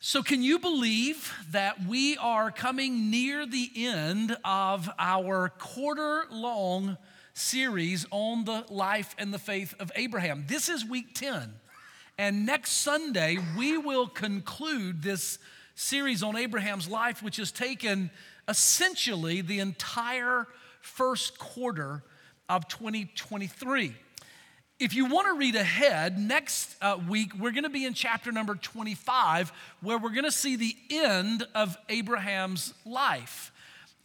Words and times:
So, 0.00 0.22
can 0.22 0.44
you 0.44 0.60
believe 0.60 1.34
that 1.50 1.84
we 1.84 2.16
are 2.18 2.52
coming 2.52 3.10
near 3.10 3.44
the 3.46 3.68
end 3.74 4.36
of 4.44 4.88
our 4.96 5.48
quarter 5.48 6.22
long 6.30 6.96
series 7.34 8.06
on 8.12 8.44
the 8.44 8.64
life 8.70 9.16
and 9.18 9.34
the 9.34 9.40
faith 9.40 9.74
of 9.80 9.90
Abraham? 9.96 10.44
This 10.46 10.68
is 10.68 10.84
week 10.84 11.14
10. 11.14 11.52
And 12.16 12.46
next 12.46 12.74
Sunday, 12.74 13.38
we 13.56 13.76
will 13.76 14.06
conclude 14.06 15.02
this 15.02 15.40
series 15.74 16.22
on 16.22 16.36
Abraham's 16.36 16.88
life, 16.88 17.20
which 17.20 17.38
has 17.38 17.50
taken 17.50 18.12
essentially 18.46 19.40
the 19.40 19.58
entire 19.58 20.46
first 20.80 21.40
quarter 21.40 22.04
of 22.48 22.68
2023. 22.68 23.96
If 24.80 24.94
you 24.94 25.06
want 25.06 25.26
to 25.26 25.32
read 25.32 25.56
ahead, 25.56 26.20
next 26.20 26.76
uh, 26.80 26.98
week 27.08 27.32
we're 27.36 27.50
going 27.50 27.64
to 27.64 27.68
be 27.68 27.84
in 27.84 27.94
chapter 27.94 28.30
number 28.30 28.54
25, 28.54 29.50
where 29.80 29.98
we're 29.98 30.12
going 30.12 30.22
to 30.22 30.30
see 30.30 30.54
the 30.54 30.76
end 30.88 31.44
of 31.52 31.76
Abraham's 31.88 32.74
life. 32.86 33.50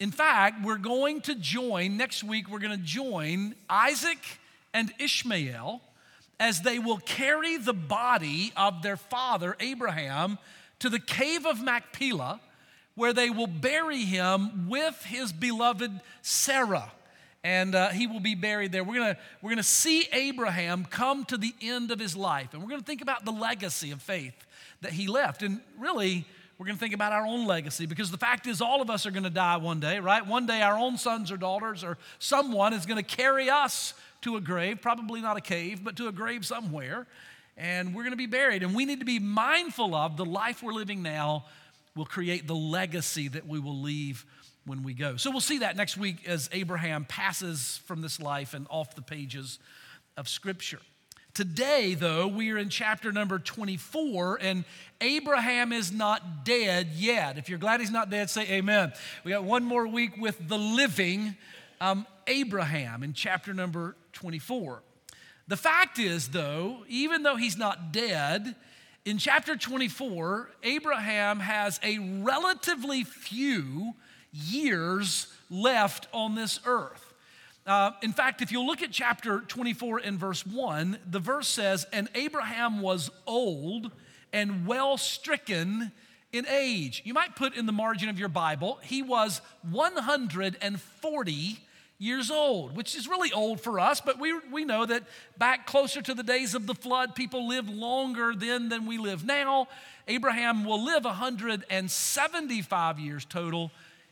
In 0.00 0.10
fact, 0.10 0.64
we're 0.64 0.78
going 0.78 1.20
to 1.22 1.36
join, 1.36 1.96
next 1.96 2.24
week, 2.24 2.50
we're 2.50 2.58
going 2.58 2.76
to 2.76 2.84
join 2.84 3.54
Isaac 3.70 4.18
and 4.72 4.92
Ishmael 4.98 5.80
as 6.40 6.62
they 6.62 6.80
will 6.80 6.98
carry 6.98 7.56
the 7.56 7.72
body 7.72 8.52
of 8.56 8.82
their 8.82 8.96
father, 8.96 9.56
Abraham, 9.60 10.38
to 10.80 10.90
the 10.90 10.98
cave 10.98 11.46
of 11.46 11.62
Machpelah, 11.62 12.40
where 12.96 13.12
they 13.12 13.30
will 13.30 13.46
bury 13.46 14.02
him 14.02 14.68
with 14.68 15.04
his 15.04 15.32
beloved 15.32 16.00
Sarah 16.22 16.90
and 17.44 17.74
uh, 17.74 17.90
he 17.90 18.06
will 18.06 18.20
be 18.20 18.34
buried 18.34 18.72
there. 18.72 18.82
We're 18.82 18.98
gonna, 18.98 19.18
we're 19.42 19.50
gonna 19.50 19.62
see 19.62 20.08
Abraham 20.12 20.86
come 20.86 21.26
to 21.26 21.36
the 21.36 21.54
end 21.60 21.90
of 21.90 22.00
his 22.00 22.16
life, 22.16 22.54
and 22.54 22.62
we're 22.62 22.70
gonna 22.70 22.82
think 22.82 23.02
about 23.02 23.26
the 23.26 23.32
legacy 23.32 23.90
of 23.90 24.00
faith 24.00 24.34
that 24.80 24.92
he 24.92 25.06
left. 25.06 25.42
And 25.42 25.60
really, 25.78 26.24
we're 26.58 26.66
gonna 26.66 26.78
think 26.78 26.94
about 26.94 27.12
our 27.12 27.26
own 27.26 27.46
legacy 27.46 27.84
because 27.84 28.10
the 28.10 28.16
fact 28.16 28.46
is, 28.46 28.62
all 28.62 28.80
of 28.80 28.88
us 28.88 29.04
are 29.04 29.10
gonna 29.10 29.28
die 29.28 29.58
one 29.58 29.78
day, 29.78 30.00
right? 30.00 30.26
One 30.26 30.46
day, 30.46 30.62
our 30.62 30.78
own 30.78 30.96
sons 30.96 31.30
or 31.30 31.36
daughters 31.36 31.84
or 31.84 31.98
someone 32.18 32.72
is 32.72 32.86
gonna 32.86 33.02
carry 33.02 33.50
us 33.50 33.92
to 34.22 34.36
a 34.36 34.40
grave, 34.40 34.80
probably 34.80 35.20
not 35.20 35.36
a 35.36 35.42
cave, 35.42 35.84
but 35.84 35.96
to 35.96 36.08
a 36.08 36.12
grave 36.12 36.46
somewhere, 36.46 37.06
and 37.58 37.94
we're 37.94 38.04
gonna 38.04 38.16
be 38.16 38.26
buried. 38.26 38.62
And 38.62 38.74
we 38.74 38.86
need 38.86 39.00
to 39.00 39.06
be 39.06 39.18
mindful 39.18 39.94
of 39.94 40.16
the 40.16 40.24
life 40.24 40.62
we're 40.62 40.72
living 40.72 41.02
now 41.02 41.44
will 41.94 42.06
create 42.06 42.46
the 42.46 42.54
legacy 42.54 43.28
that 43.28 43.46
we 43.46 43.58
will 43.58 43.78
leave 43.78 44.24
when 44.66 44.82
we 44.82 44.94
go. 44.94 45.16
So 45.16 45.30
we'll 45.30 45.40
see 45.40 45.58
that 45.58 45.76
next 45.76 45.96
week 45.96 46.26
as 46.26 46.48
Abraham 46.52 47.04
passes 47.04 47.80
from 47.86 48.02
this 48.02 48.20
life 48.20 48.54
and 48.54 48.66
off 48.70 48.94
the 48.94 49.02
pages 49.02 49.58
of 50.16 50.28
Scripture. 50.28 50.80
Today, 51.34 51.94
though, 51.94 52.28
we 52.28 52.52
are 52.52 52.58
in 52.58 52.68
chapter 52.68 53.10
number 53.10 53.40
24, 53.40 54.38
and 54.40 54.64
Abraham 55.00 55.72
is 55.72 55.90
not 55.90 56.44
dead 56.44 56.90
yet. 56.94 57.38
If 57.38 57.48
you're 57.48 57.58
glad 57.58 57.80
he's 57.80 57.90
not 57.90 58.08
dead, 58.08 58.30
say 58.30 58.48
amen. 58.48 58.92
We 59.24 59.32
got 59.32 59.42
one 59.42 59.64
more 59.64 59.86
week 59.86 60.16
with 60.16 60.48
the 60.48 60.56
living 60.56 61.34
um, 61.80 62.06
Abraham 62.28 63.02
in 63.02 63.14
chapter 63.14 63.52
number 63.52 63.96
24. 64.12 64.82
The 65.48 65.56
fact 65.56 65.98
is, 65.98 66.28
though, 66.28 66.84
even 66.88 67.24
though 67.24 67.36
he's 67.36 67.58
not 67.58 67.92
dead, 67.92 68.54
in 69.04 69.18
chapter 69.18 69.56
24, 69.56 70.50
Abraham 70.62 71.40
has 71.40 71.78
a 71.82 71.98
relatively 71.98 73.02
few 73.04 73.94
years 74.34 75.28
left 75.50 76.08
on 76.12 76.34
this 76.34 76.60
earth. 76.66 77.14
Uh, 77.66 77.92
in 78.02 78.12
fact, 78.12 78.42
if 78.42 78.52
you 78.52 78.60
look 78.62 78.82
at 78.82 78.90
chapter 78.90 79.40
24 79.40 79.98
and 79.98 80.18
verse 80.18 80.46
1, 80.46 80.98
the 81.10 81.18
verse 81.18 81.48
says, 81.48 81.86
And 81.92 82.08
Abraham 82.14 82.82
was 82.82 83.10
old 83.26 83.90
and 84.32 84.66
well 84.66 84.98
stricken 84.98 85.92
in 86.32 86.46
age. 86.48 87.00
You 87.04 87.14
might 87.14 87.36
put 87.36 87.56
in 87.56 87.64
the 87.66 87.72
margin 87.72 88.08
of 88.10 88.18
your 88.18 88.28
Bible, 88.28 88.78
he 88.82 89.00
was 89.02 89.40
140 89.70 91.58
years 91.98 92.30
old, 92.30 92.76
which 92.76 92.94
is 92.96 93.08
really 93.08 93.32
old 93.32 93.60
for 93.60 93.80
us, 93.80 94.00
but 94.00 94.18
we, 94.18 94.38
we 94.52 94.64
know 94.64 94.84
that 94.84 95.04
back 95.38 95.66
closer 95.66 96.02
to 96.02 96.12
the 96.12 96.24
days 96.24 96.54
of 96.54 96.66
the 96.66 96.74
flood, 96.74 97.14
people 97.14 97.48
lived 97.48 97.70
longer 97.70 98.34
then 98.34 98.68
than 98.68 98.84
we 98.84 98.98
live 98.98 99.24
now. 99.24 99.68
Abraham 100.06 100.64
will 100.64 100.84
live 100.84 101.04
175 101.04 102.98
years 102.98 103.24
total 103.24 103.70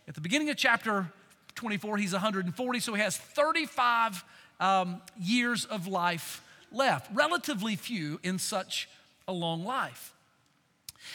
at 0.09 0.15
the 0.15 0.21
beginning 0.21 0.51
of 0.51 0.57
chapter 0.57 1.13
24, 1.55 1.99
he's 1.99 2.13
140, 2.13 2.81
so 2.81 2.95
he 2.95 3.01
has 3.01 3.17
35 3.17 4.25
um, 4.61 5.01
years 5.21 5.65
of 5.65 5.87
life 5.87 6.43
left, 6.71 7.11
relatively 7.15 7.77
few 7.77 8.19
in 8.23 8.39
such 8.39 8.89
a 9.29 9.33
long 9.33 9.65
life. 9.65 10.13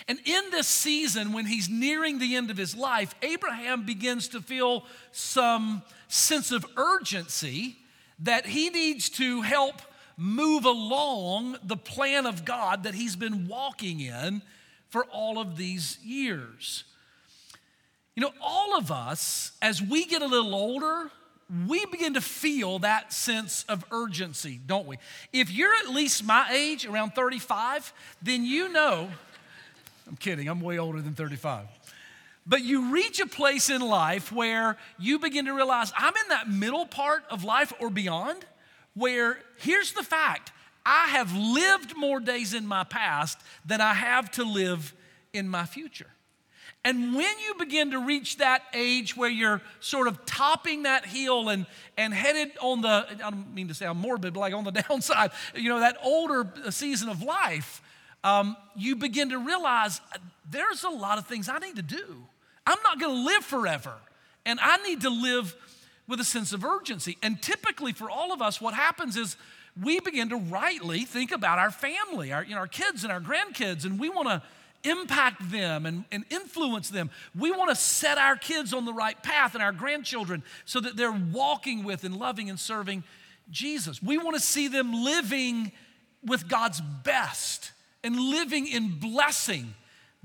And 0.07 0.19
in 0.25 0.43
this 0.51 0.67
season, 0.67 1.33
when 1.33 1.45
he's 1.45 1.69
nearing 1.69 2.19
the 2.19 2.35
end 2.35 2.51
of 2.51 2.57
his 2.57 2.75
life, 2.75 3.15
Abraham 3.21 3.85
begins 3.85 4.27
to 4.29 4.41
feel 4.41 4.85
some 5.11 5.81
sense 6.07 6.51
of 6.51 6.65
urgency 6.75 7.77
that 8.19 8.45
he 8.45 8.69
needs 8.69 9.09
to 9.09 9.41
help 9.41 9.81
move 10.17 10.65
along 10.65 11.57
the 11.63 11.77
plan 11.77 12.25
of 12.25 12.43
God 12.43 12.83
that 12.83 12.95
he's 12.95 13.15
been 13.15 13.47
walking 13.47 13.99
in 13.99 14.41
for 14.89 15.05
all 15.05 15.39
of 15.39 15.57
these 15.57 15.97
years. 16.03 16.83
You 18.17 18.23
know, 18.23 18.33
all 18.41 18.75
of 18.75 18.91
us, 18.91 19.51
as 19.61 19.79
we 19.79 20.03
get 20.07 20.23
a 20.23 20.25
little 20.25 20.55
older, 20.55 21.11
we 21.67 21.85
begin 21.85 22.15
to 22.15 22.21
feel 22.21 22.79
that 22.79 23.13
sense 23.13 23.63
of 23.69 23.85
urgency, 23.91 24.59
don't 24.65 24.87
we? 24.87 24.97
If 25.31 25.51
you're 25.51 25.75
at 25.75 25.89
least 25.89 26.25
my 26.25 26.49
age, 26.51 26.87
around 26.87 27.11
35, 27.11 27.93
then 28.23 28.43
you 28.43 28.69
know, 28.69 29.07
I'm 30.07 30.15
kidding, 30.15 30.47
I'm 30.47 30.61
way 30.61 30.79
older 30.79 30.99
than 30.99 31.13
35. 31.13 31.67
But 32.47 32.63
you 32.63 32.91
reach 32.91 33.19
a 33.19 33.27
place 33.27 33.69
in 33.69 33.81
life 33.81 34.31
where 34.31 34.77
you 34.97 35.19
begin 35.19 35.45
to 35.45 35.53
realize 35.53 35.93
I'm 35.95 36.15
in 36.15 36.29
that 36.29 36.49
middle 36.49 36.87
part 36.87 37.23
of 37.29 37.43
life 37.43 37.71
or 37.79 37.91
beyond, 37.91 38.45
where 38.95 39.37
here's 39.57 39.91
the 39.91 40.01
fact 40.01 40.51
I 40.83 41.09
have 41.09 41.35
lived 41.35 41.95
more 41.95 42.19
days 42.19 42.55
in 42.55 42.65
my 42.65 42.83
past 42.83 43.37
than 43.63 43.79
I 43.79 43.93
have 43.93 44.31
to 44.31 44.43
live 44.43 44.95
in 45.33 45.47
my 45.47 45.67
future. 45.67 46.07
And 46.87 47.15
when 47.15 47.35
you 47.45 47.53
begin 47.59 47.91
to 47.91 47.99
reach 47.99 48.37
that 48.37 48.63
age 48.73 49.17
where 49.17 49.29
you're 49.29 49.61
sort 49.81 50.07
of 50.07 50.25
topping 50.25 50.83
that 50.83 51.05
hill 51.05 51.49
and, 51.49 51.65
and 51.97 52.13
headed 52.13 52.51
on 52.61 52.79
the, 52.79 53.05
I 53.09 53.29
don't 53.29 53.53
mean 53.53 53.67
to 53.67 53.73
sound 53.73 53.99
morbid, 53.99 54.33
but 54.33 54.39
like 54.39 54.53
on 54.53 54.63
the 54.63 54.71
downside, 54.89 55.31
you 55.53 55.67
know, 55.67 55.81
that 55.81 55.97
older 56.01 56.47
season 56.69 57.09
of 57.09 57.21
life, 57.21 57.81
um, 58.23 58.55
you 58.73 58.95
begin 58.95 59.31
to 59.31 59.37
realize 59.37 59.99
uh, 60.13 60.17
there's 60.49 60.85
a 60.85 60.89
lot 60.89 61.17
of 61.17 61.27
things 61.27 61.49
I 61.49 61.59
need 61.59 61.75
to 61.75 61.81
do. 61.81 62.23
I'm 62.65 62.81
not 62.85 63.01
going 63.01 63.17
to 63.17 63.21
live 63.21 63.43
forever. 63.43 63.91
And 64.45 64.57
I 64.61 64.77
need 64.77 65.01
to 65.01 65.09
live 65.09 65.57
with 66.07 66.21
a 66.21 66.23
sense 66.23 66.53
of 66.53 66.63
urgency. 66.63 67.17
And 67.21 67.41
typically 67.41 67.91
for 67.91 68.09
all 68.09 68.31
of 68.31 68.41
us, 68.41 68.61
what 68.61 68.73
happens 68.73 69.17
is 69.17 69.35
we 69.83 69.99
begin 69.99 70.29
to 70.29 70.37
rightly 70.37 71.03
think 71.03 71.33
about 71.33 71.59
our 71.59 71.69
family, 71.69 72.31
our, 72.31 72.45
you 72.45 72.55
know, 72.55 72.61
our 72.61 72.67
kids 72.67 73.03
and 73.03 73.11
our 73.11 73.19
grandkids, 73.19 73.83
and 73.83 73.99
we 73.99 74.07
want 74.07 74.29
to 74.29 74.41
impact 74.83 75.51
them 75.51 75.85
and, 75.85 76.05
and 76.11 76.25
influence 76.29 76.89
them. 76.89 77.09
We 77.37 77.51
want 77.51 77.69
to 77.69 77.75
set 77.75 78.17
our 78.17 78.35
kids 78.35 78.73
on 78.73 78.85
the 78.85 78.93
right 78.93 79.21
path 79.21 79.53
and 79.53 79.63
our 79.63 79.71
grandchildren 79.71 80.43
so 80.65 80.79
that 80.79 80.95
they're 80.95 81.11
walking 81.11 81.83
with 81.83 82.03
and 82.03 82.17
loving 82.17 82.49
and 82.49 82.59
serving 82.59 83.03
Jesus. 83.49 84.01
We 84.01 84.17
want 84.17 84.35
to 84.35 84.41
see 84.41 84.67
them 84.67 84.93
living 84.93 85.71
with 86.25 86.47
God's 86.47 86.81
best 86.81 87.71
and 88.03 88.19
living 88.19 88.67
in 88.67 88.99
blessing 88.99 89.73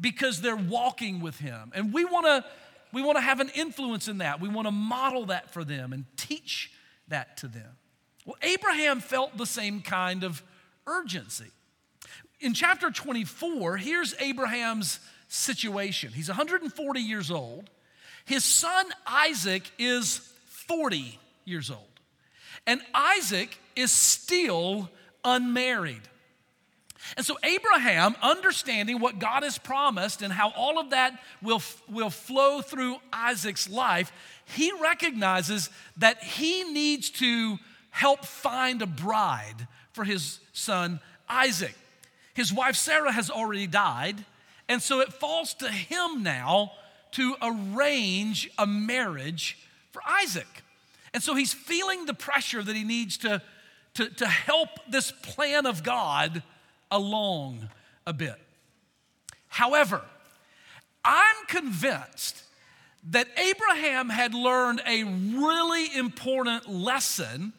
because 0.01 0.41
they're 0.41 0.57
walking 0.57 1.21
with 1.21 1.39
Him. 1.39 1.73
And 1.75 1.93
we 1.93 2.05
want 2.05 2.27
to 2.27 2.45
we 2.93 3.03
want 3.03 3.17
to 3.17 3.23
have 3.23 3.41
an 3.41 3.51
influence 3.55 4.07
in 4.07 4.19
that. 4.19 4.39
We 4.39 4.51
want 4.51 4.67
to 4.67 4.73
model 4.73 5.27
that 5.27 5.51
for 5.51 5.65
them 5.65 5.95
and 5.95 6.05
teach 6.19 6.71
that 7.09 7.39
to 7.39 7.49
them. 7.49 7.79
Well, 8.27 8.37
Abraham 8.43 9.01
felt 9.01 9.39
the 9.39 9.47
same 9.47 9.81
kind 9.81 10.25
of 10.25 10.43
urgency 10.87 11.51
in 12.43 12.55
chapter 12.55 12.91
24, 12.91 13.77
here's 13.77 14.15
Abraham's 14.21 14.99
situation. 15.29 16.13
He's 16.13 16.29
140 16.29 17.01
years 17.01 17.31
old. 17.31 17.71
His 18.25 18.45
son 18.45 18.85
Isaac 19.07 19.71
is 19.79 20.19
40 20.69 21.19
years 21.45 21.71
old. 21.71 21.81
And 22.67 22.81
Isaac 22.95 23.59
is 23.75 23.91
still 23.91 24.91
unmarried. 25.25 26.03
And 27.17 27.27
so, 27.27 27.37
Abraham, 27.43 28.15
understanding 28.23 29.01
what 29.01 29.19
God 29.19 29.43
has 29.43 29.59
promised 29.59 30.23
and 30.23 30.33
how 30.33 30.51
all 30.51 30.79
of 30.79 30.91
that 30.91 31.19
will, 31.43 31.61
will 31.89 32.11
flow 32.11 32.61
through 32.61 32.97
Isaac's 33.13 33.69
life, 33.69 34.13
he 34.45 34.73
recognizes 34.81 35.69
that 35.97 36.23
he 36.23 36.65
needs 36.65 37.11
to 37.11 37.59
help 37.91 38.25
find 38.25 38.83
a 38.83 38.87
bride 38.87 39.67
for 39.93 40.05
his 40.05 40.39
son 40.53 41.01
Isaac. 41.29 41.75
His 42.35 42.53
wife 42.53 42.77
Sarah 42.77 43.13
has 43.13 43.31
already 43.31 43.67
died, 43.67 44.25
and 44.69 44.83
so 44.83 45.01
it 45.01 45.13
falls 45.13 45.55
to 45.55 45.69
him 45.69 46.23
now 46.23 46.73
to 47.13 47.37
arrange 47.43 48.51
a 48.59 48.67
marriage 48.67 49.59
for 49.93 50.03
Isaac. 50.07 50.47
And 51.13 51.23
so 51.23 51.35
he's 51.35 51.53
feeling 51.53 52.07
the 52.07 52.15
pressure 52.15 52.63
that 52.63 52.75
he 52.75 52.85
needs 52.85 53.19
to, 53.19 53.43
to, 53.95 54.09
to 54.09 54.27
help 54.27 54.71
this 54.89 55.11
plan 55.11 55.67
of 55.67 55.83
God 55.83 56.43
along 56.91 57.69
a 58.07 58.13
bit. 58.13 58.37
However, 59.49 60.01
I'm 61.05 61.47
convinced 61.49 62.45
that 63.11 63.27
Abraham 63.37 64.09
had 64.09 64.33
learned 64.33 64.81
a 64.87 65.05
really 65.05 65.95
important 65.97 66.69
lesson 66.69 67.53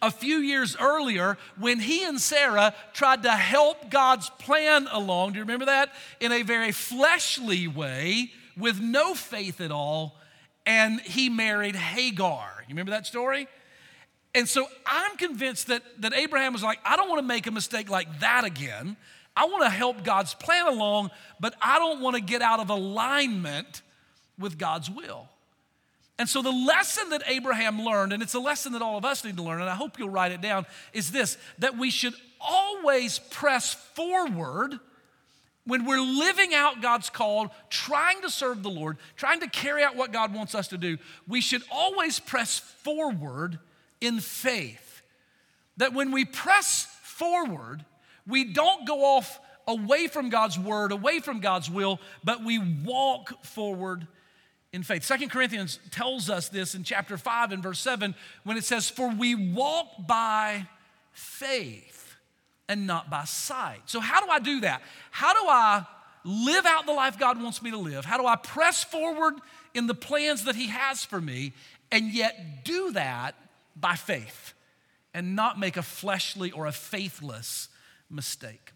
a 0.00 0.10
few 0.10 0.38
years 0.38 0.76
earlier 0.78 1.38
when 1.58 1.80
he 1.80 2.04
and 2.04 2.20
Sarah 2.20 2.74
tried 2.92 3.22
to 3.24 3.30
help 3.30 3.90
God's 3.90 4.30
plan 4.30 4.86
along. 4.90 5.32
Do 5.32 5.38
you 5.38 5.44
remember 5.44 5.66
that? 5.66 5.92
In 6.20 6.32
a 6.32 6.42
very 6.42 6.72
fleshly 6.72 7.68
way 7.68 8.30
with 8.56 8.80
no 8.80 9.14
faith 9.14 9.60
at 9.60 9.70
all. 9.70 10.16
And 10.66 11.00
he 11.00 11.28
married 11.28 11.76
Hagar. 11.76 12.48
You 12.62 12.74
remember 12.74 12.90
that 12.90 13.06
story? 13.06 13.48
And 14.34 14.48
so 14.48 14.66
I'm 14.86 15.16
convinced 15.16 15.68
that, 15.68 15.82
that 16.02 16.12
Abraham 16.12 16.52
was 16.52 16.62
like, 16.62 16.78
I 16.84 16.96
don't 16.96 17.08
want 17.08 17.20
to 17.20 17.26
make 17.26 17.46
a 17.46 17.50
mistake 17.50 17.88
like 17.88 18.20
that 18.20 18.44
again. 18.44 18.96
I 19.34 19.46
want 19.46 19.62
to 19.62 19.70
help 19.70 20.04
God's 20.04 20.34
plan 20.34 20.66
along, 20.66 21.10
but 21.40 21.54
I 21.62 21.78
don't 21.78 22.00
want 22.00 22.16
to 22.16 22.22
get 22.22 22.42
out 22.42 22.60
of 22.60 22.70
alignment 22.70 23.82
with 24.38 24.58
God's 24.58 24.90
will. 24.90 25.28
And 26.18 26.28
so, 26.28 26.42
the 26.42 26.50
lesson 26.50 27.10
that 27.10 27.22
Abraham 27.26 27.80
learned, 27.82 28.12
and 28.12 28.22
it's 28.22 28.34
a 28.34 28.40
lesson 28.40 28.72
that 28.72 28.82
all 28.82 28.98
of 28.98 29.04
us 29.04 29.24
need 29.24 29.36
to 29.36 29.42
learn, 29.42 29.60
and 29.60 29.70
I 29.70 29.74
hope 29.74 29.98
you'll 29.98 30.10
write 30.10 30.32
it 30.32 30.40
down, 30.40 30.66
is 30.92 31.12
this 31.12 31.38
that 31.58 31.78
we 31.78 31.90
should 31.90 32.14
always 32.40 33.18
press 33.18 33.74
forward 33.74 34.80
when 35.64 35.84
we're 35.84 36.00
living 36.00 36.54
out 36.54 36.80
God's 36.80 37.10
call, 37.10 37.54
trying 37.68 38.22
to 38.22 38.30
serve 38.30 38.62
the 38.62 38.70
Lord, 38.70 38.96
trying 39.16 39.40
to 39.40 39.48
carry 39.48 39.84
out 39.84 39.96
what 39.96 40.12
God 40.12 40.34
wants 40.34 40.54
us 40.54 40.68
to 40.68 40.78
do. 40.78 40.96
We 41.28 41.40
should 41.40 41.62
always 41.70 42.18
press 42.18 42.58
forward 42.58 43.58
in 44.00 44.20
faith. 44.20 45.02
That 45.76 45.92
when 45.92 46.10
we 46.10 46.24
press 46.24 46.88
forward, 47.02 47.84
we 48.26 48.44
don't 48.44 48.86
go 48.86 49.04
off 49.04 49.38
away 49.66 50.06
from 50.06 50.30
God's 50.30 50.58
word, 50.58 50.90
away 50.90 51.20
from 51.20 51.40
God's 51.40 51.70
will, 51.70 52.00
but 52.24 52.42
we 52.42 52.58
walk 52.58 53.44
forward 53.44 54.06
in 54.72 54.82
faith. 54.82 55.04
Second 55.04 55.30
Corinthians 55.30 55.78
tells 55.90 56.28
us 56.28 56.48
this 56.48 56.74
in 56.74 56.84
chapter 56.84 57.16
5 57.16 57.52
and 57.52 57.62
verse 57.62 57.80
7 57.80 58.14
when 58.44 58.56
it 58.56 58.64
says, 58.64 58.90
For 58.90 59.10
we 59.10 59.34
walk 59.34 59.88
by 60.06 60.66
faith 61.12 62.16
and 62.68 62.86
not 62.86 63.10
by 63.10 63.24
sight. 63.24 63.80
So, 63.86 64.00
how 64.00 64.24
do 64.24 64.30
I 64.30 64.38
do 64.38 64.60
that? 64.60 64.82
How 65.10 65.32
do 65.32 65.48
I 65.48 65.86
live 66.24 66.66
out 66.66 66.86
the 66.86 66.92
life 66.92 67.18
God 67.18 67.40
wants 67.42 67.62
me 67.62 67.70
to 67.70 67.78
live? 67.78 68.04
How 68.04 68.18
do 68.18 68.26
I 68.26 68.36
press 68.36 68.84
forward 68.84 69.34
in 69.74 69.86
the 69.86 69.94
plans 69.94 70.44
that 70.44 70.54
He 70.54 70.68
has 70.68 71.04
for 71.04 71.20
me 71.20 71.52
and 71.90 72.12
yet 72.12 72.64
do 72.64 72.92
that 72.92 73.34
by 73.74 73.94
faith 73.94 74.52
and 75.14 75.34
not 75.34 75.58
make 75.58 75.76
a 75.76 75.82
fleshly 75.82 76.50
or 76.50 76.66
a 76.66 76.72
faithless 76.72 77.68
mistake? 78.10 78.72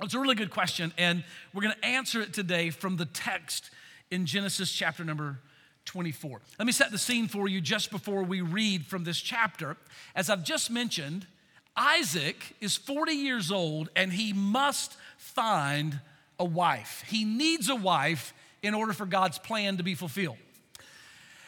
It's 0.00 0.14
a 0.14 0.18
really 0.18 0.34
good 0.34 0.50
question, 0.50 0.92
and 0.98 1.22
we're 1.52 1.62
going 1.62 1.74
to 1.80 1.86
answer 1.86 2.20
it 2.20 2.32
today 2.32 2.70
from 2.70 2.96
the 2.96 3.04
text 3.04 3.70
in 4.12 4.26
Genesis 4.26 4.70
chapter 4.70 5.04
number 5.04 5.38
24. 5.86 6.42
Let 6.58 6.66
me 6.66 6.72
set 6.72 6.92
the 6.92 6.98
scene 6.98 7.28
for 7.28 7.48
you 7.48 7.62
just 7.62 7.90
before 7.90 8.22
we 8.22 8.42
read 8.42 8.84
from 8.84 9.04
this 9.04 9.18
chapter. 9.18 9.78
As 10.14 10.28
I've 10.28 10.44
just 10.44 10.70
mentioned, 10.70 11.26
Isaac 11.74 12.54
is 12.60 12.76
40 12.76 13.12
years 13.12 13.50
old 13.50 13.88
and 13.96 14.12
he 14.12 14.34
must 14.34 14.94
find 15.16 15.98
a 16.38 16.44
wife. 16.44 17.02
He 17.08 17.24
needs 17.24 17.70
a 17.70 17.74
wife 17.74 18.34
in 18.62 18.74
order 18.74 18.92
for 18.92 19.06
God's 19.06 19.38
plan 19.38 19.78
to 19.78 19.82
be 19.82 19.94
fulfilled. 19.94 20.36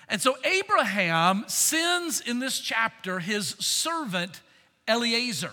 And 0.09 0.23
so 0.23 0.35
Abraham 0.43 1.45
sends 1.47 2.23
in 2.23 2.39
this 2.39 2.59
chapter 2.59 3.19
his 3.19 3.49
servant 3.59 4.41
Eliezer 4.89 5.53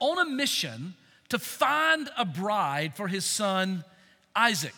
on 0.00 0.18
a 0.18 0.28
mission 0.28 0.94
to 1.28 1.38
find 1.38 2.10
a 2.18 2.24
bride 2.24 2.96
for 2.96 3.06
his 3.06 3.24
son 3.24 3.84
Isaac 4.34 4.74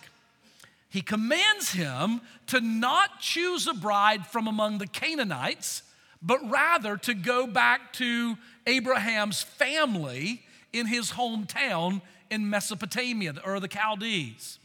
he 0.93 1.01
commands 1.01 1.73
him 1.73 2.21
to 2.49 2.61
not 2.61 3.19
choose 3.19 3.67
a 3.67 3.73
bride 3.73 4.27
from 4.27 4.47
among 4.47 4.77
the 4.77 4.87
Canaanites, 4.87 5.83
but 6.21 6.39
rather 6.51 6.99
to 6.99 7.15
go 7.15 7.47
back 7.47 7.95
to 7.95 8.37
Abraham's 8.67 9.43
family 9.43 10.43
in 10.71 10.87
his 10.87 11.13
hometown 11.13 12.03
in 12.31 12.51
Mesopotamia 12.51 13.37
or 13.43 13.59
the 13.59 13.71
Chaldees. 13.73 14.59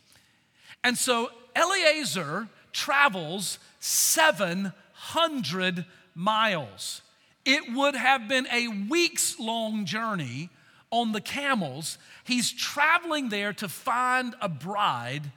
And 0.84 0.98
so 0.98 1.30
Eliezer 1.56 2.50
travels 2.74 3.58
700 3.80 5.86
miles. 6.14 7.04
It 7.46 7.74
would 7.74 7.96
have 7.96 8.28
been 8.28 8.48
a 8.52 8.68
weeks 8.68 9.40
long 9.40 9.86
journey 9.86 10.50
on 10.92 11.14
the 11.14 11.22
camels. 11.22 11.98
He's 12.26 12.52
traveling 12.52 13.30
there 13.30 13.54
to 13.54 13.70
find 13.70 14.36
a 14.42 14.50
bride 14.50 15.32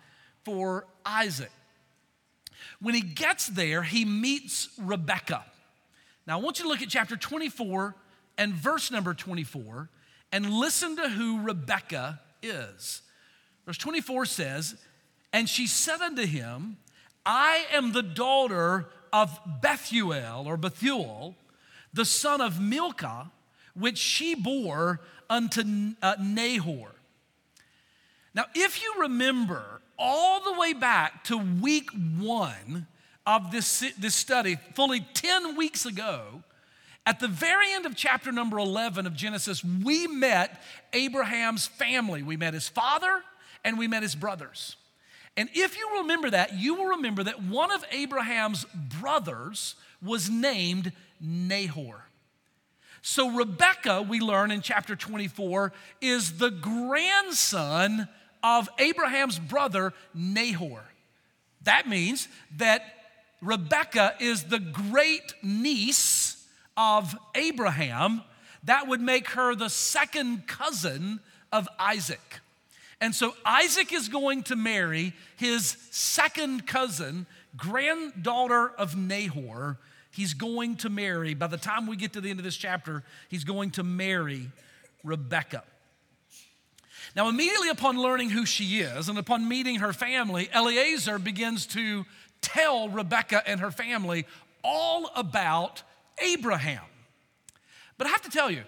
for 0.50 0.85
Isaac. 1.06 1.52
When 2.81 2.94
he 2.94 3.02
gets 3.02 3.47
there, 3.47 3.85
he 3.85 4.05
meets 4.05 4.69
Rebekah. 4.79 5.44
Now, 6.26 6.38
I 6.38 6.43
want 6.43 6.58
you 6.58 6.64
to 6.64 6.69
look 6.69 6.82
at 6.82 6.88
chapter 6.88 7.17
24 7.17 7.94
and 8.37 8.52
verse 8.52 8.91
number 8.91 9.14
24 9.14 9.88
and 10.32 10.50
listen 10.50 10.97
to 10.97 11.08
who 11.08 11.43
Rebekah 11.43 12.20
is. 12.43 13.02
Verse 13.64 13.79
24 13.79 14.26
says, 14.26 14.75
And 15.32 15.49
she 15.49 15.69
said 15.69 16.00
unto 16.00 16.26
him, 16.26 16.79
I 17.25 17.64
am 17.73 17.93
the 17.93 18.02
daughter 18.02 18.88
of 19.12 19.38
Bethuel 19.62 20.49
or 20.49 20.56
Bethuel, 20.56 21.37
the 21.94 22.05
son 22.05 22.41
of 22.41 22.61
Milcah, 22.61 23.31
which 23.75 23.99
she 23.99 24.35
bore 24.35 25.00
unto 25.29 25.94
uh, 26.02 26.17
Nahor. 26.20 26.91
Now, 28.35 28.47
if 28.55 28.82
you 28.82 28.94
remember, 29.00 29.81
all 30.00 30.43
the 30.43 30.58
way 30.58 30.73
back 30.73 31.23
to 31.25 31.37
week 31.37 31.91
one 32.19 32.87
of 33.26 33.52
this, 33.52 33.85
this 33.99 34.14
study, 34.14 34.56
fully 34.75 35.06
10 35.14 35.56
weeks 35.56 35.87
ago, 35.87 36.43
at 37.06 37.20
the 37.20 37.29
very 37.29 37.73
end 37.73 37.87
of 37.87 37.94
chapter 37.94 38.32
number 38.32 38.58
11 38.58 39.06
of 39.06 39.14
Genesis, 39.14 39.62
we 39.64 40.06
met 40.06 40.62
Abraham's 40.93 41.67
family. 41.67 42.23
We 42.23 42.37
met 42.37 42.55
his 42.55 42.69
father 42.69 43.23
and 43.64 43.79
we 43.79 43.87
met 43.88 44.02
his 44.02 44.14
brothers. 44.14 44.76
And 45.37 45.49
if 45.55 45.79
you 45.79 45.99
remember 45.99 46.31
that, 46.31 46.55
you 46.55 46.75
will 46.75 46.87
remember 46.87 47.23
that 47.25 47.43
one 47.43 47.70
of 47.70 47.85
Abraham's 47.93 48.64
brothers 48.75 49.76
was 50.02 50.29
named 50.29 50.93
Nahor. 51.20 52.05
So, 53.02 53.31
Rebecca, 53.31 54.02
we 54.02 54.20
learn 54.20 54.50
in 54.50 54.61
chapter 54.61 54.94
24, 54.94 55.73
is 56.02 56.37
the 56.37 56.50
grandson 56.50 58.08
of 58.43 58.69
Abraham's 58.79 59.39
brother 59.39 59.93
Nahor. 60.15 60.83
That 61.62 61.88
means 61.88 62.29
that 62.57 62.83
Rebecca 63.43 64.14
is 64.21 64.45
the 64.45 64.59
great 64.59 65.35
niece 65.43 66.47
of 66.76 67.17
Abraham. 67.35 68.23
That 68.64 68.88
would 68.88 69.00
make 69.00 69.31
her 69.31 69.55
the 69.55 69.71
second 69.71 70.47
cousin 70.47 71.21
of 71.53 71.69
Isaac. 71.79 72.41
And 73.00 73.14
so 73.14 73.35
Isaac 73.45 73.93
is 73.93 74.09
going 74.09 74.43
to 74.45 74.57
marry 74.57 75.14
his 75.37 75.76
second 75.91 76.67
cousin, 76.67 77.26
granddaughter 77.57 78.69
of 78.69 78.97
Nahor. 78.97 79.79
He's 80.11 80.35
going 80.35 80.76
to 80.76 80.91
marry, 80.91 81.35
by 81.35 81.47
the 81.47 81.57
time 81.57 81.87
we 81.87 81.97
get 81.97 82.12
to 82.12 82.21
the 82.21 82.29
end 82.29 82.41
of 82.41 82.45
this 82.45 82.57
chapter, 82.57 83.03
he's 83.29 83.45
going 83.45 83.71
to 83.73 83.83
marry 83.83 84.50
Rebecca. 85.03 85.62
Now, 87.17 87.29
immediately 87.29 87.71
upon 87.71 87.99
learning 87.99 88.31
who 88.31 88.47
she 88.47 88.81
is 88.81 89.09
and 89.09 89.19
upon 89.19 89.49
meeting 89.49 89.76
her 89.76 89.93
family, 89.93 90.49
Eliezer 90.55 91.19
begins 91.19 91.67
to 91.69 92.07
tell 92.40 92.88
Rebecca 92.88 93.43
and 93.47 93.61
her 93.61 93.71
family 93.71 94.26
all 94.62 95.11
about 95.17 95.83
Abraham. 96.19 96.85
But 97.99 98.07
I 98.07 98.11
have 98.11 98.23
to 98.23 98.31
tell 98.31 98.50
you, 98.50 98.62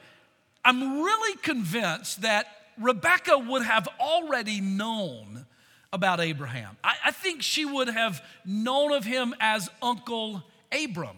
I'm 0.64 1.02
really 1.02 1.37
convinced 1.38 2.22
that 2.22 2.46
Rebecca 2.78 3.38
would 3.38 3.62
have 3.62 3.88
already 4.00 4.61
known 4.61 5.46
about 5.92 6.20
Abraham. 6.20 6.76
I, 6.82 6.94
I, 7.06 7.11
think 7.11 7.42
she 7.42 7.64
would 7.64 7.88
have 7.88 8.25
known 8.46 8.92
of 8.92 9.04
him 9.04 9.34
as 9.40 9.68
Uncle 9.82 10.42
Abram. 10.72 11.16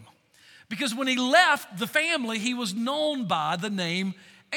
Because 0.69 0.95
when 0.95 1.07
he 1.07 1.16
left 1.16 1.78
the 1.78 1.87
family, 1.87 2.38
he 2.38 2.54
was 2.54 2.75
known 2.75 3.26
by 3.26 3.57
the 3.57 3.71
name 3.71 4.14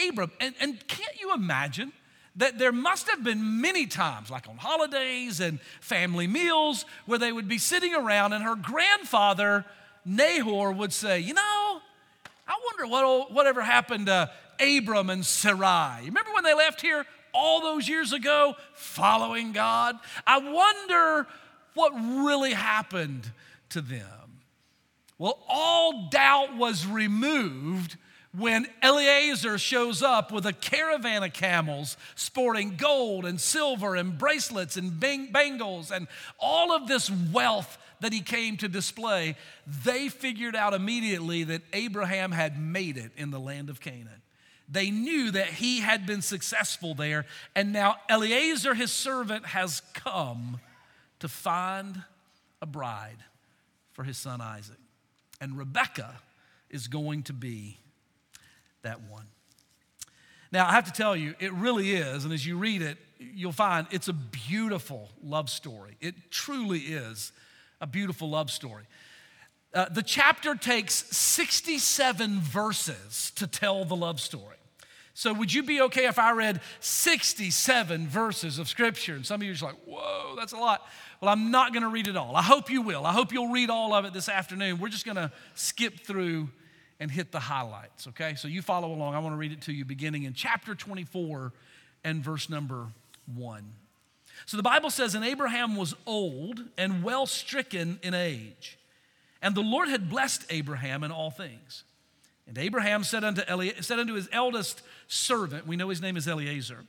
Abram. 0.08 0.32
And, 0.40 0.56
and 0.60 0.88
can't 0.88 1.20
you 1.22 1.34
imagine 1.34 1.94
that 2.38 2.60
there 2.60 2.72
must 2.72 3.10
have 3.10 3.24
been 3.24 3.62
many 3.62 3.88
times, 3.88 4.30
like 4.30 4.48
on 4.48 4.58
holidays 4.58 5.40
and 5.40 5.60
family 5.82 6.28
meals, 6.28 6.86
where 7.06 7.20
they 7.20 7.32
would 7.32 7.48
be 7.48 7.58
sitting 7.58 7.96
around 7.96 8.34
and 8.34 8.44
her 8.44 8.56
grandfather, 8.56 9.66
Nahor, 10.06 10.72
would 10.72 10.94
say, 10.94 11.20
You 11.20 11.34
know, 11.34 11.82
I 12.48 12.60
wonder 12.72 12.92
what, 12.92 13.32
whatever 13.32 13.62
happened 13.62 14.06
to 14.06 14.32
Abram 14.60 15.10
and 15.10 15.26
Sarai. 15.26 16.06
Remember 16.06 16.34
when 16.34 16.44
they 16.44 16.54
left 16.54 16.82
here 16.82 17.06
all 17.34 17.62
those 17.62 17.90
years 17.90 18.14
ago 18.14 18.56
following 18.74 19.52
God? 19.52 19.98
I 20.26 20.38
wonder 20.38 21.28
what 21.74 21.92
really 21.94 22.54
happened 22.54 23.32
to 23.70 23.82
them. 23.82 24.42
Well, 25.18 25.40
all 25.48 26.10
doubt 26.10 26.56
was 26.56 26.86
removed 26.86 27.98
when 28.38 28.68
Eliezer 28.84 29.58
shows 29.58 30.04
up 30.04 30.32
with 30.32 30.46
a 30.46 30.54
caravan 30.54 31.24
of 31.24 31.34
camels 31.34 31.98
sporting 32.16 32.76
gold 32.76 33.26
and 33.26 33.42
silver 33.42 33.96
and 33.96 34.18
bracelets 34.18 34.78
and 34.78 35.00
bang- 35.00 35.32
bangles 35.32 35.92
and 35.92 36.08
all 36.40 36.72
of 36.72 36.88
this 36.88 37.10
wealth 37.10 37.78
that 38.00 38.14
he 38.14 38.22
came 38.22 38.56
to 38.58 38.68
display, 38.68 39.36
they 39.84 40.08
figured 40.08 40.56
out 40.56 40.74
immediately 40.74 41.44
that 41.46 41.64
Abraham 41.74 42.32
had 42.32 42.62
made 42.62 42.98
it 42.98 43.12
in 43.18 43.32
the 43.32 43.40
land 43.40 43.70
of 43.70 43.82
Canaan. 43.82 44.22
They 44.70 44.92
knew 44.92 45.32
that 45.32 45.48
he 45.48 45.80
had 45.80 46.06
been 46.06 46.22
successful 46.22 46.94
there, 46.94 47.26
and 47.56 47.74
now 47.74 47.96
Eliezer, 48.10 48.74
his 48.74 48.92
servant, 48.92 49.48
has 49.48 49.82
come 49.94 50.60
to 51.20 51.28
find 51.28 52.04
a 52.62 52.66
bride 52.66 53.24
for 53.94 54.04
his 54.04 54.18
son 54.18 54.42
Isaac. 54.42 54.78
And 55.40 55.58
Rebekah 55.58 56.16
is 56.70 56.88
going 56.88 57.24
to 57.24 57.34
be 57.34 57.78
that 58.84 59.02
one. 59.10 59.26
Now, 60.52 60.68
I 60.68 60.72
have 60.72 60.86
to 60.86 60.94
tell 60.94 61.16
you, 61.16 61.36
it 61.40 61.52
really 61.54 61.92
is, 61.92 62.24
and 62.24 62.34
as 62.34 62.46
you 62.46 62.58
read 62.58 62.82
it, 62.82 62.98
you'll 63.20 63.52
find 63.52 63.88
it's 63.92 64.08
a 64.08 64.14
beautiful 64.14 65.10
love 65.22 65.50
story. 65.50 65.98
It 66.00 66.32
truly 66.32 66.80
is 66.80 67.32
a 67.82 67.88
beautiful 67.88 68.30
love 68.30 68.50
story. 68.50 68.84
Uh, 69.74 69.86
the 69.90 70.02
chapter 70.02 70.56
takes 70.56 70.94
67 71.16 72.40
verses 72.40 73.32
to 73.36 73.46
tell 73.46 73.84
the 73.86 73.96
love 73.96 74.20
story. 74.20 74.56
So, 75.14 75.34
would 75.34 75.52
you 75.52 75.64
be 75.64 75.82
okay 75.82 76.06
if 76.06 76.20
I 76.20 76.32
read 76.32 76.62
67 76.80 78.08
verses 78.08 78.60
of 78.60 78.68
scripture? 78.70 79.16
And 79.16 79.26
some 79.26 79.42
of 79.42 79.44
you 79.44 79.50
are 79.50 79.54
just 79.54 79.64
like, 79.64 79.76
whoa, 79.86 80.36
that's 80.38 80.54
a 80.54 80.58
lot. 80.58 80.86
Well, 81.20 81.32
I'm 81.32 81.50
not 81.50 81.74
going 81.74 81.82
to 81.82 81.90
read 81.90 82.08
it 82.08 82.16
all. 82.16 82.36
I 82.36 82.44
hope 82.44 82.70
you 82.70 82.84
will. 82.84 83.04
I 83.04 83.14
hope 83.14 83.34
you'll 83.34 83.52
read 83.52 83.72
all 83.72 83.96
of 83.96 84.06
it 84.06 84.14
this 84.14 84.30
afternoon. 84.30 84.78
We're 84.78 84.90
just 84.90 85.06
going 85.06 85.16
to 85.16 85.32
skip 85.56 86.02
through 86.02 86.50
and 87.00 87.12
hit 87.12 87.32
the 87.32 87.40
highlights, 87.40 88.08
okay? 88.08 88.36
So, 88.36 88.48
you 88.48 88.62
follow 88.62 88.92
along. 88.92 89.16
I 89.16 89.20
want 89.20 89.34
to 89.34 89.38
read 89.38 89.52
it 89.52 89.62
to 89.64 89.74
you 89.74 89.86
beginning 89.86 90.24
in 90.24 90.34
chapter 90.34 90.76
24 90.76 91.54
and 92.04 92.24
verse 92.24 92.50
number 92.50 92.88
1. 93.36 93.64
So 94.46 94.58
the 94.58 94.64
Bible 94.64 94.90
says, 94.90 95.16
And 95.16 95.26
Abraham 95.26 95.76
was 95.76 95.96
old 96.06 96.62
and 96.78 97.04
well 97.04 97.26
stricken 97.26 98.00
in 98.04 98.14
age, 98.14 98.78
and 99.42 99.56
the 99.56 99.62
Lord 99.62 99.90
had 99.90 100.10
blessed 100.10 100.46
Abraham 100.50 101.04
in 101.04 101.12
all 101.12 101.32
things. 101.32 101.84
And 102.48 102.58
Abraham 102.58 103.04
said 103.04 103.24
unto, 103.24 103.42
Eli- 103.52 103.82
said 103.82 104.00
unto 104.00 104.14
his 104.14 104.30
eldest 104.32 104.82
servant, 105.08 105.68
we 105.68 105.76
know 105.76 105.90
his 105.90 106.02
name 106.02 106.16
is 106.16 106.28
Eliezer. 106.28 106.86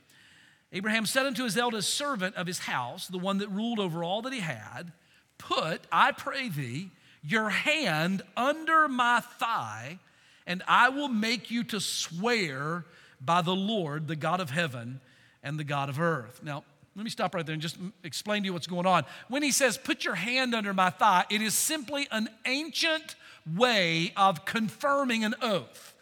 Abraham 0.71 1.05
said 1.05 1.25
unto 1.25 1.43
his 1.43 1.57
eldest 1.57 1.93
servant 1.93 2.35
of 2.35 2.47
his 2.47 2.59
house, 2.59 3.07
the 3.07 3.17
one 3.17 3.39
that 3.39 3.49
ruled 3.49 3.79
over 3.79 4.03
all 4.03 4.21
that 4.21 4.33
he 4.33 4.39
had, 4.39 4.93
Put, 5.37 5.81
I 5.91 6.11
pray 6.11 6.49
thee, 6.49 6.91
your 7.23 7.49
hand 7.49 8.21
under 8.37 8.87
my 8.87 9.19
thigh, 9.19 9.99
and 10.47 10.63
I 10.67 10.89
will 10.89 11.09
make 11.09 11.51
you 11.51 11.63
to 11.65 11.79
swear 11.79 12.85
by 13.21 13.41
the 13.41 13.55
Lord, 13.55 14.07
the 14.07 14.15
God 14.15 14.39
of 14.39 14.49
heaven 14.49 15.01
and 15.43 15.59
the 15.59 15.63
God 15.63 15.89
of 15.89 15.99
earth. 15.99 16.41
Now, 16.43 16.63
let 16.95 17.03
me 17.03 17.09
stop 17.09 17.35
right 17.35 17.45
there 17.45 17.53
and 17.53 17.61
just 17.61 17.77
explain 18.03 18.43
to 18.43 18.47
you 18.47 18.53
what's 18.53 18.67
going 18.67 18.85
on. 18.85 19.05
When 19.27 19.43
he 19.43 19.51
says, 19.51 19.77
Put 19.77 20.03
your 20.03 20.15
hand 20.15 20.55
under 20.55 20.73
my 20.73 20.89
thigh, 20.89 21.25
it 21.29 21.41
is 21.41 21.53
simply 21.53 22.07
an 22.11 22.29
ancient 22.45 23.15
way 23.55 24.11
of 24.17 24.45
confirming 24.45 25.23
an 25.23 25.35
oath. 25.41 25.93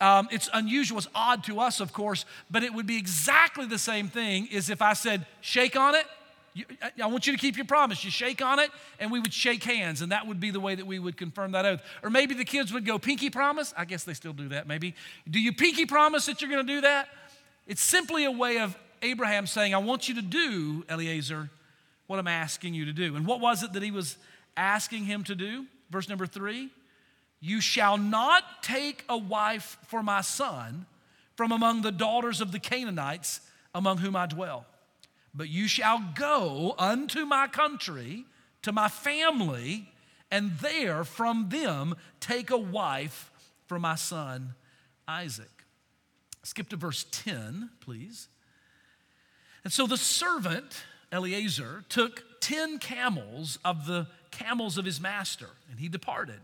Um, 0.00 0.28
it's 0.32 0.48
unusual, 0.54 0.98
it's 0.98 1.08
odd 1.14 1.44
to 1.44 1.60
us, 1.60 1.78
of 1.78 1.92
course, 1.92 2.24
but 2.50 2.62
it 2.62 2.72
would 2.72 2.86
be 2.86 2.96
exactly 2.96 3.66
the 3.66 3.78
same 3.78 4.08
thing 4.08 4.48
as 4.54 4.70
if 4.70 4.80
I 4.80 4.94
said, 4.94 5.26
Shake 5.40 5.76
on 5.76 5.94
it. 5.94 6.06
I 7.00 7.06
want 7.06 7.26
you 7.26 7.32
to 7.32 7.38
keep 7.38 7.56
your 7.56 7.66
promise. 7.66 8.04
You 8.04 8.10
shake 8.10 8.42
on 8.42 8.58
it, 8.58 8.70
and 8.98 9.10
we 9.12 9.20
would 9.20 9.32
shake 9.32 9.62
hands, 9.62 10.02
and 10.02 10.10
that 10.10 10.26
would 10.26 10.40
be 10.40 10.50
the 10.50 10.60
way 10.60 10.74
that 10.74 10.86
we 10.86 10.98
would 10.98 11.16
confirm 11.16 11.52
that 11.52 11.64
oath. 11.64 11.80
Or 12.02 12.10
maybe 12.10 12.34
the 12.34 12.44
kids 12.44 12.72
would 12.72 12.84
go, 12.84 12.98
Pinky 12.98 13.30
promise? 13.30 13.72
I 13.76 13.84
guess 13.84 14.04
they 14.04 14.14
still 14.14 14.32
do 14.32 14.48
that, 14.48 14.66
maybe. 14.66 14.94
Do 15.28 15.40
you 15.40 15.52
pinky 15.52 15.86
promise 15.86 16.26
that 16.26 16.40
you're 16.40 16.50
going 16.50 16.66
to 16.66 16.72
do 16.72 16.80
that? 16.80 17.08
It's 17.66 17.82
simply 17.82 18.24
a 18.24 18.30
way 18.32 18.58
of 18.58 18.76
Abraham 19.02 19.46
saying, 19.46 19.74
I 19.74 19.78
want 19.78 20.08
you 20.08 20.16
to 20.16 20.22
do, 20.22 20.84
Eliezer, 20.90 21.50
what 22.06 22.18
I'm 22.18 22.26
asking 22.26 22.74
you 22.74 22.86
to 22.86 22.92
do. 22.92 23.14
And 23.14 23.26
what 23.26 23.40
was 23.40 23.62
it 23.62 23.72
that 23.74 23.82
he 23.82 23.92
was 23.92 24.16
asking 24.56 25.04
him 25.04 25.22
to 25.24 25.34
do? 25.34 25.66
Verse 25.90 26.08
number 26.08 26.26
three 26.26 26.70
You 27.40 27.60
shall 27.60 27.96
not 27.96 28.62
take 28.62 29.04
a 29.08 29.16
wife 29.16 29.78
for 29.86 30.02
my 30.02 30.20
son 30.20 30.86
from 31.36 31.52
among 31.52 31.82
the 31.82 31.92
daughters 31.92 32.40
of 32.40 32.52
the 32.52 32.58
Canaanites 32.58 33.40
among 33.74 33.98
whom 33.98 34.16
I 34.16 34.26
dwell, 34.26 34.66
but 35.34 35.48
you 35.48 35.68
shall 35.68 36.02
go 36.14 36.74
unto 36.78 37.24
my 37.24 37.46
country, 37.46 38.24
to 38.62 38.72
my 38.72 38.88
family, 38.88 39.88
and 40.30 40.58
there 40.58 41.04
from 41.04 41.48
them 41.48 41.94
take 42.20 42.50
a 42.50 42.58
wife 42.58 43.30
for 43.66 43.78
my 43.78 43.94
son 43.94 44.54
Isaac. 45.06 45.64
Skip 46.42 46.68
to 46.70 46.76
verse 46.76 47.04
10, 47.10 47.70
please. 47.80 48.28
And 49.64 49.72
so 49.72 49.86
the 49.86 49.96
servant, 49.96 50.84
Eliezer, 51.12 51.84
took 51.88 52.24
10 52.40 52.78
camels 52.78 53.58
of 53.64 53.86
the 53.86 54.06
camels 54.30 54.78
of 54.78 54.84
his 54.84 55.00
master, 55.00 55.48
and 55.70 55.78
he 55.78 55.88
departed. 55.88 56.40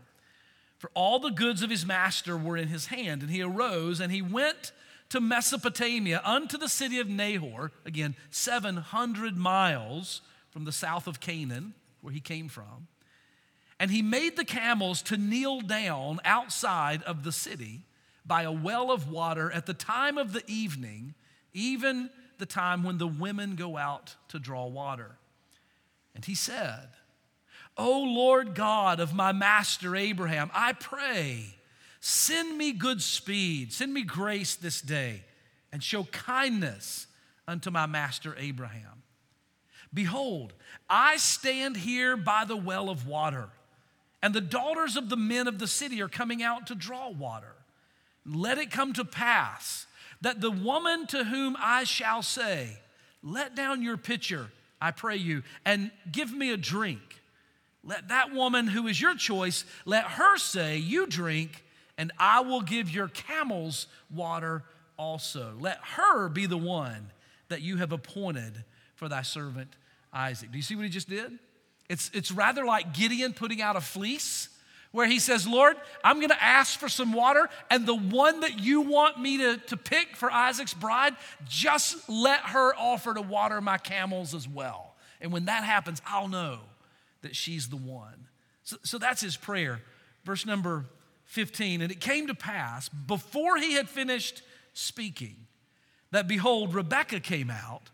For 0.78 0.90
all 0.95 1.19
the 1.19 1.31
goods 1.31 1.62
of 1.62 1.71
his 1.71 1.87
master 1.87 2.37
were 2.37 2.57
in 2.57 2.69
his 2.69 2.87
hand, 2.87 3.23
and 3.23 3.31
he 3.31 3.43
arose 3.43 4.00
and 4.00 4.12
he 4.12 4.21
went 4.21 4.73
to 5.11 5.21
Mesopotamia 5.21 6.21
unto 6.25 6.59
the 6.59 6.69
city 6.69 6.99
of 6.99 7.09
Nahor, 7.09 7.73
again, 7.85 8.17
700 8.31 9.37
miles 9.37 10.23
from 10.51 10.65
the 10.65 10.73
south 10.73 11.07
of 11.07 11.21
Canaan, 11.21 11.75
where 12.01 12.13
he 12.13 12.21
came 12.21 12.49
from. 12.49 12.89
And 13.79 13.91
he 13.91 14.03
made 14.03 14.37
the 14.37 14.45
camels 14.45 15.03
to 15.03 15.17
kneel 15.17 15.61
down 15.61 16.21
outside 16.25 17.03
of 17.03 17.25
the 17.25 17.33
city 17.33 17.83
by 18.25 18.43
a 18.43 18.53
well 18.53 18.91
of 18.91 19.11
water 19.11 19.51
at 19.53 19.67
the 19.67 19.75
time 19.75 20.19
of 20.19 20.33
the 20.33 20.43
evening, 20.47 21.15
even 21.53 22.11
the 22.39 22.47
time 22.47 22.83
when 22.83 22.99
the 22.99 23.07
women 23.07 23.55
go 23.55 23.77
out 23.77 24.17
to 24.29 24.39
draw 24.39 24.67
water. 24.67 25.17
And 26.15 26.25
he 26.25 26.35
said, 26.35 26.89
O 27.77 28.01
Lord 28.03 28.55
God 28.55 29.01
of 29.01 29.15
my 29.15 29.33
master 29.33 29.95
Abraham, 29.95 30.51
I 30.55 30.73
pray, 30.73 31.56
send 32.07 32.57
me 32.57 32.71
good 32.71 33.03
speed, 33.03 33.73
send 33.73 33.93
me 33.93 34.05
grace 34.05 34.55
this 34.55 34.81
day, 34.81 35.25
and 35.73 35.83
show 35.83 36.05
kindness 36.05 37.09
unto 37.49 37.69
my 37.69 37.85
master 37.85 38.37
Abraham. 38.39 39.03
Behold, 39.93 40.53
I 40.89 41.17
stand 41.17 41.77
here 41.77 42.17
by 42.17 42.45
the 42.45 42.57
well 42.57 42.91
of 42.91 43.09
water, 43.09 43.49
and 44.23 44.33
the 44.33 44.41
daughters 44.41 44.97
of 44.97 45.09
the 45.09 45.17
men 45.17 45.49
of 45.49 45.59
the 45.59 45.67
city 45.67 46.01
are 46.01 46.09
coming 46.09 46.45
out 46.45 46.69
to 46.69 46.77
draw 46.77 47.11
water. 47.11 47.57
Let 48.25 48.59
it 48.59 48.71
come 48.71 48.93
to 48.93 49.05
pass 49.05 49.89
that 50.21 50.41
the 50.41 50.53
woman 50.53 51.09
to 51.09 51.25
whom 51.25 51.57
I 51.59 51.83
shall 51.83 52.23
say, 52.23 52.79
Let 53.21 53.57
down 53.57 53.83
your 53.83 53.97
pitcher, 53.97 54.53
I 54.81 54.93
pray 54.93 55.17
you, 55.17 55.43
and 55.65 55.91
give 56.13 56.33
me 56.33 56.53
a 56.53 56.57
drink. 56.57 57.21
Let 57.83 58.09
that 58.09 58.33
woman 58.33 58.69
who 58.69 58.87
is 58.87 59.01
your 59.01 59.17
choice, 59.17 59.65
let 59.85 60.05
her 60.05 60.37
say, 60.39 60.77
You 60.79 61.09
drink, 61.09 61.65
and 61.99 62.12
I 62.19 62.41
will 62.41 62.61
give 62.61 62.91
your 62.91 63.09
camels 63.09 63.87
water 64.15 64.62
also. 64.99 65.55
Let 65.59 65.79
her 65.97 66.29
be 66.29 66.47
the 66.47 66.59
one 66.59 67.11
that 67.49 67.62
you 67.62 67.76
have 67.76 67.93
appointed 67.93 68.65
for 68.95 69.09
thy 69.09 69.23
servant 69.23 69.71
Isaac. 70.12 70.50
Do 70.50 70.57
you 70.57 70.62
see 70.62 70.76
what 70.76 70.85
he 70.85 70.91
just 70.91 71.09
did? 71.09 71.38
It's, 71.88 72.11
it's 72.15 72.33
rather 72.33 72.65
like 72.65 72.95
Gideon 72.95 73.33
putting 73.33 73.62
out 73.62 73.76
a 73.76 73.81
fleece 73.81 74.49
where 74.93 75.07
he 75.07 75.19
says, 75.19 75.47
Lord, 75.47 75.76
I'm 76.03 76.17
going 76.17 76.31
to 76.31 76.43
ask 76.43 76.79
for 76.79 76.88
some 76.88 77.12
water, 77.12 77.50
and 77.71 77.85
the 77.85 77.95
one 77.95 78.41
that 78.41 78.59
you 78.59 78.81
want 78.81 79.21
me 79.21 79.37
to, 79.38 79.59
to 79.59 79.76
pick 79.76 80.17
for 80.17 80.31
Isaac's 80.31 80.73
bride, 80.73 81.15
just 81.47 82.09
let 82.09 82.41
her 82.41 82.75
offer 82.75 83.12
to 83.12 83.21
water 83.21 83.61
my 83.61 83.76
camels 83.76 84.35
as 84.35 84.49
well. 84.49 84.95
And 85.21 85.33
when 85.33 85.45
that 85.47 85.65
happens, 85.65 86.00
I'll 86.07 86.29
know 86.29 86.61
that 87.21 87.37
she's 87.37 87.69
the 87.69 87.76
one. 87.76 88.26
So, 88.65 88.76
so 88.85 88.99
that's 88.99 89.21
his 89.21 89.37
prayer. 89.37 89.83
Verse 90.25 90.47
number 90.47 90.87
15. 91.26 91.83
And 91.83 91.92
it 91.92 92.00
came 92.00 92.26
to 92.26 92.35
pass 92.35 92.88
before 92.88 93.56
he 93.59 93.75
had 93.75 93.88
finished 93.88 94.42
speaking 94.73 95.37
that 96.11 96.26
behold, 96.26 96.75
Rebekah 96.75 97.21
came 97.21 97.50
out, 97.50 97.90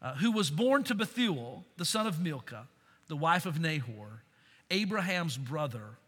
uh, 0.00 0.14
who 0.14 0.30
was 0.30 0.50
born 0.50 0.84
to 0.84 0.94
Bethuel, 0.94 1.64
the 1.76 1.84
son 1.84 2.06
of 2.06 2.20
Milcah, 2.20 2.68
the 3.08 3.16
wife 3.16 3.46
of 3.46 3.60
Nahor, 3.60 4.22
Abraham's 4.70 5.36
brother 5.36 5.98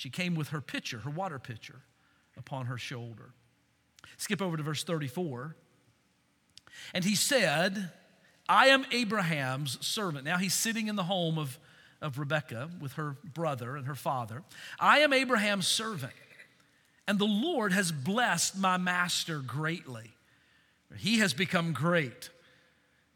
she 0.00 0.08
came 0.08 0.34
with 0.34 0.48
her 0.48 0.60
pitcher, 0.60 1.00
her 1.00 1.10
water 1.10 1.38
pitcher, 1.38 1.82
upon 2.36 2.66
her 2.66 2.78
shoulder. 2.78 3.34
Skip 4.16 4.40
over 4.40 4.56
to 4.56 4.62
verse 4.62 4.82
34. 4.82 5.56
And 6.94 7.04
he 7.04 7.14
said, 7.14 7.90
I 8.48 8.68
am 8.68 8.86
Abraham's 8.92 9.84
servant. 9.86 10.24
Now 10.24 10.38
he's 10.38 10.54
sitting 10.54 10.88
in 10.88 10.96
the 10.96 11.02
home 11.02 11.38
of, 11.38 11.58
of 12.00 12.18
Rebekah 12.18 12.70
with 12.80 12.94
her 12.94 13.16
brother 13.34 13.76
and 13.76 13.86
her 13.86 13.94
father. 13.94 14.42
I 14.78 15.00
am 15.00 15.12
Abraham's 15.12 15.66
servant, 15.66 16.12
and 17.06 17.18
the 17.18 17.24
Lord 17.24 17.72
has 17.72 17.92
blessed 17.92 18.56
my 18.56 18.76
master 18.76 19.38
greatly. 19.38 20.10
He 20.96 21.18
has 21.18 21.34
become 21.34 21.72
great. 21.72 22.30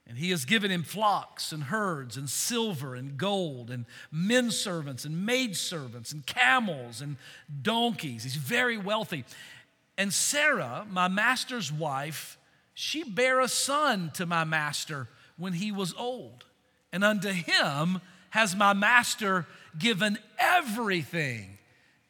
And 0.07 0.19
he 0.19 0.31
has 0.31 0.45
given 0.45 0.71
him 0.71 0.83
flocks 0.83 1.51
and 1.51 1.65
herds 1.65 2.19
and 2.19 2.29
silver 2.29 2.95
and 2.95 3.17
gold 3.17 3.71
and 3.71 3.87
men 4.13 4.51
servants 4.51 5.07
and 5.07 5.25
maid 5.25 5.57
servants 5.57 6.13
and 6.13 6.27
camels 6.27 7.01
and 7.01 7.17
donkeys. 7.63 8.23
He's 8.23 8.37
very 8.37 8.77
wealthy. 8.77 9.25
And 9.97 10.13
Sarah, 10.13 10.87
my 10.91 11.09
master's 11.09 11.73
wife, 11.73 12.37
she 12.75 13.03
bare 13.03 13.41
a 13.41 13.49
son 13.49 14.11
to 14.15 14.27
my 14.27 14.45
master 14.45 15.09
when 15.39 15.55
he 15.55 15.73
was 15.73 15.95
old. 15.95 16.45
And 16.93 17.03
unto 17.03 17.31
him 17.31 18.01
has 18.35 18.57
my 18.57 18.73
master 18.73 19.47
given 19.79 20.19
everything 20.41 21.57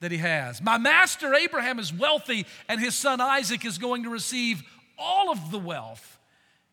that 0.00 0.10
he 0.10 0.16
has. 0.16 0.62
My 0.62 0.78
master 0.78 1.34
Abraham 1.34 1.78
is 1.78 1.92
wealthy, 1.92 2.46
and 2.66 2.80
his 2.80 2.94
son 2.94 3.20
Isaac 3.20 3.66
is 3.66 3.76
going 3.76 4.04
to 4.04 4.08
receive 4.08 4.62
all 4.98 5.30
of 5.30 5.50
the 5.50 5.58
wealth 5.58 6.18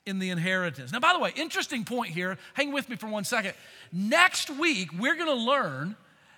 in 0.05 0.19
the 0.19 0.29
inheritance. 0.29 0.93
Now, 0.93 1.01
by 1.01 1.11
the 1.11 1.19
way, 1.19 1.33
interesting 1.35 1.83
point 1.83 2.13
here. 2.13 2.37
Hang 2.53 2.71
with 2.71 2.87
me 2.87 2.95
for 2.95 3.07
one 3.07 3.25
second. 3.25 3.53
Next 3.91 4.49
week, 4.49 4.87
we're 4.97 5.15
going 5.15 5.27
to 5.27 5.33
learn 5.33 5.97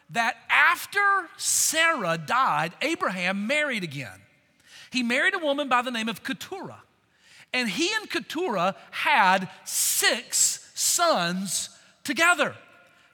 that 0.09 0.35
after 0.49 1.29
Sarah 1.37 2.17
died, 2.17 2.73
Abraham 2.81 3.45
married 3.45 3.83
again. 3.83 4.21
He 4.89 5.03
married 5.03 5.35
a 5.35 5.39
woman 5.39 5.69
by 5.69 5.83
the 5.83 5.91
name 5.91 6.09
of 6.09 6.23
Keturah. 6.23 6.81
And 7.53 7.69
he 7.69 7.93
and 7.93 8.09
Keturah 8.09 8.75
had 8.89 9.49
six 9.65 10.71
sons 10.73 11.69
together. 12.03 12.55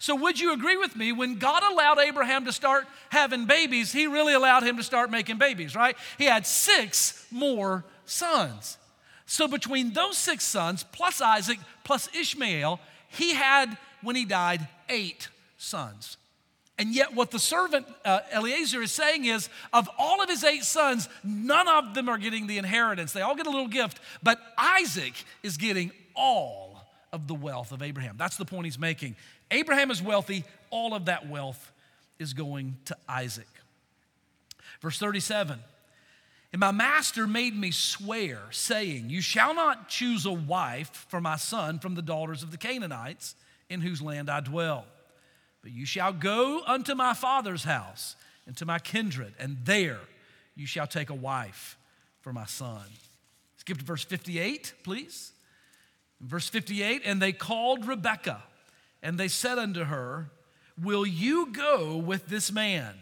So, 0.01 0.15
would 0.15 0.39
you 0.39 0.53
agree 0.53 0.77
with 0.77 0.95
me? 0.95 1.11
When 1.11 1.35
God 1.35 1.61
allowed 1.69 1.99
Abraham 1.99 2.45
to 2.45 2.53
start 2.53 2.87
having 3.09 3.45
babies, 3.45 3.91
he 3.91 4.07
really 4.07 4.33
allowed 4.33 4.63
him 4.63 4.77
to 4.77 4.83
start 4.83 5.11
making 5.11 5.37
babies, 5.37 5.75
right? 5.75 5.95
He 6.17 6.23
had 6.23 6.47
six 6.47 7.25
more 7.31 7.83
sons. 8.05 8.77
So, 9.25 9.45
between 9.45 9.91
those 9.91 10.17
six 10.17 10.45
sons, 10.45 10.85
plus 10.93 11.19
Isaac, 11.19 11.59
plus 11.83 12.07
Ishmael, 12.15 12.79
he 13.09 13.33
had, 13.33 13.77
when 14.01 14.15
he 14.15 14.23
died, 14.23 14.65
eight 14.87 15.27
sons. 15.57 16.15
And 16.77 16.95
yet, 16.95 17.13
what 17.13 17.29
the 17.29 17.39
servant 17.39 17.85
uh, 18.05 18.21
Eliezer 18.33 18.81
is 18.81 18.93
saying 18.93 19.25
is 19.25 19.49
of 19.73 19.89
all 19.99 20.23
of 20.23 20.29
his 20.29 20.45
eight 20.45 20.63
sons, 20.63 21.09
none 21.25 21.67
of 21.67 21.93
them 21.93 22.07
are 22.07 22.17
getting 22.17 22.47
the 22.47 22.57
inheritance. 22.57 23.11
They 23.11 23.19
all 23.19 23.35
get 23.35 23.47
a 23.47 23.49
little 23.49 23.67
gift, 23.67 23.99
but 24.23 24.39
Isaac 24.57 25.13
is 25.43 25.57
getting 25.57 25.91
all 26.15 26.69
of 27.11 27.27
the 27.27 27.33
wealth 27.33 27.73
of 27.73 27.81
Abraham. 27.81 28.15
That's 28.17 28.37
the 28.37 28.45
point 28.45 28.65
he's 28.65 28.79
making. 28.79 29.17
Abraham 29.51 29.91
is 29.91 30.01
wealthy, 30.01 30.43
all 30.69 30.93
of 30.93 31.05
that 31.05 31.27
wealth 31.27 31.71
is 32.19 32.33
going 32.33 32.77
to 32.85 32.97
Isaac. 33.07 33.47
Verse 34.81 34.99
37 34.99 35.59
And 36.53 36.59
my 36.59 36.71
master 36.71 37.27
made 37.27 37.55
me 37.55 37.71
swear, 37.71 38.39
saying, 38.51 39.09
You 39.09 39.21
shall 39.21 39.53
not 39.53 39.89
choose 39.89 40.25
a 40.25 40.31
wife 40.31 41.05
for 41.09 41.19
my 41.21 41.35
son 41.37 41.79
from 41.79 41.95
the 41.95 42.01
daughters 42.01 42.43
of 42.43 42.51
the 42.51 42.57
Canaanites 42.57 43.35
in 43.69 43.81
whose 43.81 44.01
land 44.01 44.29
I 44.29 44.39
dwell. 44.41 44.85
But 45.61 45.71
you 45.71 45.85
shall 45.85 46.13
go 46.13 46.61
unto 46.65 46.95
my 46.95 47.13
father's 47.13 47.63
house 47.63 48.15
and 48.47 48.55
to 48.57 48.65
my 48.65 48.79
kindred, 48.79 49.33
and 49.39 49.57
there 49.65 49.99
you 50.55 50.65
shall 50.65 50.87
take 50.87 51.09
a 51.09 51.15
wife 51.15 51.77
for 52.21 52.33
my 52.33 52.45
son. 52.45 52.83
Skip 53.57 53.77
to 53.77 53.83
verse 53.85 54.03
58, 54.03 54.73
please. 54.83 55.31
In 56.21 56.27
verse 56.27 56.49
58, 56.49 57.03
and 57.05 57.21
they 57.21 57.31
called 57.31 57.85
Rebekah, 57.85 58.43
and 59.01 59.19
they 59.19 59.27
said 59.27 59.57
unto 59.57 59.85
her, 59.85 60.29
Will 60.81 61.05
you 61.05 61.51
go 61.51 61.97
with 61.97 62.27
this 62.27 62.51
man? 62.51 62.95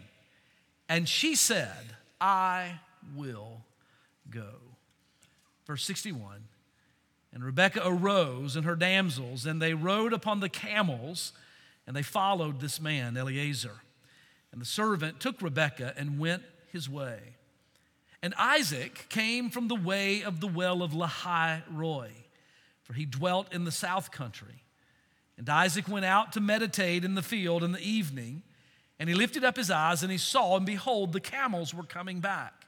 And 0.88 1.08
she 1.08 1.34
said, 1.34 1.96
I 2.20 2.80
will 3.14 3.62
go. 4.30 4.54
Verse 5.66 5.84
61 5.84 6.44
And 7.32 7.44
Rebekah 7.44 7.82
arose 7.84 8.56
and 8.56 8.64
her 8.64 8.76
damsels, 8.76 9.46
and 9.46 9.60
they 9.60 9.74
rode 9.74 10.12
upon 10.12 10.40
the 10.40 10.48
camels 10.48 11.32
and 11.88 11.96
they 11.96 12.02
followed 12.02 12.60
this 12.60 12.82
man, 12.82 13.16
Eliezer. 13.16 13.80
And 14.52 14.60
the 14.60 14.66
servant 14.66 15.20
took 15.20 15.40
Rebekah 15.40 15.94
and 15.96 16.18
went 16.18 16.42
his 16.70 16.86
way. 16.86 17.18
And 18.22 18.34
Isaac 18.36 19.06
came 19.08 19.48
from 19.48 19.68
the 19.68 19.74
way 19.74 20.22
of 20.22 20.40
the 20.40 20.48
well 20.48 20.82
of 20.82 20.92
Lahai 20.92 21.62
Roi, 21.70 22.10
for 22.82 22.92
he 22.92 23.06
dwelt 23.06 23.54
in 23.54 23.64
the 23.64 23.72
south 23.72 24.10
country. 24.10 24.64
And 25.38 25.48
Isaac 25.48 25.88
went 25.88 26.04
out 26.04 26.32
to 26.32 26.40
meditate 26.40 27.04
in 27.04 27.14
the 27.14 27.22
field 27.22 27.62
in 27.62 27.70
the 27.70 27.80
evening, 27.80 28.42
and 28.98 29.08
he 29.08 29.14
lifted 29.14 29.44
up 29.44 29.56
his 29.56 29.70
eyes 29.70 30.02
and 30.02 30.10
he 30.10 30.18
saw, 30.18 30.56
and 30.56 30.66
behold, 30.66 31.12
the 31.12 31.20
camels 31.20 31.72
were 31.72 31.84
coming 31.84 32.18
back. 32.18 32.66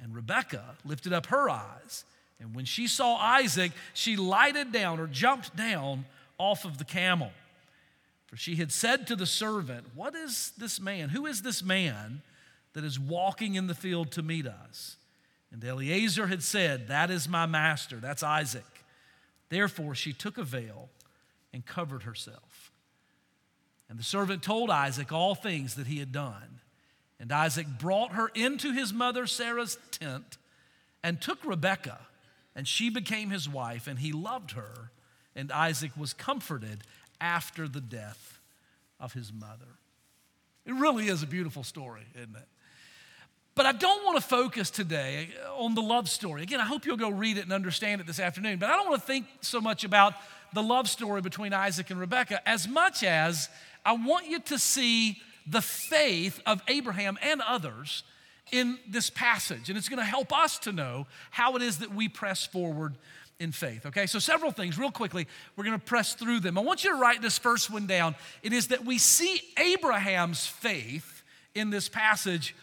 And 0.00 0.12
Rebekah 0.12 0.74
lifted 0.84 1.12
up 1.12 1.26
her 1.26 1.48
eyes, 1.48 2.04
and 2.40 2.54
when 2.54 2.64
she 2.64 2.88
saw 2.88 3.16
Isaac, 3.16 3.70
she 3.94 4.16
lighted 4.16 4.72
down 4.72 4.98
or 4.98 5.06
jumped 5.06 5.56
down 5.56 6.04
off 6.36 6.64
of 6.64 6.78
the 6.78 6.84
camel. 6.84 7.30
For 8.26 8.36
she 8.36 8.56
had 8.56 8.72
said 8.72 9.06
to 9.06 9.16
the 9.16 9.26
servant, 9.26 9.86
What 9.94 10.16
is 10.16 10.52
this 10.58 10.80
man? 10.80 11.10
Who 11.10 11.26
is 11.26 11.42
this 11.42 11.62
man 11.62 12.22
that 12.72 12.82
is 12.82 12.98
walking 12.98 13.54
in 13.54 13.68
the 13.68 13.74
field 13.74 14.10
to 14.12 14.22
meet 14.22 14.48
us? 14.48 14.96
And 15.52 15.62
Eliezer 15.62 16.26
had 16.26 16.42
said, 16.42 16.88
That 16.88 17.12
is 17.12 17.28
my 17.28 17.46
master, 17.46 17.96
that's 17.96 18.24
Isaac. 18.24 18.64
Therefore 19.48 19.94
she 19.94 20.12
took 20.12 20.36
a 20.36 20.42
veil 20.42 20.88
and 21.54 21.64
covered 21.64 22.02
herself. 22.02 22.72
And 23.88 23.98
the 23.98 24.02
servant 24.02 24.42
told 24.42 24.70
Isaac 24.70 25.12
all 25.12 25.34
things 25.34 25.76
that 25.76 25.86
he 25.86 26.00
had 26.00 26.10
done. 26.10 26.60
And 27.20 27.30
Isaac 27.30 27.66
brought 27.78 28.12
her 28.12 28.28
into 28.34 28.72
his 28.72 28.92
mother 28.92 29.26
Sarah's 29.26 29.78
tent 29.92 30.36
and 31.04 31.20
took 31.20 31.44
Rebekah, 31.44 32.00
and 32.56 32.66
she 32.66 32.90
became 32.90 33.30
his 33.30 33.48
wife, 33.48 33.86
and 33.86 33.98
he 33.98 34.10
loved 34.10 34.52
her. 34.52 34.90
And 35.36 35.52
Isaac 35.52 35.92
was 35.96 36.12
comforted 36.12 36.82
after 37.20 37.68
the 37.68 37.80
death 37.80 38.40
of 38.98 39.12
his 39.12 39.32
mother. 39.32 39.78
It 40.66 40.72
really 40.72 41.06
is 41.08 41.22
a 41.22 41.26
beautiful 41.26 41.62
story, 41.62 42.02
isn't 42.16 42.34
it? 42.34 42.48
But 43.54 43.66
I 43.66 43.72
don't 43.72 44.04
want 44.04 44.16
to 44.16 44.26
focus 44.26 44.70
today 44.70 45.28
on 45.56 45.76
the 45.76 45.82
love 45.82 46.08
story. 46.08 46.42
Again, 46.42 46.60
I 46.60 46.64
hope 46.64 46.86
you'll 46.86 46.96
go 46.96 47.10
read 47.10 47.38
it 47.38 47.44
and 47.44 47.52
understand 47.52 48.00
it 48.00 48.06
this 48.06 48.18
afternoon. 48.18 48.58
But 48.58 48.70
I 48.70 48.76
don't 48.76 48.88
want 48.88 49.00
to 49.00 49.06
think 49.06 49.26
so 49.42 49.60
much 49.60 49.84
about 49.84 50.14
the 50.54 50.62
love 50.62 50.88
story 50.88 51.20
between 51.20 51.52
Isaac 51.52 51.90
and 51.90 52.00
Rebekah 52.00 52.48
as 52.48 52.66
much 52.66 53.02
as 53.02 53.48
I 53.84 53.92
want 53.92 54.28
you 54.28 54.40
to 54.40 54.58
see 54.58 55.18
the 55.46 55.60
faith 55.60 56.40
of 56.46 56.62
Abraham 56.68 57.18
and 57.20 57.42
others 57.42 58.02
in 58.50 58.78
this 58.88 59.10
passage. 59.10 59.68
And 59.68 59.76
it's 59.76 59.88
going 59.88 59.98
to 59.98 60.04
help 60.04 60.32
us 60.32 60.58
to 60.60 60.72
know 60.72 61.06
how 61.30 61.56
it 61.56 61.62
is 61.62 61.78
that 61.78 61.94
we 61.94 62.08
press 62.08 62.46
forward 62.46 62.94
in 63.40 63.52
faith. 63.52 63.84
Okay, 63.86 64.06
so 64.06 64.18
several 64.18 64.52
things, 64.52 64.78
real 64.78 64.92
quickly, 64.92 65.26
we're 65.56 65.64
going 65.64 65.78
to 65.78 65.84
press 65.84 66.14
through 66.14 66.40
them. 66.40 66.56
I 66.56 66.60
want 66.60 66.84
you 66.84 66.90
to 66.90 66.96
write 66.96 67.20
this 67.20 67.36
first 67.36 67.70
one 67.70 67.86
down. 67.86 68.14
It 68.42 68.52
is 68.52 68.68
that 68.68 68.84
we 68.84 68.96
see 68.98 69.40
Abraham's 69.58 70.46
faith 70.46 71.22
in 71.54 71.70
this 71.70 71.88
passage, 71.88 72.54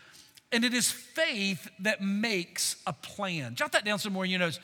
and 0.51 0.63
it 0.63 0.73
is 0.73 0.89
faith 0.89 1.69
that 1.79 2.01
makes 2.01 2.77
a 2.87 2.93
plan. 2.93 3.55
Jot 3.55 3.73
that 3.73 3.85
down 3.85 3.99
somewhere 3.99 4.25
in 4.25 4.31
your 4.31 4.39
notes. 4.39 4.59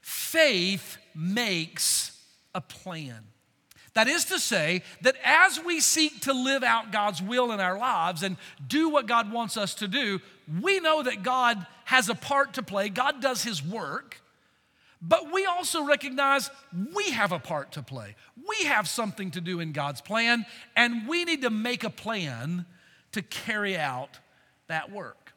Faith 0.00 0.96
makes 1.14 2.17
a 2.58 2.60
plan. 2.60 3.24
That 3.94 4.08
is 4.08 4.26
to 4.26 4.38
say, 4.38 4.82
that 5.02 5.16
as 5.24 5.58
we 5.64 5.80
seek 5.80 6.20
to 6.22 6.32
live 6.32 6.62
out 6.62 6.92
God's 6.92 7.22
will 7.22 7.52
in 7.52 7.60
our 7.60 7.78
lives 7.78 8.22
and 8.22 8.36
do 8.66 8.90
what 8.90 9.06
God 9.06 9.32
wants 9.32 9.56
us 9.56 9.74
to 9.76 9.88
do, 9.88 10.20
we 10.60 10.80
know 10.80 11.02
that 11.02 11.22
God 11.22 11.64
has 11.84 12.08
a 12.08 12.14
part 12.14 12.54
to 12.54 12.62
play. 12.62 12.88
God 12.88 13.22
does 13.22 13.42
His 13.42 13.64
work. 13.64 14.20
But 15.00 15.32
we 15.32 15.46
also 15.46 15.84
recognize 15.84 16.50
we 16.94 17.10
have 17.10 17.30
a 17.30 17.38
part 17.38 17.72
to 17.72 17.82
play. 17.82 18.16
We 18.48 18.66
have 18.66 18.88
something 18.88 19.30
to 19.32 19.40
do 19.40 19.60
in 19.60 19.72
God's 19.72 20.00
plan, 20.00 20.44
and 20.76 21.06
we 21.08 21.24
need 21.24 21.42
to 21.42 21.50
make 21.50 21.84
a 21.84 21.90
plan 21.90 22.66
to 23.12 23.22
carry 23.22 23.76
out 23.76 24.18
that 24.66 24.90
work. 24.90 25.27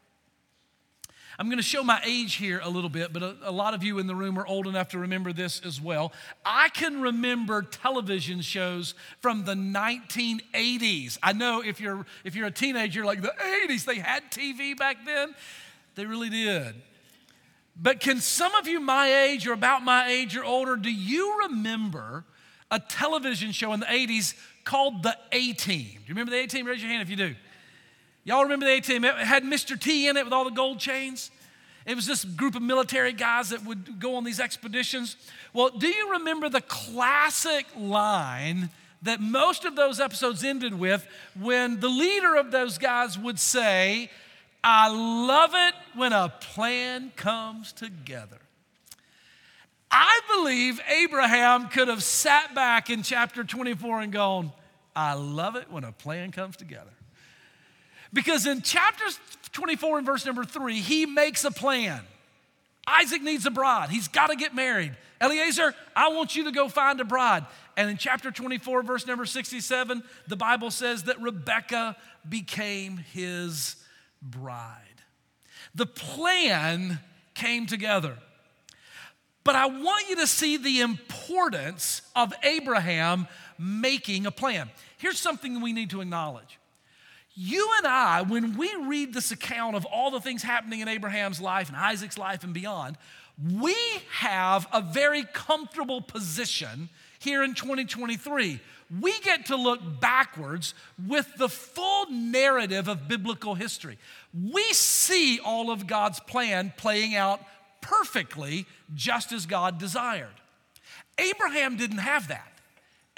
I'm 1.42 1.48
going 1.48 1.58
to 1.58 1.64
show 1.64 1.84
my 1.84 2.00
age 2.06 2.36
here 2.36 2.62
a 2.64 2.70
little 2.70 2.88
bit, 2.88 3.12
but 3.12 3.24
a, 3.24 3.36
a, 3.46 3.52
lot 3.52 3.74
of 3.74 3.84
you 3.84 3.98
in 3.98 4.06
the 4.06 4.14
room 4.14 4.38
are 4.38 4.46
old 4.46 4.68
enough 4.68 4.90
to 4.90 5.00
remember 5.00 5.34
this 5.34 5.60
as 5.66 5.82
well. 5.82 6.14
I 6.46 6.70
can 6.70 7.02
remember 7.02 7.64
television 7.64 8.42
shows 8.42 8.94
from 9.22 9.44
the 9.44 9.56
1980s. 9.56 11.18
I 11.24 11.34
know 11.34 11.64
if 11.66 11.82
you're 11.82 12.06
if 12.24 12.36
you're 12.36 12.46
a 12.46 12.52
teenager, 12.52 13.00
you're 13.00 13.08
like 13.08 13.24
the 13.24 13.34
80s, 13.68 13.86
they 13.86 13.96
had 13.96 14.30
TV 14.30 14.78
back 14.78 14.98
then. 15.04 15.34
They 15.96 16.06
really 16.06 16.30
did. 16.30 16.76
But 17.76 18.02
can 18.02 18.20
some 18.20 18.54
of 18.54 18.68
you 18.68 18.80
my 18.80 19.12
age 19.12 19.48
or 19.48 19.54
about 19.54 19.84
my 19.84 20.10
age 20.10 20.38
or 20.38 20.44
older, 20.44 20.76
do 20.76 20.92
you 20.92 21.40
remember 21.48 22.24
a 22.70 22.80
television 22.80 23.52
show 23.52 23.74
in 23.74 23.80
the 23.80 23.88
80s 23.88 24.36
called 24.64 25.02
The 25.02 25.18
A 25.32 25.54
Team? 25.54 25.88
Do 25.88 26.02
you 26.06 26.10
remember 26.10 26.34
The 26.34 26.44
A 26.44 26.46
Team? 26.46 26.68
Raise 26.68 26.84
your 26.84 26.92
hand 26.92 27.02
if 27.02 27.10
you 27.10 27.16
do. 27.16 27.34
Y'all 28.24 28.44
remember 28.44 28.66
The 28.66 28.74
A 28.74 28.82
Team? 28.82 29.04
It 29.04 29.16
had 29.16 29.44
Mr. 29.44 29.80
T 29.80 30.08
in 30.08 30.18
it 30.18 30.26
with 30.26 30.34
all 30.34 30.44
the 30.44 30.52
gold 30.52 30.80
chains. 30.80 31.32
It 31.86 31.96
was 31.96 32.06
this 32.06 32.24
group 32.24 32.56
of 32.56 32.62
military 32.62 33.14
guys 33.14 33.50
that 33.50 33.66
would 33.66 34.00
go 34.00 34.16
on 34.16 34.24
these 34.24 34.40
expeditions. 34.40 35.16
Well, 35.54 35.70
do 35.70 35.88
you 35.88 36.12
remember 36.12 36.48
the 36.48 36.62
classic 36.62 37.66
line 37.76 38.70
that 39.02 39.20
most 39.20 39.66
of 39.66 39.76
those 39.76 40.00
episodes 40.00 40.44
ended 40.44 40.78
with 40.78 41.08
when 41.40 41.80
the 41.80 41.90
leader 41.90 42.36
of 42.36 42.52
those 42.52 42.78
guys 42.78 43.18
would 43.18 43.40
say, 43.40 44.12
I 44.64 44.90
love 44.90 45.52
it 45.56 45.74
when 45.96 46.14
a 46.14 46.30
plan 46.30 47.12
comes 47.16 47.74
together. 47.74 48.38
I 49.90 50.22
believe 50.36 50.80
Abraham 50.88 51.68
could 51.68 51.88
have 51.88 52.04
sat 52.04 52.54
back 52.54 52.90
in 52.90 53.02
chapter 53.02 53.44
24 53.44 54.02
and 54.02 54.14
gone, 54.14 54.52
I 54.96 55.16
love 55.16 55.56
it 55.56 55.72
when 55.72 55.84
a 55.84 55.92
plan 55.92 56.32
comes 56.32 56.56
together. 56.56 56.92
Because 58.14 58.46
in 58.46 58.62
chapter 58.62 59.06
24 59.52 60.00
and 60.00 60.06
verse 60.06 60.26
number 60.26 60.44
three, 60.44 60.80
he 60.80 61.06
makes 61.06 61.44
a 61.46 61.52
plan. 61.52 62.02
Isaac 62.88 63.22
needs 63.22 63.46
a 63.46 63.52
bride. 63.52 63.90
He's 63.90 64.08
got 64.08 64.28
to 64.28 64.36
get 64.36 64.56
married. 64.56 64.96
Eliezer, 65.22 65.76
I 65.96 66.10
want 66.10 66.36
you 66.36 66.46
to 66.46 66.52
go 66.52 66.68
find 66.68 67.00
a 67.00 67.06
bride. 67.06 67.46
And 67.78 67.90
in 67.90 67.98
chapter 67.98 68.32
24, 68.32 68.84
verse 68.84 69.06
number 69.06 69.26
67, 69.26 70.04
the 70.28 70.36
Bible 70.36 70.72
says 70.72 71.04
that 71.04 71.22
Rebekah 71.22 71.96
became 72.28 72.98
his 72.98 73.76
bride. 74.22 74.78
The 75.76 75.86
plan 75.86 77.00
came 77.34 77.66
together. 77.66 78.18
But 79.44 79.56
I 79.56 79.68
want 79.68 80.10
you 80.10 80.18
to 80.18 80.28
see 80.28 80.58
the 80.58 80.82
importance 80.82 82.02
of 82.16 82.34
Abraham 82.44 83.28
making 83.58 84.26
a 84.26 84.32
plan. 84.32 84.70
Here's 84.98 85.20
something 85.20 85.62
we 85.62 85.74
need 85.74 85.92
to 85.92 86.02
acknowledge. 86.02 86.60
You 87.34 87.70
and 87.78 87.88
I, 87.88 88.22
when 88.24 88.58
we 88.58 88.74
read 88.76 89.14
this 89.14 89.32
account 89.32 89.76
of 89.76 89.86
all 89.86 90.12
the 90.12 90.20
things 90.20 90.44
happening 90.44 90.82
in 90.82 90.88
Abraham's 90.88 91.40
life 91.40 91.70
and 91.70 91.78
Isaac's 91.78 92.18
life 92.18 92.44
and 92.44 92.54
beyond, 92.54 92.98
we 93.42 93.76
have 94.12 94.68
a 94.74 94.82
very 94.82 95.24
comfortable 95.24 96.02
position 96.02 96.90
here 97.20 97.44
in 97.44 97.54
2023. 97.54 98.60
We 99.00 99.20
get 99.22 99.46
to 99.46 99.56
look 99.56 99.80
backwards 100.02 100.74
with 101.08 101.32
the 101.38 101.48
full 101.48 102.12
narrative 102.12 102.88
of 102.88 103.08
biblical 103.08 103.56
history. 103.56 103.98
We 104.34 104.64
see 104.74 105.40
all 105.40 105.72
of 105.72 105.88
God's 105.88 106.20
plan 106.20 106.74
playing 106.76 107.16
out 107.16 107.42
perfectly 107.80 108.66
just 108.94 109.32
as 109.32 109.46
God 109.46 109.78
desired. 109.78 110.34
Abraham 111.18 111.78
didn't 111.78 112.00
have 112.00 112.28
that. 112.28 112.52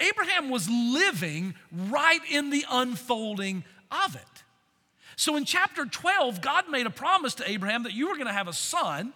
Abraham 0.00 0.50
was 0.50 0.68
living 0.68 1.54
right 1.72 2.20
in 2.30 2.50
the 2.50 2.64
unfolding 2.70 3.64
of 4.04 4.16
it. 4.16 4.22
So 5.16 5.36
in 5.36 5.44
chapter 5.44 5.84
12, 5.86 6.40
God 6.40 6.68
made 6.68 6.86
a 6.86 6.90
promise 6.90 7.34
to 7.36 7.48
Abraham 7.48 7.84
that 7.84 7.92
you 7.92 8.08
were 8.08 8.14
going 8.14 8.26
to 8.26 8.32
have 8.32 8.48
a 8.48 8.52
son. 8.52 9.12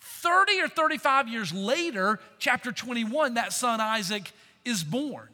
30 0.00 0.60
or 0.60 0.68
35 0.68 1.28
years 1.28 1.52
later, 1.52 2.18
chapter 2.38 2.72
21, 2.72 3.34
that 3.34 3.52
son 3.52 3.80
Isaac 3.80 4.32
is 4.64 4.82
born. 4.82 5.28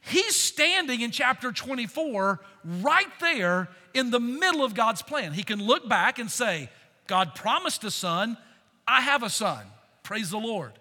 He's 0.00 0.36
standing 0.36 1.00
in 1.00 1.10
chapter 1.10 1.52
24 1.52 2.40
right 2.82 3.20
there 3.20 3.68
in 3.94 4.10
the 4.10 4.20
middle 4.20 4.64
of 4.64 4.74
God's 4.74 5.02
plan. 5.02 5.32
He 5.32 5.42
can 5.42 5.62
look 5.62 5.88
back 5.88 6.18
and 6.18 6.30
say, 6.30 6.68
God 7.06 7.34
promised 7.34 7.84
a 7.84 7.90
son, 7.90 8.36
I 8.86 9.00
have 9.00 9.22
a 9.22 9.30
son. 9.30 9.64
Praise 10.02 10.30
the 10.30 10.38
Lord. 10.38 10.72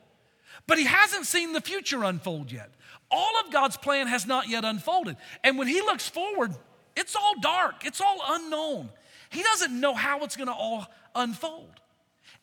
But 0.67 0.77
he 0.77 0.85
hasn't 0.85 1.25
seen 1.25 1.53
the 1.53 1.61
future 1.61 2.03
unfold 2.03 2.51
yet. 2.51 2.71
All 3.11 3.33
of 3.45 3.51
God's 3.51 3.77
plan 3.77 4.07
has 4.07 4.25
not 4.25 4.49
yet 4.49 4.65
unfolded. 4.65 5.17
And 5.43 5.57
when 5.57 5.67
he 5.67 5.81
looks 5.81 6.09
forward, 6.09 6.53
it's 6.95 7.15
all 7.15 7.35
dark, 7.41 7.85
it's 7.85 8.01
all 8.01 8.19
unknown. 8.27 8.89
He 9.29 9.41
doesn't 9.43 9.79
know 9.79 9.93
how 9.93 10.23
it's 10.23 10.35
gonna 10.35 10.53
all 10.53 10.87
unfold. 11.15 11.79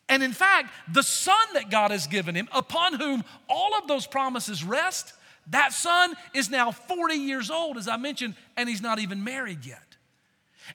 And 0.09 0.25
in 0.25 0.33
fact, 0.33 0.71
the 0.93 1.03
son 1.03 1.39
that 1.55 1.71
God 1.71 1.93
has 1.93 2.09
given 2.09 2.35
him, 2.35 2.49
upon 2.53 2.95
whom 2.95 3.25
all 3.49 3.79
of 3.79 3.87
those 3.87 4.07
promises 4.07 4.65
rest, 4.65 5.15
that 5.49 5.73
son 5.73 6.15
is 6.35 6.51
now 6.51 6.73
40 6.73 7.15
years 7.15 7.51
old, 7.51 7.77
as 7.77 7.87
I 7.87 7.97
mentioned, 7.97 8.35
and 8.57 8.69
he's 8.69 8.83
not 8.83 8.99
even 8.99 9.23
married 9.23 9.65
yet. 9.65 9.97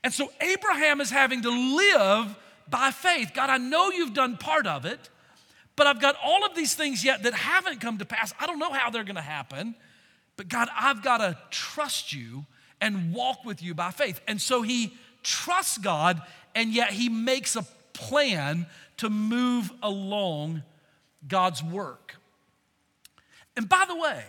And 0.04 0.14
so 0.14 0.32
Abraham 0.40 1.02
is 1.02 1.10
having 1.10 1.42
to 1.42 1.50
live 1.50 2.36
by 2.70 2.92
faith. 2.92 3.32
God, 3.34 3.50
I 3.50 3.58
know 3.58 3.92
you've 3.92 4.14
done 4.14 4.38
part 4.38 4.68
of 4.68 4.86
it, 4.86 5.10
but 5.76 5.88
I've 5.88 6.02
got 6.02 6.16
all 6.24 6.46
of 6.46 6.56
these 6.56 6.74
things 6.74 7.04
yet 7.04 7.24
that 7.24 7.34
haven't 7.34 7.82
come 7.82 7.98
to 7.98 8.06
pass. 8.06 8.34
I 8.40 8.48
don't 8.48 8.60
know 8.60 8.72
how 8.72 8.90
they're 8.90 9.04
gonna 9.04 9.22
happen, 9.22 9.76
but 10.38 10.48
God, 10.48 10.70
I've 10.76 11.04
gotta 11.04 11.38
trust 11.52 12.14
you 12.14 12.46
and 12.82 13.14
walk 13.14 13.46
with 13.46 13.62
you 13.64 13.74
by 13.74 13.92
faith. 13.92 14.20
And 14.28 14.42
so 14.42 14.62
he 14.62 14.94
trusts 15.24 15.78
God, 15.78 16.22
and 16.54 16.72
yet 16.74 16.92
he 16.92 17.10
makes 17.10 17.56
a 17.56 17.66
plan 17.94 18.68
to 18.98 19.10
move 19.10 19.72
along 19.82 20.64
God's 21.28 21.64
work. 21.64 22.16
And 23.58 23.68
by 23.68 23.86
the 23.88 23.96
way, 23.96 24.24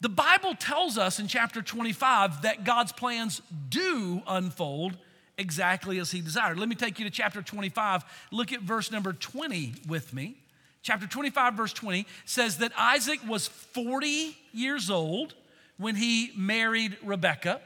the 0.00 0.08
Bible 0.08 0.54
tells 0.54 0.98
us 0.98 1.18
in 1.18 1.26
chapter 1.26 1.62
25 1.62 2.42
that 2.42 2.64
God's 2.64 2.92
plans 2.92 3.40
do 3.68 4.22
unfold 4.26 4.96
exactly 5.38 5.98
as 5.98 6.10
he 6.10 6.20
desired. 6.20 6.58
Let 6.58 6.68
me 6.68 6.74
take 6.74 6.98
you 6.98 7.04
to 7.06 7.10
chapter 7.10 7.42
25. 7.42 8.04
Look 8.30 8.52
at 8.52 8.60
verse 8.60 8.90
number 8.90 9.12
20 9.12 9.74
with 9.88 10.12
me. 10.12 10.36
Chapter 10.82 11.06
25, 11.06 11.54
verse 11.54 11.72
20 11.72 12.06
says 12.24 12.58
that 12.58 12.72
Isaac 12.78 13.20
was 13.26 13.48
40 13.48 14.36
years 14.52 14.90
old 14.90 15.34
when 15.78 15.96
he 15.96 16.32
married 16.36 16.96
Rebecca. 17.02 17.60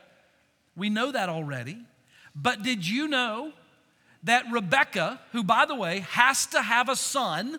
We 0.76 0.90
know 0.90 1.12
that 1.12 1.28
already. 1.28 1.78
But 2.34 2.62
did 2.62 2.86
you 2.86 3.08
know 3.08 3.52
that 4.24 4.44
Rebecca, 4.50 5.20
who, 5.32 5.42
by 5.42 5.64
the 5.64 5.74
way, 5.74 6.00
has 6.10 6.46
to 6.46 6.62
have 6.62 6.88
a 6.88 6.96
son 6.96 7.58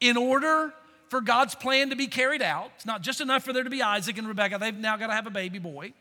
in 0.00 0.16
order 0.16 0.72
for 1.08 1.20
God's 1.20 1.54
plan 1.54 1.90
to 1.90 1.96
be 1.96 2.06
carried 2.06 2.42
out, 2.42 2.70
it's 2.76 2.86
not 2.86 3.02
just 3.02 3.20
enough 3.20 3.44
for 3.44 3.52
there 3.52 3.62
to 3.62 3.70
be 3.70 3.82
Isaac 3.82 4.16
and 4.16 4.26
Rebecca, 4.26 4.58
they've 4.58 4.76
now 4.76 4.96
got 4.96 5.08
to 5.08 5.12
have 5.12 5.26
a 5.26 5.30
baby 5.30 5.58
boy. 5.58 5.92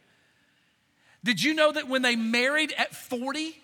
Did 1.24 1.44
you 1.44 1.54
know 1.54 1.72
that 1.72 1.88
when 1.88 2.02
they 2.02 2.16
married 2.16 2.74
at 2.78 2.96
40, 2.96 3.56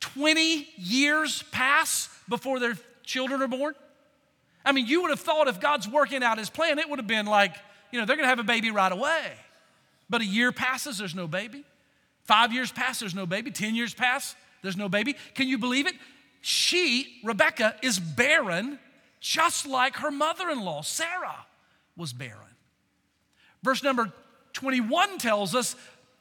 20 0.00 0.68
years 0.76 1.42
pass 1.52 2.08
before 2.28 2.58
their 2.58 2.76
children 3.04 3.42
are 3.42 3.48
born? 3.48 3.74
I 4.64 4.72
mean, 4.72 4.86
you 4.86 5.02
would 5.02 5.10
have 5.10 5.20
thought 5.20 5.48
if 5.48 5.60
God's 5.60 5.88
working 5.88 6.22
out 6.22 6.38
his 6.38 6.50
plan, 6.50 6.78
it 6.78 6.88
would 6.88 6.98
have 6.98 7.06
been 7.06 7.26
like, 7.26 7.54
you 7.92 7.98
know, 7.98 8.06
they're 8.06 8.16
going 8.16 8.24
to 8.24 8.30
have 8.30 8.38
a 8.38 8.44
baby 8.44 8.70
right 8.70 8.92
away. 8.92 9.32
But 10.08 10.20
a 10.20 10.24
year 10.24 10.52
passes, 10.52 10.98
there's 10.98 11.14
no 11.14 11.26
baby. 11.26 11.64
Five 12.24 12.52
years 12.52 12.72
pass, 12.72 13.00
there's 13.00 13.14
no 13.14 13.26
baby. 13.26 13.50
Ten 13.50 13.74
years 13.74 13.94
pass, 13.94 14.34
there's 14.62 14.76
no 14.76 14.88
baby. 14.88 15.16
Can 15.34 15.48
you 15.48 15.58
believe 15.58 15.86
it? 15.86 15.94
She, 16.40 17.20
Rebecca, 17.24 17.76
is 17.82 17.98
barren, 17.98 18.78
just 19.20 19.66
like 19.66 19.96
her 19.96 20.10
mother 20.10 20.48
in 20.50 20.60
law, 20.60 20.82
Sarah, 20.82 21.46
was 21.96 22.12
barren. 22.12 22.54
Verse 23.62 23.82
number 23.82 24.12
21 24.52 25.18
tells 25.18 25.54
us 25.54 25.76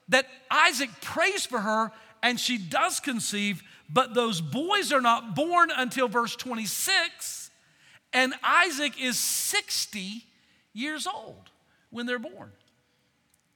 that 0.09 0.25
Isaac 0.51 0.89
prays 1.01 1.45
for 1.45 1.59
her 1.59 1.91
and 2.21 2.39
she 2.39 2.57
does 2.57 2.99
conceive, 2.99 3.63
but 3.89 4.13
those 4.13 4.41
boys 4.41 4.91
are 4.91 5.01
not 5.01 5.35
born 5.35 5.69
until 5.75 6.07
verse 6.07 6.35
26, 6.35 7.49
and 8.11 8.33
Isaac 8.43 9.01
is 9.01 9.17
60 9.17 10.25
years 10.73 11.07
old 11.07 11.49
when 11.89 12.05
they're 12.05 12.19
born. 12.19 12.51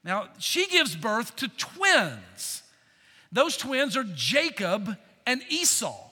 Now, 0.04 0.30
she 0.38 0.68
gives 0.68 0.96
birth 0.96 1.36
to 1.38 1.48
twins. 1.48 2.64
Those 3.32 3.58
twins 3.58 3.96
are 3.96 4.04
Jacob 4.04 4.98
and 5.26 5.42
Esau. 5.50 6.12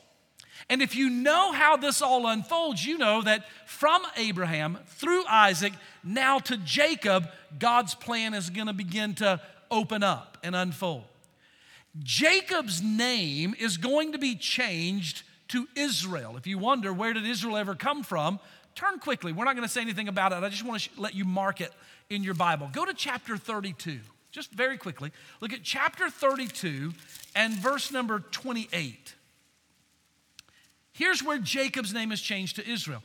And 0.69 0.81
if 0.81 0.95
you 0.95 1.09
know 1.09 1.51
how 1.51 1.75
this 1.75 2.01
all 2.01 2.27
unfolds, 2.27 2.85
you 2.85 2.97
know 2.97 3.21
that 3.23 3.45
from 3.65 4.01
Abraham 4.15 4.77
through 4.87 5.25
Isaac, 5.25 5.73
now 6.03 6.39
to 6.39 6.55
Jacob, 6.57 7.27
God's 7.59 7.93
plan 7.93 8.33
is 8.33 8.49
going 8.49 8.67
to 8.67 8.73
begin 8.73 9.13
to 9.15 9.41
open 9.69 10.03
up 10.03 10.37
and 10.43 10.55
unfold. 10.55 11.03
Jacob's 11.99 12.81
name 12.81 13.53
is 13.59 13.75
going 13.75 14.13
to 14.13 14.17
be 14.17 14.35
changed 14.35 15.23
to 15.49 15.67
Israel. 15.75 16.37
If 16.37 16.47
you 16.47 16.57
wonder 16.57 16.93
where 16.93 17.11
did 17.13 17.25
Israel 17.25 17.57
ever 17.57 17.75
come 17.75 18.03
from, 18.03 18.39
turn 18.73 18.99
quickly. 18.99 19.33
We're 19.33 19.43
not 19.43 19.55
going 19.55 19.67
to 19.67 19.73
say 19.73 19.81
anything 19.81 20.07
about 20.07 20.31
it. 20.31 20.35
I 20.41 20.47
just 20.47 20.63
want 20.63 20.83
to 20.83 21.01
let 21.01 21.13
you 21.13 21.25
mark 21.25 21.59
it 21.59 21.73
in 22.11 22.23
your 22.23 22.33
Bible. 22.33 22.69
Go 22.71 22.85
to 22.85 22.93
chapter 22.93 23.37
32, 23.37 23.99
just 24.31 24.51
very 24.51 24.77
quickly. 24.77 25.11
Look 25.39 25.53
at 25.53 25.63
chapter 25.63 26.09
32 26.09 26.93
and 27.35 27.53
verse 27.53 27.91
number 27.91 28.19
28. 28.19 29.15
Here's 30.91 31.23
where 31.23 31.39
Jacob's 31.39 31.93
name 31.93 32.11
is 32.11 32.21
changed 32.21 32.57
to 32.57 32.69
Israel. 32.69 33.01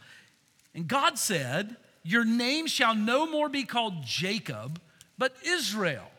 And 0.74 0.88
God 0.88 1.18
said, 1.18 1.76
Your 2.02 2.24
name 2.24 2.66
shall 2.66 2.94
no 2.94 3.26
more 3.26 3.48
be 3.48 3.62
called 3.62 4.02
Jacob, 4.04 4.80
but 5.16 5.34
Israel. 5.44 6.10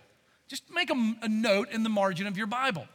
Just 0.48 0.64
make 0.74 0.90
a, 0.90 1.16
a 1.22 1.28
note 1.28 1.70
in 1.72 1.84
the 1.84 1.90
margin 1.90 2.26
of 2.26 2.38
your 2.38 2.48
Bible. 2.48 2.88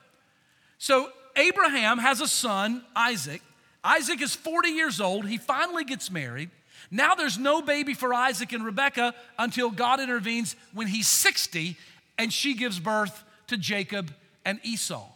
So 0.78 1.10
Abraham 1.36 1.98
has 1.98 2.20
a 2.22 2.26
son, 2.26 2.82
Isaac. 2.96 3.42
Isaac 3.84 4.22
is 4.22 4.34
40 4.34 4.70
years 4.70 5.00
old. 5.00 5.26
He 5.26 5.36
finally 5.36 5.84
gets 5.84 6.10
married. 6.10 6.50
Now 6.90 7.14
there's 7.14 7.38
no 7.38 7.62
baby 7.62 7.94
for 7.94 8.12
Isaac 8.12 8.52
and 8.52 8.64
Rebekah 8.64 9.14
until 9.38 9.70
God 9.70 10.00
intervenes 10.00 10.56
when 10.72 10.86
he's 10.88 11.08
60 11.08 11.76
and 12.18 12.32
she 12.32 12.54
gives 12.54 12.78
birth 12.78 13.24
to 13.48 13.56
Jacob 13.56 14.12
and 14.44 14.60
Esau. 14.62 15.08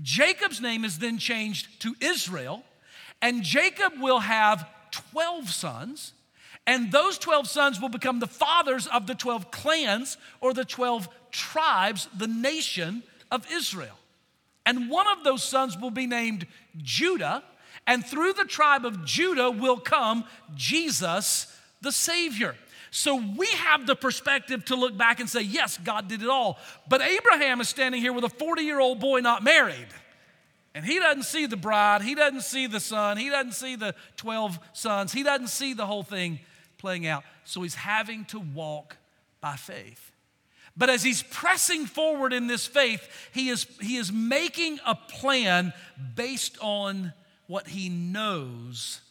Jacob's 0.00 0.60
name 0.60 0.84
is 0.84 0.98
then 0.98 1.18
changed 1.18 1.80
to 1.82 1.94
Israel, 2.00 2.62
and 3.20 3.42
Jacob 3.42 3.94
will 4.00 4.20
have 4.20 4.66
12 4.90 5.50
sons, 5.50 6.12
and 6.66 6.90
those 6.90 7.18
12 7.18 7.46
sons 7.46 7.80
will 7.80 7.88
become 7.88 8.20
the 8.20 8.26
fathers 8.26 8.86
of 8.86 9.06
the 9.06 9.14
12 9.14 9.50
clans 9.50 10.16
or 10.40 10.54
the 10.54 10.64
12 10.64 11.08
tribes, 11.30 12.08
the 12.16 12.28
nation 12.28 13.02
of 13.30 13.46
Israel. 13.52 13.98
And 14.64 14.88
one 14.88 15.08
of 15.08 15.24
those 15.24 15.42
sons 15.42 15.76
will 15.76 15.90
be 15.90 16.06
named 16.06 16.46
Judah, 16.76 17.42
and 17.86 18.04
through 18.04 18.34
the 18.34 18.44
tribe 18.44 18.84
of 18.84 19.04
Judah 19.04 19.50
will 19.50 19.78
come 19.78 20.24
Jesus, 20.54 21.46
the 21.80 21.92
Savior. 21.92 22.54
So 22.90 23.16
we 23.16 23.46
have 23.46 23.86
the 23.86 23.96
perspective 23.96 24.66
to 24.66 24.76
look 24.76 24.96
back 24.96 25.18
and 25.18 25.28
say, 25.28 25.40
yes, 25.40 25.78
God 25.78 26.08
did 26.08 26.22
it 26.22 26.28
all. 26.28 26.58
But 26.88 27.00
Abraham 27.00 27.60
is 27.60 27.68
standing 27.68 28.00
here 28.00 28.12
with 28.12 28.24
a 28.24 28.28
40 28.28 28.62
year 28.62 28.80
old 28.80 29.00
boy 29.00 29.20
not 29.20 29.42
married. 29.42 29.88
And 30.74 30.84
he 30.84 30.98
doesn't 30.98 31.24
see 31.24 31.46
the 31.46 31.56
bride, 31.56 32.02
he 32.02 32.14
doesn't 32.14 32.42
see 32.42 32.66
the 32.66 32.80
son, 32.80 33.18
he 33.18 33.28
doesn't 33.28 33.52
see 33.52 33.76
the 33.76 33.94
12 34.16 34.58
sons, 34.72 35.12
he 35.12 35.22
doesn't 35.22 35.48
see 35.48 35.74
the 35.74 35.84
whole 35.86 36.02
thing 36.02 36.40
playing 36.78 37.06
out. 37.06 37.24
So 37.44 37.62
he's 37.62 37.74
having 37.74 38.24
to 38.26 38.38
walk 38.38 38.96
by 39.40 39.56
faith. 39.56 40.12
But 40.76 40.88
as 40.88 41.02
he's 41.02 41.22
pressing 41.22 41.84
forward 41.84 42.32
in 42.32 42.46
this 42.46 42.66
faith, 42.66 43.06
he 43.32 43.50
is, 43.50 43.66
he 43.80 43.96
is 43.96 44.10
making 44.10 44.80
a 44.86 44.94
plan 44.94 45.74
based 46.14 46.56
on 46.60 47.12
what 47.52 47.68
he 47.68 47.90
knows 47.90 49.02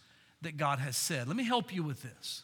that 0.42 0.58
God 0.58 0.80
has 0.80 0.98
said. 0.98 1.28
Let 1.28 1.38
me 1.38 1.44
help 1.44 1.72
you 1.72 1.84
with 1.84 2.02
this. 2.02 2.42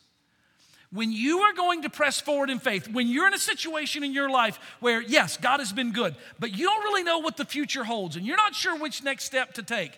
When 0.92 1.12
you 1.12 1.40
are 1.40 1.54
going 1.54 1.82
to 1.82 1.90
press 1.90 2.22
forward 2.22 2.52
in 2.52 2.60
faith, 2.60 2.88
when 2.88 3.08
you're 3.08 3.26
in 3.26 3.34
a 3.34 3.40
situation 3.40 4.04
in 4.04 4.14
your 4.14 4.30
life 4.30 4.60
where, 4.80 5.02
yes, 5.02 5.38
God 5.38 5.60
has 5.60 5.74
been 5.74 5.92
good, 5.92 6.16
but 6.38 6.56
you 6.56 6.68
don't 6.68 6.84
really 6.84 7.02
know 7.02 7.18
what 7.18 7.36
the 7.36 7.46
future 7.46 7.84
holds 7.84 8.16
and 8.16 8.28
you're 8.28 8.38
not 8.38 8.54
sure 8.54 8.78
which 8.78 9.04
next 9.04 9.24
step 9.24 9.56
to 9.56 9.64
take, 9.64 9.98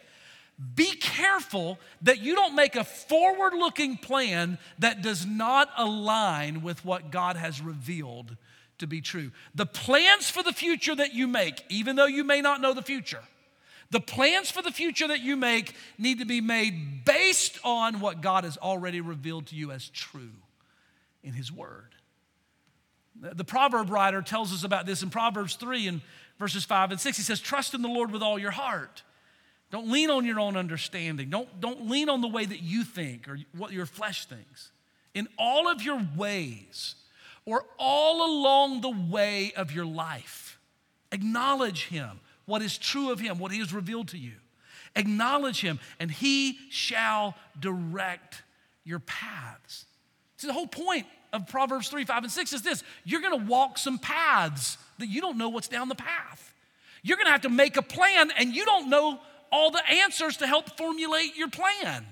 be 0.73 0.95
careful 0.95 1.77
that 2.03 2.21
you 2.21 2.33
don't 2.33 2.55
make 2.55 2.77
a 2.77 2.85
forward 2.85 3.53
looking 3.53 3.97
plan 3.97 4.57
that 4.79 5.01
does 5.01 5.25
not 5.25 5.69
align 5.77 6.61
with 6.61 6.85
what 6.85 7.11
God 7.11 7.35
has 7.35 7.59
revealed 7.59 8.37
to 8.77 8.87
be 8.87 9.01
true. 9.01 9.31
The 9.53 9.65
plans 9.65 10.29
for 10.29 10.43
the 10.43 10.53
future 10.53 10.95
that 10.95 11.13
you 11.13 11.27
make, 11.27 11.61
even 11.67 11.97
though 11.97 12.05
you 12.05 12.23
may 12.23 12.39
not 12.39 12.61
know 12.61 12.73
the 12.73 12.81
future, 12.81 13.23
the 13.91 13.99
plans 13.99 14.51
for 14.51 14.61
the 14.61 14.71
future 14.71 15.07
that 15.07 15.21
you 15.21 15.35
make 15.35 15.75
need 15.97 16.19
to 16.19 16.25
be 16.25 16.41
made 16.41 17.05
based 17.05 17.59
on 17.63 17.99
what 17.99 18.21
God 18.21 18.43
has 18.43 18.57
already 18.57 19.01
revealed 19.01 19.47
to 19.47 19.55
you 19.55 19.71
as 19.71 19.89
true 19.89 20.31
in 21.23 21.33
His 21.33 21.51
Word. 21.51 21.95
The 23.19 23.43
proverb 23.43 23.89
writer 23.89 24.21
tells 24.21 24.53
us 24.53 24.63
about 24.63 24.85
this 24.85 25.03
in 25.03 25.09
Proverbs 25.09 25.55
3 25.55 25.87
and 25.87 26.01
verses 26.37 26.63
5 26.63 26.91
and 26.91 27.01
6. 27.01 27.17
He 27.17 27.23
says, 27.23 27.39
Trust 27.39 27.73
in 27.73 27.81
the 27.81 27.89
Lord 27.89 28.11
with 28.11 28.21
all 28.21 28.39
your 28.39 28.51
heart. 28.51 29.03
Don't 29.71 29.91
lean 29.91 30.09
on 30.09 30.25
your 30.25 30.39
own 30.39 30.55
understanding. 30.55 31.29
Don't, 31.29 31.59
don't 31.59 31.89
lean 31.89 32.09
on 32.09 32.21
the 32.21 32.27
way 32.27 32.45
that 32.45 32.61
you 32.61 32.83
think 32.83 33.27
or 33.27 33.37
what 33.55 33.71
your 33.71 33.85
flesh 33.85 34.25
thinks. 34.25 34.71
In 35.13 35.27
all 35.37 35.69
of 35.69 35.81
your 35.81 36.01
ways, 36.15 36.95
or 37.49 37.65
all 37.79 38.25
along 38.25 38.81
the 38.81 38.89
way 39.11 39.51
of 39.55 39.71
your 39.71 39.85
life. 39.85 40.59
Acknowledge 41.11 41.87
Him, 41.87 42.19
what 42.49 42.61
is 42.61 42.77
true 42.77 43.11
of 43.11 43.19
Him, 43.19 43.39
what 43.39 43.51
He 43.51 43.59
has 43.59 43.73
revealed 43.73 44.09
to 44.09 44.17
you. 44.17 44.33
Acknowledge 44.95 45.61
Him, 45.61 45.79
and 45.99 46.09
He 46.09 46.57
shall 46.69 47.35
direct 47.59 48.41
your 48.83 48.99
paths. 48.99 49.85
See, 50.37 50.47
the 50.47 50.53
whole 50.53 50.67
point 50.67 51.05
of 51.31 51.47
Proverbs 51.47 51.89
3, 51.89 52.05
5, 52.05 52.23
and 52.23 52.31
6 52.31 52.53
is 52.53 52.61
this 52.61 52.83
you're 53.05 53.21
gonna 53.21 53.45
walk 53.45 53.77
some 53.77 53.99
paths 53.99 54.77
that 54.97 55.07
you 55.07 55.21
don't 55.21 55.37
know 55.37 55.49
what's 55.49 55.67
down 55.67 55.89
the 55.89 55.95
path. 55.95 56.53
You're 57.03 57.17
gonna 57.17 57.31
have 57.31 57.41
to 57.41 57.49
make 57.49 57.77
a 57.77 57.81
plan, 57.81 58.31
and 58.37 58.53
you 58.53 58.65
don't 58.65 58.89
know 58.89 59.19
all 59.51 59.71
the 59.71 59.87
answers 60.03 60.37
to 60.37 60.47
help 60.47 60.77
formulate 60.77 61.35
your 61.35 61.49
plan. 61.49 62.05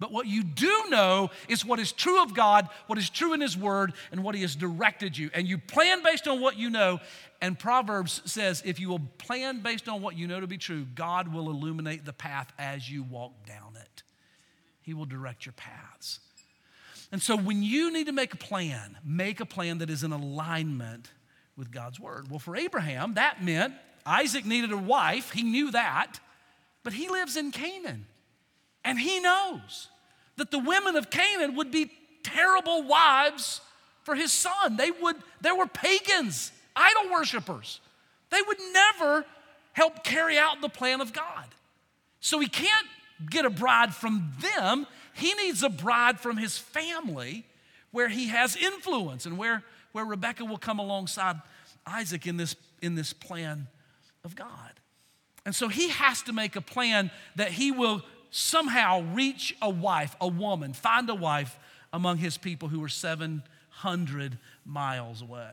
But 0.00 0.12
what 0.12 0.26
you 0.26 0.44
do 0.44 0.84
know 0.90 1.30
is 1.48 1.64
what 1.64 1.80
is 1.80 1.90
true 1.90 2.22
of 2.22 2.32
God, 2.32 2.68
what 2.86 2.98
is 2.98 3.10
true 3.10 3.32
in 3.32 3.40
His 3.40 3.56
Word, 3.56 3.94
and 4.12 4.22
what 4.22 4.34
He 4.34 4.42
has 4.42 4.54
directed 4.54 5.18
you. 5.18 5.30
And 5.34 5.48
you 5.48 5.58
plan 5.58 6.02
based 6.04 6.28
on 6.28 6.40
what 6.40 6.56
you 6.56 6.70
know. 6.70 7.00
And 7.40 7.58
Proverbs 7.58 8.20
says 8.24 8.62
if 8.64 8.80
you 8.80 8.88
will 8.88 9.00
plan 9.18 9.60
based 9.60 9.88
on 9.88 10.02
what 10.02 10.16
you 10.16 10.26
know 10.26 10.40
to 10.40 10.46
be 10.46 10.58
true, 10.58 10.86
God 10.94 11.32
will 11.32 11.50
illuminate 11.50 12.04
the 12.04 12.12
path 12.12 12.52
as 12.58 12.90
you 12.90 13.02
walk 13.02 13.32
down 13.46 13.76
it. 13.76 14.02
He 14.82 14.94
will 14.94 15.04
direct 15.04 15.46
your 15.46 15.52
paths. 15.52 16.20
And 17.12 17.22
so 17.22 17.36
when 17.36 17.62
you 17.62 17.92
need 17.92 18.06
to 18.06 18.12
make 18.12 18.34
a 18.34 18.36
plan, 18.36 18.98
make 19.04 19.40
a 19.40 19.46
plan 19.46 19.78
that 19.78 19.88
is 19.88 20.02
in 20.02 20.12
alignment 20.12 21.10
with 21.56 21.70
God's 21.70 21.98
Word. 21.98 22.30
Well, 22.30 22.38
for 22.38 22.56
Abraham, 22.56 23.14
that 23.14 23.42
meant 23.42 23.74
Isaac 24.04 24.44
needed 24.44 24.72
a 24.72 24.78
wife. 24.78 25.30
He 25.30 25.42
knew 25.42 25.70
that. 25.70 26.20
But 26.82 26.92
he 26.92 27.08
lives 27.08 27.36
in 27.36 27.50
Canaan. 27.50 28.06
And 28.84 28.98
he 28.98 29.20
knows 29.20 29.88
that 30.36 30.50
the 30.50 30.58
women 30.58 30.96
of 30.96 31.10
Canaan 31.10 31.56
would 31.56 31.70
be 31.70 31.90
terrible 32.22 32.84
wives 32.84 33.60
for 34.04 34.14
his 34.14 34.32
son. 34.32 34.76
They 34.76 34.90
would, 34.90 35.16
they 35.40 35.52
were 35.52 35.66
pagans, 35.66 36.52
idol 36.78 37.12
worshippers. 37.12 37.80
They 38.30 38.40
would 38.46 38.58
never 38.72 39.24
help 39.72 40.04
carry 40.04 40.38
out 40.38 40.60
the 40.60 40.68
plan 40.68 41.00
of 41.00 41.12
God. 41.12 41.46
So 42.20 42.40
he 42.40 42.48
can't 42.48 42.86
get 43.30 43.44
a 43.44 43.50
bride 43.50 43.94
from 43.94 44.32
them. 44.40 44.86
He 45.14 45.34
needs 45.34 45.62
a 45.62 45.68
bride 45.68 46.20
from 46.20 46.36
his 46.36 46.58
family 46.58 47.44
where 47.90 48.08
he 48.08 48.28
has 48.28 48.56
influence 48.56 49.26
and 49.26 49.38
where, 49.38 49.62
where 49.92 50.04
Rebecca 50.04 50.44
will 50.44 50.58
come 50.58 50.78
alongside 50.78 51.36
Isaac 51.86 52.26
in 52.26 52.36
this, 52.36 52.54
in 52.82 52.94
this 52.94 53.12
plan 53.12 53.66
of 54.24 54.36
God. 54.36 54.72
And 55.46 55.54
so 55.54 55.68
he 55.68 55.88
has 55.88 56.22
to 56.22 56.32
make 56.32 56.56
a 56.56 56.60
plan 56.60 57.10
that 57.36 57.52
he 57.52 57.72
will 57.72 58.02
somehow 58.30 59.00
reach 59.14 59.56
a 59.62 59.70
wife, 59.70 60.14
a 60.20 60.28
woman, 60.28 60.74
find 60.74 61.08
a 61.08 61.14
wife 61.14 61.58
among 61.92 62.18
his 62.18 62.36
people 62.36 62.68
who 62.68 62.84
are 62.84 62.88
700 62.88 64.38
miles 64.66 65.22
away. 65.22 65.50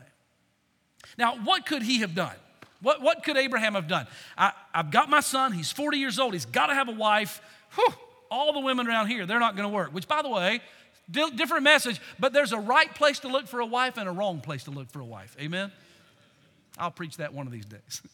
Now, 1.18 1.36
what 1.36 1.66
could 1.66 1.82
he 1.82 1.98
have 1.98 2.14
done? 2.14 2.34
What, 2.82 3.00
what 3.00 3.24
could 3.24 3.36
Abraham 3.36 3.74
have 3.74 3.88
done? 3.88 4.06
I, 4.36 4.52
have 4.72 4.90
got 4.90 5.08
my 5.08 5.20
son, 5.20 5.52
he's 5.52 5.72
40 5.72 5.98
years 5.98 6.18
old, 6.18 6.34
he's 6.34 6.46
got 6.46 6.66
to 6.66 6.74
have 6.74 6.88
a 6.88 6.92
wife. 6.92 7.40
Whew, 7.74 7.94
all 8.30 8.52
the 8.52 8.60
women 8.60 8.86
around 8.86 9.08
here, 9.08 9.26
they're 9.26 9.40
not 9.40 9.56
going 9.56 9.68
to 9.68 9.74
work, 9.74 9.92
which, 9.92 10.06
by 10.06 10.22
the 10.22 10.28
way, 10.28 10.60
different 11.10 11.62
message, 11.62 12.00
but 12.18 12.32
there's 12.32 12.52
a 12.52 12.58
right 12.58 12.92
place 12.94 13.20
to 13.20 13.28
look 13.28 13.46
for 13.46 13.60
a 13.60 13.66
wife 13.66 13.96
and 13.96 14.08
a 14.08 14.12
wrong 14.12 14.40
place 14.40 14.64
to 14.64 14.70
look 14.70 14.90
for 14.90 15.00
a 15.00 15.04
wife. 15.04 15.36
Amen? 15.40 15.72
I'll 16.78 16.90
preach 16.90 17.16
that 17.16 17.32
one 17.32 17.46
of 17.46 17.52
these 17.52 17.66
days. 17.66 18.02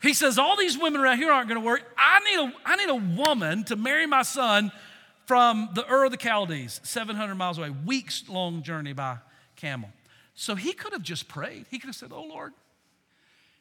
He 0.00 0.14
says, 0.14 0.38
All 0.38 0.56
these 0.56 0.78
women 0.78 1.00
around 1.00 1.18
here 1.18 1.32
aren't 1.32 1.48
going 1.48 1.60
to 1.60 1.66
work. 1.66 1.82
I 1.96 2.20
need, 2.20 2.38
a, 2.38 2.52
I 2.64 2.76
need 2.76 2.88
a 2.88 3.20
woman 3.20 3.64
to 3.64 3.74
marry 3.74 4.06
my 4.06 4.22
son 4.22 4.70
from 5.26 5.70
the 5.74 5.84
Ur 5.92 6.04
of 6.04 6.12
the 6.12 6.16
Chaldees, 6.16 6.80
700 6.84 7.34
miles 7.34 7.58
away, 7.58 7.70
weeks 7.70 8.22
long 8.28 8.62
journey 8.62 8.92
by 8.92 9.16
camel. 9.56 9.90
So 10.40 10.54
he 10.54 10.72
could 10.72 10.92
have 10.92 11.02
just 11.02 11.26
prayed. 11.26 11.66
He 11.68 11.80
could 11.80 11.88
have 11.88 11.96
said, 11.96 12.12
Oh 12.12 12.22
Lord, 12.22 12.52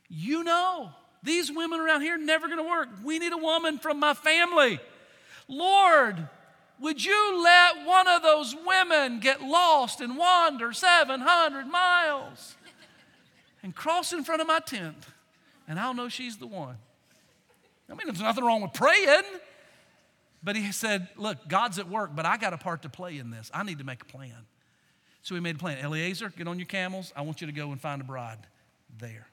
you 0.09 0.43
know, 0.43 0.91
these 1.23 1.51
women 1.51 1.79
around 1.79 2.01
here 2.01 2.19
never 2.19 2.45
going 2.47 2.59
to 2.59 2.69
work. 2.69 2.89
We 3.03 3.17
need 3.17 3.33
a 3.33 3.37
woman 3.37 3.79
from 3.79 3.99
my 3.99 4.13
family. 4.13 4.79
Lord, 5.47 6.27
would 6.79 7.03
you 7.03 7.43
let 7.43 7.83
one 7.83 8.07
of 8.07 8.21
those 8.21 8.55
women 8.63 9.19
get 9.19 9.41
lost 9.41 10.01
and 10.01 10.15
wander 10.17 10.71
700 10.71 11.65
miles 11.65 12.55
and 13.63 13.75
cross 13.75 14.13
in 14.13 14.23
front 14.23 14.41
of 14.41 14.47
my 14.47 14.59
tent? 14.59 15.03
and 15.67 15.79
I'll 15.79 15.95
know 15.95 16.09
she's 16.09 16.37
the 16.37 16.45
one. 16.45 16.77
I 17.89 17.93
mean, 17.95 18.05
there's 18.05 18.21
nothing 18.21 18.43
wrong 18.43 18.61
with 18.61 18.73
praying. 18.73 19.23
But 20.43 20.55
he 20.55 20.71
said, 20.71 21.07
Look, 21.17 21.47
God's 21.47 21.79
at 21.79 21.89
work, 21.89 22.11
but 22.15 22.25
I 22.27 22.37
got 22.37 22.53
a 22.53 22.57
part 22.57 22.83
to 22.83 22.89
play 22.89 23.17
in 23.17 23.31
this. 23.31 23.49
I 23.51 23.63
need 23.63 23.79
to 23.79 23.83
make 23.83 24.03
a 24.03 24.05
plan. 24.05 24.45
So 25.27 25.35
he 25.35 25.41
made 25.41 25.57
a 25.57 25.59
plan. 25.59 25.83
Eliezer, 25.83 26.31
get 26.37 26.47
on 26.47 26.57
your 26.57 26.67
camels. 26.67 27.11
I 27.13 27.21
want 27.21 27.41
you 27.41 27.47
to 27.47 27.53
go 27.53 27.73
and 27.73 27.81
find 27.81 27.99
a 27.99 28.05
bride 28.05 28.37
there. 28.97 29.27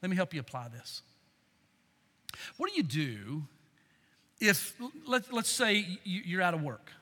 Let 0.00 0.08
me 0.08 0.16
help 0.16 0.32
you 0.32 0.40
apply 0.40 0.68
this. 0.68 1.02
What 2.56 2.70
do 2.70 2.74
you 2.74 2.82
do 2.82 3.42
if, 4.40 4.74
let, 5.06 5.30
let's 5.34 5.50
say, 5.50 5.98
you're 6.04 6.40
out 6.40 6.54
of 6.54 6.62
work 6.62 6.92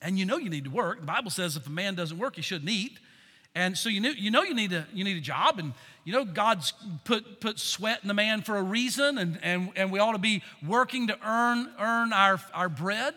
and 0.00 0.18
you 0.18 0.24
know 0.24 0.38
you 0.38 0.50
need 0.50 0.64
to 0.64 0.70
work? 0.70 0.98
The 0.98 1.06
Bible 1.06 1.30
says 1.30 1.56
if 1.56 1.68
a 1.68 1.70
man 1.70 1.94
doesn't 1.94 2.18
work, 2.18 2.34
he 2.34 2.42
shouldn't 2.42 2.68
eat. 2.68 2.98
And 3.54 3.78
so 3.78 3.88
you 3.88 4.00
know 4.00 4.10
you, 4.10 4.32
know 4.32 4.42
you, 4.42 4.54
need, 4.54 4.72
a, 4.72 4.84
you 4.92 5.04
need 5.04 5.18
a 5.18 5.20
job, 5.20 5.60
and 5.60 5.74
you 6.02 6.12
know 6.12 6.24
God's 6.24 6.72
put, 7.04 7.40
put 7.40 7.60
sweat 7.60 8.00
in 8.02 8.08
the 8.08 8.14
man 8.14 8.42
for 8.42 8.56
a 8.56 8.62
reason, 8.62 9.18
and, 9.18 9.38
and, 9.44 9.70
and 9.76 9.92
we 9.92 10.00
ought 10.00 10.14
to 10.14 10.18
be 10.18 10.42
working 10.66 11.06
to 11.06 11.18
earn, 11.24 11.70
earn 11.78 12.12
our, 12.12 12.40
our 12.52 12.68
bread. 12.68 13.14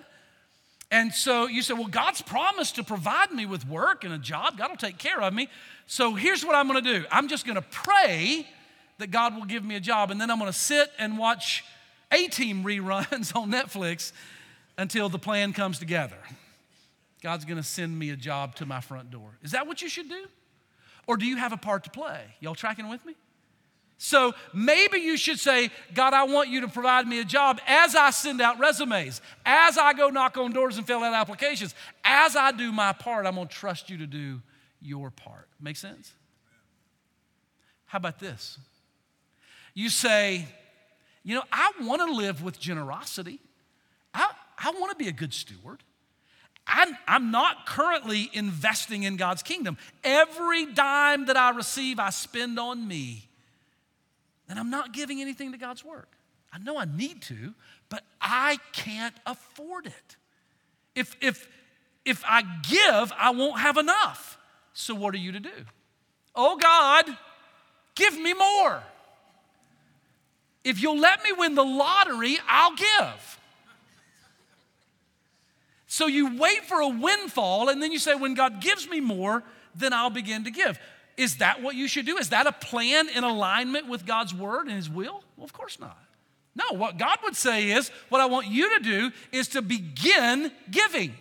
And 0.95 1.13
so 1.13 1.45
you 1.47 1.61
say, 1.61 1.73
Well, 1.73 1.87
God's 1.87 2.21
promised 2.21 2.75
to 2.75 2.83
provide 2.83 3.29
me 3.31 3.45
with 3.45 3.67
work 3.67 4.05
and 4.05 4.13
a 4.13 4.17
job. 4.17 4.57
God 4.57 4.69
will 4.69 4.77
take 4.77 4.97
care 4.97 5.21
of 5.21 5.33
me. 5.33 5.49
So 5.87 6.13
here's 6.13 6.45
what 6.45 6.55
I'm 6.55 6.69
going 6.69 6.81
to 6.81 6.99
do 6.99 7.05
I'm 7.11 7.27
just 7.27 7.45
going 7.45 7.57
to 7.57 7.67
pray 7.69 8.47
that 8.99 9.11
God 9.11 9.35
will 9.35 9.43
give 9.43 9.65
me 9.65 9.75
a 9.75 9.81
job, 9.81 10.09
and 10.09 10.21
then 10.21 10.31
I'm 10.31 10.39
going 10.39 10.49
to 10.49 10.57
sit 10.57 10.89
and 10.97 11.17
watch 11.17 11.65
A 12.13 12.27
Team 12.27 12.63
reruns 12.63 13.35
on 13.39 13.51
Netflix 13.51 14.13
until 14.77 15.09
the 15.09 15.19
plan 15.19 15.51
comes 15.51 15.79
together. 15.79 16.17
God's 17.21 17.43
going 17.43 17.57
to 17.57 17.63
send 17.63 17.99
me 17.99 18.11
a 18.11 18.15
job 18.15 18.55
to 18.55 18.65
my 18.65 18.79
front 18.79 19.11
door. 19.11 19.37
Is 19.43 19.51
that 19.51 19.67
what 19.67 19.81
you 19.81 19.89
should 19.89 20.07
do? 20.07 20.27
Or 21.07 21.17
do 21.17 21.25
you 21.25 21.35
have 21.35 21.51
a 21.51 21.57
part 21.57 21.83
to 21.83 21.89
play? 21.89 22.21
Y'all 22.39 22.55
tracking 22.55 22.87
with 22.87 23.05
me? 23.05 23.15
So 23.97 24.33
maybe 24.53 24.99
you 24.99 25.17
should 25.17 25.39
say, 25.39 25.71
God, 25.93 26.13
I 26.13 26.23
want 26.25 26.49
you 26.49 26.61
to 26.61 26.67
provide 26.67 27.07
me 27.07 27.21
a 27.21 27.25
job 27.25 27.59
as 27.65 27.95
I 27.95 28.09
send 28.09 28.41
out 28.41 28.59
resumes, 28.59 29.21
as 29.45 29.77
I 29.77 29.93
go 29.93 30.09
knock 30.09 30.37
on 30.37 30.51
doors 30.51 30.77
and 30.77 30.85
fill 30.85 31.03
out 31.03 31.13
applications. 31.13 31.73
As 32.03 32.35
I 32.35 32.51
do 32.51 32.71
my 32.71 32.91
part, 32.91 33.25
I'm 33.25 33.35
going 33.35 33.47
to 33.47 33.53
trust 33.53 33.89
you 33.89 33.97
to 33.99 34.07
do 34.07 34.41
your 34.81 35.11
part. 35.11 35.47
Make 35.61 35.77
sense? 35.77 36.13
How 37.85 37.97
about 37.97 38.19
this? 38.19 38.57
You 39.73 39.89
say, 39.89 40.45
you 41.23 41.35
know, 41.35 41.43
I 41.51 41.71
want 41.81 42.01
to 42.01 42.13
live 42.13 42.43
with 42.43 42.59
generosity. 42.59 43.39
I, 44.13 44.29
I 44.57 44.71
want 44.71 44.91
to 44.91 44.97
be 44.97 45.07
a 45.07 45.13
good 45.13 45.33
steward. 45.33 45.83
I'm, 46.67 46.97
I'm 47.07 47.31
not 47.31 47.65
currently 47.65 48.29
investing 48.33 49.03
in 49.03 49.17
God's 49.17 49.43
kingdom. 49.43 49.77
Every 50.03 50.65
dime 50.65 51.27
that 51.27 51.37
I 51.37 51.51
receive, 51.51 51.99
I 51.99 52.09
spend 52.09 52.59
on 52.59 52.87
me. 52.87 53.29
And 54.47 54.59
I'm 54.59 54.69
not 54.69 54.93
giving 54.93 55.21
anything 55.21 55.51
to 55.51 55.57
God's 55.57 55.83
work. 55.83 56.09
I 56.53 56.57
know 56.59 56.77
I 56.77 56.85
need 56.85 57.21
to, 57.23 57.53
but 57.89 58.03
I 58.21 58.59
can't 58.71 59.15
afford 59.25 59.87
it. 59.87 60.15
If, 60.95 61.15
if, 61.21 61.47
if 62.05 62.23
I 62.25 62.43
give, 62.69 63.11
I 63.17 63.31
won't 63.31 63.59
have 63.59 63.77
enough. 63.77 64.37
So, 64.73 64.93
what 64.93 65.13
are 65.13 65.17
you 65.17 65.31
to 65.31 65.39
do? 65.39 65.65
Oh, 66.35 66.57
God, 66.57 67.05
give 67.95 68.17
me 68.17 68.33
more. 68.33 68.83
If 70.63 70.81
you'll 70.81 70.99
let 70.99 71.23
me 71.23 71.31
win 71.31 71.55
the 71.55 71.63
lottery, 71.63 72.37
I'll 72.47 72.75
give. 72.75 73.39
So 75.87 76.07
you 76.07 76.35
wait 76.37 76.65
for 76.65 76.81
a 76.81 76.89
windfall, 76.89 77.69
and 77.69 77.81
then 77.81 77.93
you 77.93 77.99
say, 77.99 78.15
when 78.15 78.33
God 78.33 78.59
gives 78.59 78.89
me 78.89 78.99
more, 78.99 79.43
then 79.75 79.93
I'll 79.93 80.09
begin 80.09 80.43
to 80.43 80.51
give. 80.51 80.77
Is 81.17 81.37
that 81.37 81.61
what 81.61 81.75
you 81.75 81.87
should 81.87 82.05
do? 82.05 82.17
Is 82.17 82.29
that 82.29 82.47
a 82.47 82.51
plan 82.51 83.07
in 83.09 83.23
alignment 83.23 83.87
with 83.87 84.05
God's 84.05 84.33
word 84.33 84.67
and 84.67 84.75
his 84.75 84.89
will? 84.89 85.23
Well, 85.37 85.45
of 85.45 85.53
course 85.53 85.79
not. 85.79 85.97
No, 86.55 86.77
what 86.77 86.97
God 86.97 87.17
would 87.23 87.35
say 87.35 87.71
is, 87.71 87.89
what 88.09 88.21
I 88.21 88.25
want 88.25 88.47
you 88.47 88.77
to 88.77 88.83
do 88.83 89.11
is 89.31 89.49
to 89.49 89.61
begin 89.61 90.51
giving. 90.71 91.13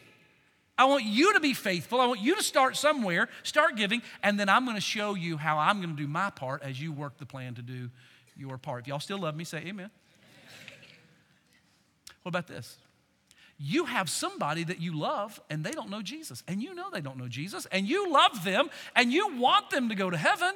I 0.76 0.86
want 0.86 1.04
you 1.04 1.34
to 1.34 1.40
be 1.40 1.54
faithful. 1.54 2.00
I 2.00 2.06
want 2.06 2.20
you 2.20 2.34
to 2.36 2.42
start 2.42 2.76
somewhere, 2.76 3.28
start 3.42 3.76
giving, 3.76 4.02
and 4.22 4.38
then 4.38 4.48
I'm 4.48 4.64
going 4.64 4.76
to 4.76 4.80
show 4.80 5.14
you 5.14 5.36
how 5.36 5.58
I'm 5.58 5.80
going 5.80 5.94
to 5.94 6.02
do 6.02 6.08
my 6.08 6.30
part 6.30 6.62
as 6.62 6.80
you 6.80 6.92
work 6.92 7.18
the 7.18 7.26
plan 7.26 7.54
to 7.54 7.62
do 7.62 7.90
your 8.36 8.58
part. 8.58 8.82
If 8.82 8.88
y'all 8.88 9.00
still 9.00 9.18
love 9.18 9.36
me, 9.36 9.44
say 9.44 9.58
amen. 9.58 9.90
What 12.22 12.30
about 12.30 12.46
this? 12.46 12.76
You 13.58 13.84
have 13.84 14.10
somebody 14.10 14.64
that 14.64 14.80
you 14.80 14.98
love 14.98 15.40
and 15.48 15.64
they 15.64 15.70
don't 15.70 15.90
know 15.90 16.02
Jesus, 16.02 16.42
and 16.48 16.62
you 16.62 16.74
know 16.74 16.90
they 16.92 17.00
don't 17.00 17.18
know 17.18 17.28
Jesus, 17.28 17.66
and 17.70 17.86
you 17.86 18.10
love 18.10 18.44
them 18.44 18.68
and 18.96 19.12
you 19.12 19.36
want 19.36 19.70
them 19.70 19.88
to 19.88 19.94
go 19.94 20.10
to 20.10 20.16
heaven. 20.16 20.54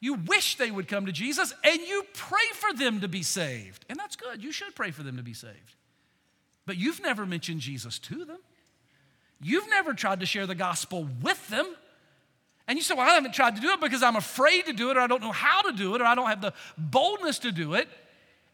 You 0.00 0.14
wish 0.14 0.56
they 0.56 0.70
would 0.70 0.88
come 0.88 1.06
to 1.06 1.12
Jesus 1.12 1.54
and 1.62 1.80
you 1.80 2.04
pray 2.12 2.44
for 2.54 2.76
them 2.76 3.00
to 3.00 3.08
be 3.08 3.22
saved. 3.22 3.84
And 3.88 3.98
that's 3.98 4.16
good. 4.16 4.42
You 4.42 4.50
should 4.50 4.74
pray 4.74 4.90
for 4.90 5.04
them 5.04 5.16
to 5.16 5.22
be 5.22 5.32
saved. 5.32 5.76
But 6.66 6.76
you've 6.76 7.00
never 7.00 7.24
mentioned 7.24 7.60
Jesus 7.60 7.98
to 8.00 8.24
them. 8.24 8.38
You've 9.40 9.68
never 9.68 9.94
tried 9.94 10.20
to 10.20 10.26
share 10.26 10.46
the 10.46 10.54
gospel 10.54 11.08
with 11.22 11.48
them. 11.48 11.66
And 12.68 12.78
you 12.78 12.82
say, 12.82 12.94
Well, 12.94 13.08
I 13.08 13.14
haven't 13.14 13.34
tried 13.34 13.56
to 13.56 13.62
do 13.62 13.70
it 13.70 13.80
because 13.80 14.02
I'm 14.02 14.16
afraid 14.16 14.66
to 14.66 14.72
do 14.72 14.90
it, 14.90 14.96
or 14.96 15.00
I 15.00 15.08
don't 15.08 15.20
know 15.20 15.32
how 15.32 15.62
to 15.62 15.72
do 15.72 15.94
it, 15.94 16.00
or 16.00 16.04
I 16.04 16.14
don't 16.14 16.28
have 16.28 16.40
the 16.40 16.52
boldness 16.78 17.40
to 17.40 17.52
do 17.52 17.74
it. 17.74 17.88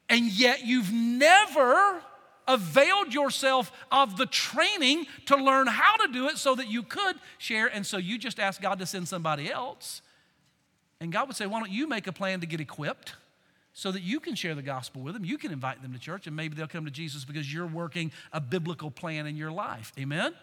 And 0.09 0.27
yet 0.27 0.65
you've 0.65 0.91
never 0.91 2.03
availed 2.49 3.15
yourself 3.15 3.71
of 3.93 4.17
the 4.17 4.27
training 4.27 5.07
to 5.27 5.37
learn 5.37 5.69
how 5.69 5.97
to 5.97 6.13
do 6.13 6.27
it 6.27 6.39
so 6.39 6.55
that 6.55 6.69
you 6.69 6.83
could 6.83 7.17
share. 7.37 7.67
And 7.67 7.87
so 7.87 7.99
you 7.99 8.19
just 8.19 8.41
ask 8.41 8.61
God 8.61 8.79
to 8.81 8.87
send 8.87 9.07
somebody 9.07 9.53
else. 9.53 10.03
And 11.01 11.13
God 11.13 11.29
would 11.29 11.37
say, 11.37 11.47
Why 11.47 11.61
don't 11.61 11.71
you 11.71 11.87
make 11.87 12.07
a 12.07 12.13
plan 12.13 12.41
to 12.41 12.47
get 12.47 12.61
equipped? 12.61 13.15
so 13.75 13.93
that 13.93 14.03
you 14.03 14.19
can 14.19 14.35
share 14.35 14.57
the 14.57 14.63
gospel 14.63 15.03
with 15.03 15.15
them. 15.15 15.25
You 15.25 15.39
can 15.39 15.53
invite 15.53 15.83
them 15.83 15.93
to 15.93 16.01
church, 16.01 16.27
and 16.27 16.35
maybe 16.35 16.57
they'll 16.57 16.67
come 16.67 16.85
to 16.87 16.91
Jesus 16.91 17.25
because 17.25 17.53
you're 17.55 17.65
working 17.65 18.11
a 18.33 18.41
biblical 18.41 18.91
plan 18.91 19.25
in 19.29 19.37
your 19.37 19.53
life. 19.53 19.93
Amen? 19.97 20.35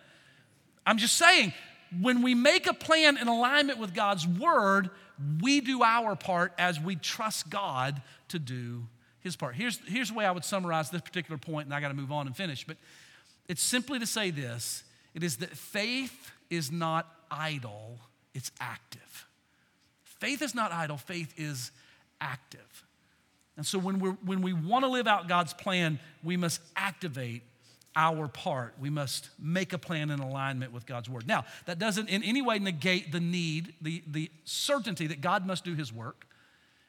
I'm 0.85 0.97
just 0.97 1.17
saying, 1.17 1.51
when 1.99 2.21
we 2.21 2.33
make 2.33 2.65
a 2.65 2.73
plan 2.73 3.17
in 3.17 3.27
alignment 3.27 3.77
with 3.77 3.93
God's 3.93 4.25
word, 4.25 4.89
we 5.41 5.59
do 5.59 5.83
our 5.83 6.15
part 6.15 6.53
as 6.57 6.79
we 6.79 6.95
trust 6.95 7.49
God 7.49 8.01
to 8.29 8.39
do 8.39 8.87
his 9.25 9.35
part. 9.35 9.55
Here's, 9.55 9.79
here's 9.87 10.09
the 10.09 10.13
way 10.13 10.23
I 10.23 10.31
would 10.31 10.45
summarize 10.45 10.91
this 10.91 11.01
particular 11.01 11.37
point, 11.37 11.65
and 11.65 11.73
I 11.73 11.81
got 11.81 11.89
to 11.89 11.95
move 11.95 12.11
on 12.11 12.27
and 12.27 12.37
finish. 12.37 12.65
But 12.65 12.77
it's 13.49 13.61
simply 13.61 13.99
to 13.99 14.05
say 14.05 14.31
this 14.31 14.83
it 15.13 15.23
is 15.23 15.37
that 15.37 15.49
faith 15.49 16.31
is 16.49 16.71
not 16.71 17.07
idle, 17.29 17.97
it's 18.33 18.51
active. 18.61 19.27
Faith 20.03 20.41
is 20.41 20.55
not 20.55 20.71
idle, 20.71 20.97
faith 20.97 21.33
is 21.37 21.71
active. 22.21 22.83
And 23.57 23.65
so 23.65 23.79
when, 23.79 23.99
we're, 23.99 24.11
when 24.23 24.41
we 24.41 24.53
want 24.53 24.85
to 24.85 24.89
live 24.89 25.07
out 25.07 25.27
God's 25.27 25.53
plan, 25.53 25.99
we 26.23 26.37
must 26.37 26.61
activate 26.75 27.41
our 27.95 28.27
part. 28.27 28.75
We 28.79 28.89
must 28.89 29.29
make 29.39 29.73
a 29.73 29.77
plan 29.77 30.11
in 30.11 30.19
alignment 30.19 30.73
with 30.73 30.85
God's 30.85 31.09
word. 31.09 31.25
Now, 31.25 31.45
that 31.65 31.79
doesn't 31.79 32.09
in 32.09 32.21
any 32.23 32.41
way 32.41 32.59
negate 32.59 33.11
the 33.11 33.21
need, 33.21 33.73
the, 33.81 34.03
the 34.07 34.29
certainty 34.43 35.07
that 35.07 35.21
God 35.21 35.47
must 35.47 35.63
do 35.63 35.73
his 35.73 35.93
work 35.93 36.27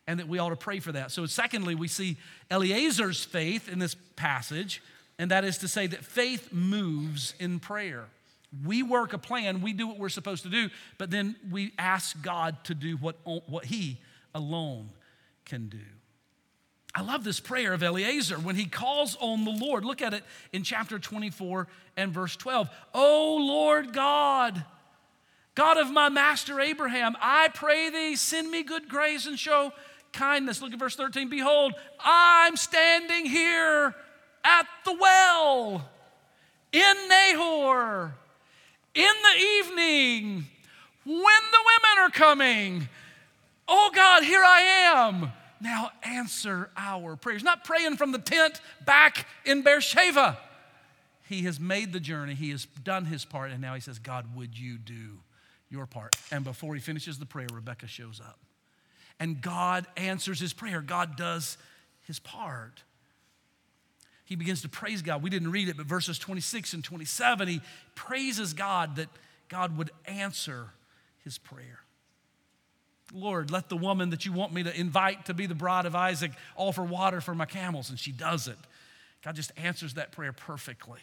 and 0.07 0.21
that 0.21 0.29
we 0.29 0.38
ought 0.38 0.51
to 0.51 0.57
pray 0.57 0.81
for 0.81 0.92
that. 0.92 1.11
So, 1.11 1.27
secondly, 1.27 1.75
we 1.75 1.88
see 1.88 2.16
Eliezer's 2.51 3.25
faith 3.25 3.69
in 3.69 3.79
this 3.79 3.97
passage, 4.14 4.83
and 5.19 5.31
that 5.31 5.45
is 5.45 5.59
to 5.59 5.69
say 5.69 5.87
that 5.87 6.05
faith 6.05 6.53
moves 6.53 7.35
in 7.38 7.59
prayer. 7.59 8.05
We 8.64 8.83
work 8.83 9.12
a 9.12 9.19
plan, 9.19 9.61
we 9.61 9.73
do 9.73 9.88
what 9.88 9.99
we're 9.99 10.09
supposed 10.09 10.45
to 10.45 10.49
do, 10.49 10.71
but 10.99 11.11
then 11.11 11.37
we 11.51 11.73
ask 11.79 12.21
God 12.23 12.57
to 12.64 12.75
do 12.75 12.97
what, 12.97 13.16
what 13.25 13.64
He 13.64 13.99
alone 14.35 14.90
can 15.45 15.69
do. 15.69 15.79
I 16.97 17.03
love 17.03 17.25
this 17.25 17.40
prayer 17.40 17.75
of 17.75 17.83
Eliezer 17.83 18.37
when 18.37 18.57
he 18.57 18.64
calls 18.64 19.19
on 19.21 19.45
the 19.45 19.51
Lord. 19.51 19.85
Look 19.85 20.01
at 20.01 20.14
it 20.14 20.25
in 20.55 20.62
chapter 20.62 20.99
24 20.99 21.69
and 21.95 22.11
verse 22.11 22.37
12. 22.37 22.71
Oh 22.95 23.37
Lord 23.38 23.92
God, 23.92 24.64
God 25.55 25.77
of 25.77 25.90
my 25.90 26.09
master 26.09 26.59
Abraham, 26.59 27.14
I 27.21 27.49
pray 27.49 27.90
thee, 27.90 28.16
send 28.16 28.51
me 28.51 28.62
good 28.62 28.88
grace 28.88 29.27
and 29.27 29.38
show 29.38 29.75
kindness. 30.16 30.61
Look 30.62 30.72
at 30.72 30.79
verse 30.79 30.96
13. 30.96 31.29
Behold, 31.29 31.74
I'm 32.00 32.57
standing 32.57 33.26
here 33.26 33.94
at 34.44 34.66
the 34.85 34.96
well 34.98 35.88
in 36.72 36.94
Nahor 37.09 38.14
in 38.94 39.05
the 39.22 39.40
evening 39.42 40.46
when 41.05 41.14
the 41.14 41.62
women 41.64 41.98
are 41.98 42.11
coming. 42.11 42.88
Oh 43.68 43.90
God, 43.94 44.24
here 44.24 44.42
I 44.42 44.61
am 44.94 45.33
now 45.61 45.90
answer 46.02 46.70
our 46.76 47.16
prayers. 47.16 47.42
Not 47.42 47.64
praying 47.64 47.96
from 47.96 48.12
the 48.12 48.18
tent 48.18 48.61
back 48.85 49.26
in 49.44 49.62
Beersheba. 49.62 50.38
He 51.29 51.42
has 51.42 51.59
made 51.59 51.92
the 51.92 52.00
journey, 52.00 52.35
he 52.35 52.50
has 52.50 52.66
done 52.85 53.07
his 53.07 53.24
part, 53.24 53.50
and 53.50 53.61
now 53.61 53.74
he 53.74 53.81
says, 53.81 53.98
God, 53.98 54.37
would 54.37 54.57
you 54.57 54.79
do 54.79 55.18
your 55.68 55.87
part? 55.87 56.14
And 56.31 56.44
before 56.44 56.74
he 56.74 56.81
finishes 56.81 57.18
the 57.18 57.26
prayer, 57.26 57.48
Rebecca 57.52 57.88
shows 57.88 58.20
up. 58.20 58.38
And 59.18 59.40
God 59.40 59.87
answers 59.96 60.40
his 60.40 60.52
prayer, 60.52 60.81
God 60.81 61.16
does 61.16 61.57
his 62.02 62.18
part. 62.18 62.83
He 64.24 64.37
begins 64.37 64.62
to 64.62 64.68
praise 64.68 65.02
God. 65.02 65.22
We 65.22 65.31
didn't 65.31 65.52
read 65.52 65.68
it, 65.68 65.76
but 65.76 65.87
verses 65.87 66.18
26 66.18 66.74
and 66.74 66.85
27, 66.85 67.48
he 67.48 67.61
praises 67.94 68.52
God 68.55 68.96
that 68.96 69.09
God 69.48 69.79
would 69.79 69.90
answer 70.05 70.70
his 71.22 71.38
prayer. 71.38 71.81
Lord, 73.14 73.52
let 73.52 73.68
the 73.68 73.76
woman 73.76 74.11
that 74.11 74.26
you 74.26 74.33
want 74.33 74.52
me 74.52 74.64
to 74.64 74.79
invite 74.79 75.26
to 75.26 75.35
be 75.35 75.46
the 75.46 75.55
bride 75.55 75.87
of 75.87 75.94
Isaac 75.94 76.33
offer 76.57 76.83
water 76.83 77.20
for 77.20 77.35
my 77.35 77.46
camels. 77.46 77.88
And 77.88 77.98
she 77.98 78.11
does 78.11 78.48
it. 78.48 78.59
God 79.22 79.37
just 79.37 79.52
answers 79.57 79.94
that 79.94 80.12
prayer 80.12 80.33
perfectly. 80.33 81.00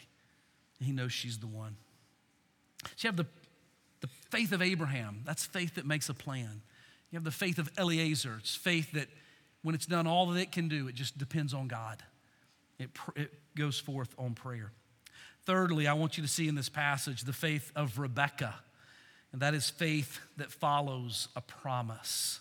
He 0.80 0.92
knows 0.92 1.12
she's 1.12 1.38
the 1.38 1.46
one. 1.46 1.76
You 2.98 3.08
have 3.08 3.16
the, 3.16 3.26
the 4.00 4.08
faith 4.30 4.52
of 4.52 4.60
Abraham. 4.60 5.22
That's 5.24 5.46
faith 5.46 5.76
that 5.76 5.86
makes 5.86 6.10
a 6.10 6.14
plan. 6.14 6.60
You 7.14 7.18
have 7.18 7.22
the 7.22 7.30
faith 7.30 7.60
of 7.60 7.70
Eliezer. 7.78 8.38
It's 8.40 8.56
faith 8.56 8.90
that 8.94 9.06
when 9.62 9.76
it's 9.76 9.86
done 9.86 10.08
all 10.08 10.26
that 10.26 10.40
it 10.40 10.50
can 10.50 10.66
do, 10.66 10.88
it 10.88 10.96
just 10.96 11.16
depends 11.16 11.54
on 11.54 11.68
God. 11.68 12.02
It, 12.76 12.90
it 13.14 13.32
goes 13.56 13.78
forth 13.78 14.12
on 14.18 14.34
prayer. 14.34 14.72
Thirdly, 15.44 15.86
I 15.86 15.92
want 15.92 16.16
you 16.16 16.24
to 16.24 16.28
see 16.28 16.48
in 16.48 16.56
this 16.56 16.68
passage 16.68 17.22
the 17.22 17.32
faith 17.32 17.70
of 17.76 18.00
Rebekah 18.00 18.56
and 19.30 19.42
that 19.42 19.54
is 19.54 19.70
faith 19.70 20.18
that 20.38 20.50
follows 20.50 21.28
a 21.36 21.40
promise. 21.40 22.40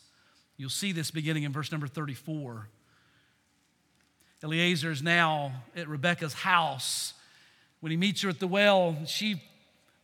You'll 0.57 0.71
see 0.71 0.91
this 0.91 1.11
beginning 1.11 1.43
in 1.43 1.51
verse 1.51 1.71
number 1.71 1.85
34. 1.85 2.67
Eliezer 4.43 4.89
is 4.89 5.03
now 5.03 5.51
at 5.75 5.87
Rebekah's 5.87 6.33
house. 6.33 7.13
When 7.79 7.91
he 7.91 7.97
meets 7.97 8.23
her 8.23 8.29
at 8.29 8.39
the 8.39 8.47
well, 8.47 8.97
she 9.05 9.39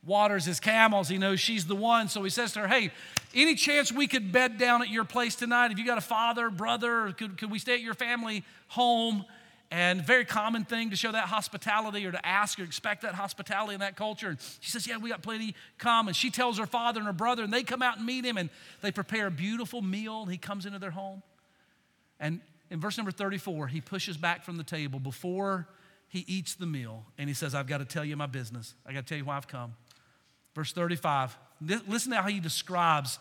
waters 0.05 0.45
his 0.45 0.59
camels. 0.59 1.09
He 1.09 1.17
knows 1.17 1.39
she's 1.39 1.65
the 1.65 1.75
one. 1.75 2.07
So 2.07 2.23
he 2.23 2.29
says 2.29 2.53
to 2.53 2.61
her, 2.61 2.67
Hey, 2.67 2.91
any 3.33 3.55
chance 3.55 3.91
we 3.91 4.07
could 4.07 4.31
bed 4.31 4.57
down 4.57 4.81
at 4.81 4.89
your 4.89 5.05
place 5.05 5.35
tonight? 5.35 5.71
If 5.71 5.79
you 5.79 5.85
got 5.85 5.97
a 5.97 6.01
father, 6.01 6.49
brother, 6.49 7.13
could, 7.17 7.37
could 7.37 7.51
we 7.51 7.59
stay 7.59 7.75
at 7.75 7.81
your 7.81 7.93
family 7.93 8.43
home? 8.67 9.25
And 9.71 10.03
very 10.03 10.25
common 10.25 10.65
thing 10.65 10.89
to 10.89 10.95
show 10.95 11.11
that 11.11 11.25
hospitality 11.25 12.03
or 12.07 12.11
to 12.11 12.25
ask 12.25 12.59
or 12.59 12.63
expect 12.63 13.03
that 13.03 13.13
hospitality 13.13 13.75
in 13.75 13.81
that 13.81 13.95
culture. 13.95 14.29
And 14.29 14.39
she 14.61 14.71
says, 14.71 14.87
Yeah, 14.87 14.97
we 14.97 15.09
got 15.09 15.21
plenty 15.21 15.53
come. 15.77 16.07
And 16.07 16.15
she 16.15 16.31
tells 16.31 16.57
her 16.57 16.65
father 16.65 16.99
and 16.99 17.07
her 17.07 17.13
brother, 17.13 17.43
and 17.43 17.53
they 17.53 17.63
come 17.63 17.83
out 17.83 17.97
and 17.97 18.05
meet 18.05 18.25
him, 18.25 18.37
and 18.37 18.49
they 18.81 18.91
prepare 18.91 19.27
a 19.27 19.31
beautiful 19.31 19.81
meal, 19.81 20.23
and 20.23 20.31
he 20.31 20.37
comes 20.37 20.65
into 20.65 20.79
their 20.79 20.91
home. 20.91 21.21
And 22.19 22.41
in 22.71 22.79
verse 22.79 22.97
number 22.97 23.11
34, 23.11 23.67
he 23.67 23.79
pushes 23.79 24.17
back 24.17 24.43
from 24.43 24.57
the 24.57 24.63
table 24.63 24.99
before 24.99 25.67
he 26.07 26.25
eats 26.27 26.55
the 26.55 26.65
meal, 26.65 27.05
and 27.19 27.29
he 27.29 27.35
says, 27.35 27.53
I've 27.53 27.67
got 27.67 27.77
to 27.77 27.85
tell 27.85 28.03
you 28.03 28.17
my 28.17 28.25
business. 28.25 28.73
I 28.87 28.93
got 28.93 29.05
to 29.05 29.09
tell 29.09 29.17
you 29.19 29.25
why 29.25 29.37
I've 29.37 29.47
come. 29.47 29.75
Verse 30.55 30.71
35, 30.73 31.37
listen 31.87 32.11
to 32.11 32.21
how 32.21 32.27
he 32.27 32.39
describes 32.39 33.19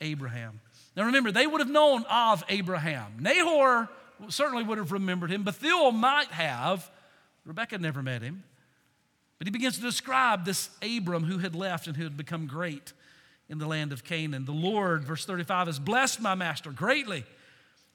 Abraham. 0.00 0.60
Now 0.96 1.04
remember, 1.04 1.30
they 1.30 1.46
would 1.46 1.60
have 1.60 1.70
known 1.70 2.04
of 2.10 2.42
Abraham. 2.48 3.16
Nahor 3.20 3.88
certainly 4.28 4.64
would 4.64 4.78
have 4.78 4.92
remembered 4.92 5.30
him. 5.30 5.44
Bethuel 5.44 5.92
might 5.92 6.28
have. 6.28 6.90
Rebecca 7.44 7.78
never 7.78 8.02
met 8.02 8.22
him. 8.22 8.42
But 9.38 9.46
he 9.46 9.52
begins 9.52 9.76
to 9.76 9.82
describe 9.82 10.44
this 10.44 10.70
Abram 10.82 11.24
who 11.24 11.38
had 11.38 11.54
left 11.54 11.86
and 11.86 11.96
who 11.96 12.04
had 12.04 12.16
become 12.16 12.46
great 12.46 12.92
in 13.48 13.58
the 13.58 13.66
land 13.66 13.92
of 13.92 14.04
Canaan. 14.04 14.44
The 14.44 14.52
Lord, 14.52 15.04
verse 15.04 15.24
35, 15.24 15.68
has 15.68 15.78
blessed 15.78 16.20
my 16.20 16.34
master 16.34 16.70
greatly. 16.70 17.24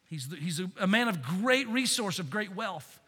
He's, 0.09 0.27
he's 0.39 0.61
a 0.79 0.87
man 0.87 1.07
of 1.07 1.21
great 1.21 1.67
resource, 1.67 2.19
of 2.19 2.29
great 2.29 2.55
wealth. 2.55 2.99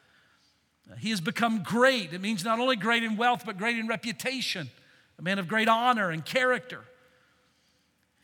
He 0.99 1.09
has 1.09 1.21
become 1.21 1.63
great. 1.63 2.13
It 2.13 2.21
means 2.21 2.43
not 2.43 2.59
only 2.59 2.75
great 2.75 3.03
in 3.03 3.17
wealth, 3.17 3.43
but 3.45 3.57
great 3.57 3.77
in 3.77 3.87
reputation, 3.87 4.69
a 5.17 5.21
man 5.21 5.39
of 5.39 5.47
great 5.47 5.67
honor 5.67 6.09
and 6.09 6.25
character. 6.25 6.81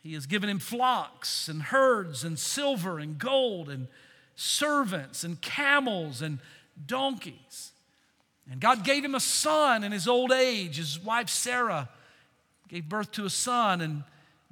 He 0.01 0.13
has 0.13 0.25
given 0.25 0.49
him 0.49 0.59
flocks 0.59 1.47
and 1.47 1.61
herds 1.61 2.23
and 2.23 2.37
silver 2.37 2.99
and 2.99 3.17
gold 3.17 3.69
and 3.69 3.87
servants 4.35 5.23
and 5.23 5.39
camels 5.41 6.21
and 6.21 6.39
donkeys. 6.85 7.71
And 8.49 8.59
God 8.59 8.83
gave 8.83 9.05
him 9.05 9.15
a 9.15 9.19
son 9.19 9.83
in 9.83 9.91
his 9.91 10.07
old 10.07 10.31
age. 10.31 10.77
His 10.77 10.99
wife 10.99 11.29
Sarah 11.29 11.87
gave 12.67 12.89
birth 12.89 13.11
to 13.13 13.25
a 13.25 13.29
son, 13.29 13.81
and 13.81 14.03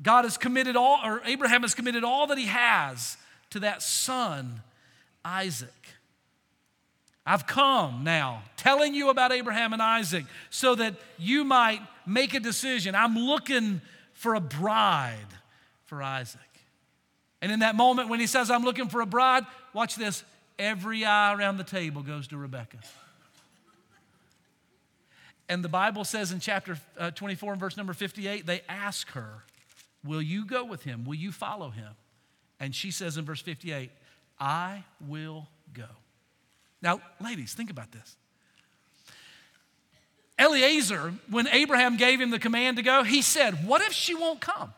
God 0.02 0.26
has 0.26 0.38
committed 0.38 0.76
all, 0.76 1.00
or 1.04 1.22
Abraham 1.26 1.64
has 1.64 1.74
committed 1.74 2.04
all 2.04 2.28
that 2.28 2.38
he 2.38 2.46
has 2.46 3.18
to 3.50 3.60
that 3.62 3.82
son, 3.82 4.62
Isaac. 5.26 5.74
I've 7.26 7.46
come 7.46 8.04
now 8.04 8.44
telling 8.58 8.94
you 8.94 9.10
about 9.10 9.32
Abraham 9.32 9.74
and 9.74 9.82
Isaac 9.82 10.26
so 10.50 10.76
that 10.76 10.96
you 11.18 11.44
might 11.44 11.82
make 12.06 12.34
a 12.34 12.40
decision. 12.40 12.96
I'm 12.96 13.16
looking 13.16 13.82
for 14.14 14.36
a 14.36 14.40
bride 14.40 15.28
for 15.86 16.02
Isaac. 16.02 16.42
And 17.42 17.52
in 17.52 17.60
that 17.60 17.76
moment 17.76 18.10
when 18.10 18.20
he 18.20 18.28
says, 18.28 18.50
I'm 18.50 18.64
looking 18.64 18.90
for 18.90 19.02
a 19.02 19.06
bride, 19.06 19.46
watch 19.74 19.96
this. 19.96 20.24
Every 20.58 21.06
eye 21.06 21.34
around 21.34 21.58
the 21.58 21.64
table 21.64 22.02
goes 22.02 22.28
to 22.30 22.38
Rebecca. 22.38 22.78
And 25.48 25.64
the 25.64 25.70
Bible 25.70 26.04
says 26.04 26.32
in 26.32 26.40
chapter 26.40 26.78
uh, 26.98 27.12
24 27.12 27.54
and 27.54 27.60
verse 27.60 27.78
number 27.78 27.94
58, 27.94 28.46
they 28.46 28.62
ask 28.68 29.10
her, 29.12 29.44
Will 30.04 30.22
you 30.22 30.46
go 30.46 30.64
with 30.64 30.84
him? 30.84 31.06
Will 31.06 31.16
you 31.16 31.32
follow 31.32 31.70
him? 31.72 31.94
And 32.60 32.76
she 32.76 32.92
says 32.92 33.18
in 33.18 33.26
verse 33.26 33.42
58, 33.42 33.90
I 34.40 34.84
will 35.08 35.48
go. 35.74 35.88
Now, 36.82 37.02
ladies, 37.20 37.54
think 37.54 37.70
about 37.70 37.92
this. 37.92 38.16
Eliezer, 40.40 41.14
when 41.30 41.48
Abraham 41.50 41.98
gave 41.98 42.22
him 42.22 42.32
the 42.32 42.40
command 42.40 42.78
to 42.78 42.84
go, 42.84 43.04
he 43.04 43.22
said, 43.22 43.68
What 43.68 43.82
if 43.82 43.92
she 43.92 44.16
won't 44.16 44.40
come? 44.40 44.74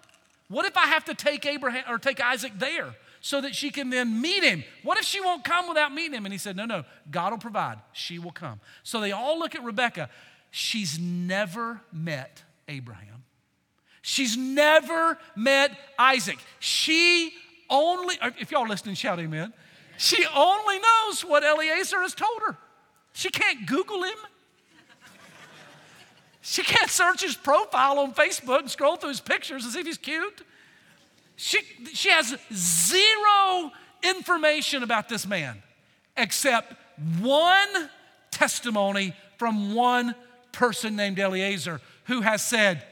What 0.47 0.66
if 0.66 0.76
I 0.76 0.88
have 0.88 1.06
to 1.06 1.14
take 1.14 1.45
Abraham 1.45 1.84
or 1.88 1.97
take 1.97 2.20
Isaac 2.20 2.54
there 2.58 2.95
so 3.22 3.39
that 3.41 3.54
she 3.54 3.70
can 3.70 3.89
then 3.89 4.20
meet 4.20 4.43
him? 4.43 4.64
What 4.84 4.97
if 4.97 5.06
she 5.06 5.22
won't 5.22 5.43
come 5.43 5.68
without 5.68 5.93
meeting 5.93 6.14
him? 6.14 6.26
And 6.26 6.34
he 6.34 6.39
said, 6.39 6.56
No, 6.56 6.66
no, 6.66 6.84
God 7.10 7.32
will 7.32 7.38
provide. 7.38 7.78
She 7.93 8.18
will 8.18 8.32
come. 8.32 8.60
So 8.84 8.99
they 8.99 9.12
all 9.12 9.38
look 9.38 9.54
at 9.54 9.64
Rebecca. 9.64 10.10
She's 10.49 10.99
never 10.99 11.80
met 11.93 12.43
Abraham. 12.68 13.24
She's 14.02 14.36
never 14.36 15.18
met 15.36 15.78
Isaac. 15.97 16.39
She 16.60 17.32
only, 17.70 18.16
if 18.39 18.52
y'all 18.52 18.68
listening, 18.68 18.95
shout 18.95 19.20
amen. 19.20 19.54
She 20.02 20.26
only 20.36 20.80
knows 20.80 21.24
what 21.24 21.43
Eliezer 21.43 22.02
has 22.02 22.16
told 22.16 22.41
her. 22.47 22.58
She 23.14 23.30
can't 23.30 23.68
Google 23.68 24.02
him. 24.02 24.18
She 26.41 26.64
can't 26.64 26.89
search 26.89 27.22
his 27.22 27.36
profile 27.36 27.99
on 27.99 28.16
Facebook 28.16 28.62
and 28.62 28.72
scroll 28.72 28.95
through 28.95 29.10
his 29.10 29.22
pictures 29.22 29.64
and 29.64 29.72
see 29.72 29.82
if 29.82 29.86
he's 29.86 29.99
cute. 29.99 30.41
She, 31.36 31.60
she 31.93 32.10
has 32.10 32.36
zero 32.52 33.72
information 34.02 34.82
about 34.82 35.08
this 35.08 35.28
man 35.28 35.62
except 36.18 36.74
one 37.20 37.89
testimony 38.32 39.14
from 39.38 39.76
one 39.76 40.16
person 40.52 40.95
named 40.95 41.20
Eliezer 41.20 41.80
who 42.06 42.22
has 42.22 42.43
said, 42.43 42.84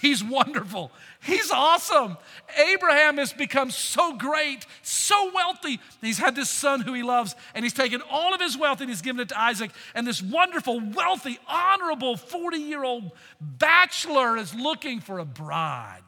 He's 0.00 0.22
wonderful. 0.22 0.92
He's 1.20 1.50
awesome. 1.50 2.18
Abraham 2.56 3.16
has 3.16 3.32
become 3.32 3.70
so 3.70 4.16
great, 4.16 4.66
so 4.82 5.32
wealthy. 5.34 5.80
He's 6.00 6.18
had 6.18 6.36
this 6.36 6.50
son 6.50 6.82
who 6.82 6.92
he 6.92 7.02
loves, 7.02 7.34
and 7.54 7.64
he's 7.64 7.72
taken 7.72 8.02
all 8.10 8.34
of 8.34 8.40
his 8.40 8.56
wealth 8.56 8.80
and 8.80 8.90
he's 8.90 9.02
given 9.02 9.20
it 9.20 9.30
to 9.30 9.40
Isaac. 9.40 9.70
And 9.94 10.06
this 10.06 10.22
wonderful, 10.22 10.80
wealthy, 10.80 11.38
honorable 11.48 12.16
40 12.16 12.58
year 12.58 12.84
old 12.84 13.12
bachelor 13.40 14.36
is 14.36 14.54
looking 14.54 15.00
for 15.00 15.18
a 15.18 15.24
bride. 15.24 16.02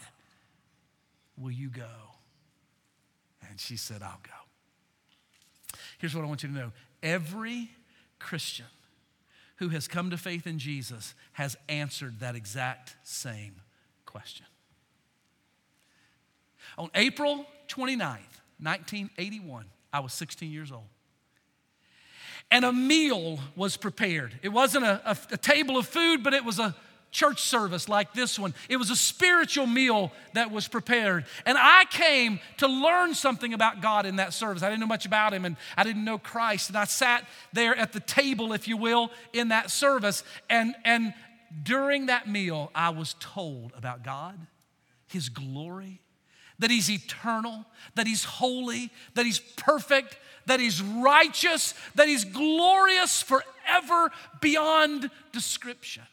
Will 1.39 1.51
you 1.51 1.71
go? 1.71 1.89
And 3.49 3.59
she 3.59 3.77
said, 3.77 4.03
I'll 4.03 4.21
go. 4.23 5.79
Here's 5.99 6.15
what 6.15 6.25
I 6.25 6.29
want 6.29 6.43
you 6.43 6.51
to 6.51 6.55
know 6.55 6.73
every 7.03 7.71
Christian 8.19 8.67
who 9.57 9.71
has 9.71 9.89
come 9.89 10.11
to 10.11 10.17
faith 10.17 10.47
in 10.47 10.59
Jesus 10.59 11.15
has 11.33 11.57
answered 11.69 12.21
that 12.21 12.37
exact 12.37 12.97
same 13.03 13.57
question. 14.11 14.47
On 16.79 16.91
April 16.95 17.47
29th, 17.69 18.41
1981, 18.61 19.67
I 19.93 20.01
was 20.01 20.13
16 20.13 20.51
years 20.51 20.73
old. 20.73 20.85
And 22.51 22.65
a 22.65 22.73
meal 22.73 23.39
was 23.55 23.77
prepared. 23.77 24.39
It 24.43 24.49
wasn't 24.49 24.85
a, 24.85 25.01
a, 25.11 25.17
a 25.33 25.37
table 25.37 25.77
of 25.77 25.87
food, 25.87 26.25
but 26.25 26.35
it 26.35 26.45
was 26.45 26.59
a 26.59 26.75
church 27.11 27.43
service 27.43 27.89
like 27.89 28.13
this 28.13 28.39
one. 28.39 28.55
It 28.69 28.77
was 28.77 28.91
a 28.91 28.97
spiritual 28.97 29.67
meal 29.67 30.13
that 30.35 30.51
was 30.51 30.69
prepared. 30.69 31.27
And 31.45 31.59
I 31.59 31.85
came 31.91 32.41
to 32.59 32.69
learn 32.69 33.15
something 33.15 33.53
about 33.53 33.81
God 33.83 34.07
in 34.07 34.17
that 34.17 34.33
service. 34.33 34.63
I 34.63 34.69
didn't 34.69 34.81
know 34.81 34.87
much 34.87 35.07
about 35.07 35.33
Him 35.33 35.45
and 35.45 35.57
I 35.77 35.85
didn't 35.85 36.05
know 36.05 36.19
Christ. 36.19 36.69
And 36.69 36.79
I 36.79 36.85
sat 36.85 37.25
there 37.53 37.75
at 37.77 37.93
the 37.93 38.01
table, 38.01 38.53
if 38.53 38.69
you 38.69 38.77
will, 38.77 39.11
in 39.33 39.49
that 39.49 39.71
service. 39.71 40.23
And, 40.49 40.75
and 40.85 41.13
during 41.63 42.07
that 42.07 42.29
meal, 42.29 42.71
I 42.75 42.91
was 42.91 43.15
told 43.19 43.73
about 43.77 44.05
God, 44.05 44.39
His 45.09 45.29
glory, 45.29 46.01
that 46.59 46.71
He's 46.71 46.91
eternal, 46.91 47.65
that 47.95 48.07
He's 48.07 48.25
holy, 48.25 48.91
that 49.15 49.27
He's 49.27 49.39
perfect, 49.39 50.17
that 50.47 50.61
He's 50.61 50.81
righteous, 50.83 51.75
that 51.95 52.09
He's 52.09 52.25
glorious 52.25 53.23
forever 53.23 54.11
beyond 54.41 55.11
description. 55.33 56.05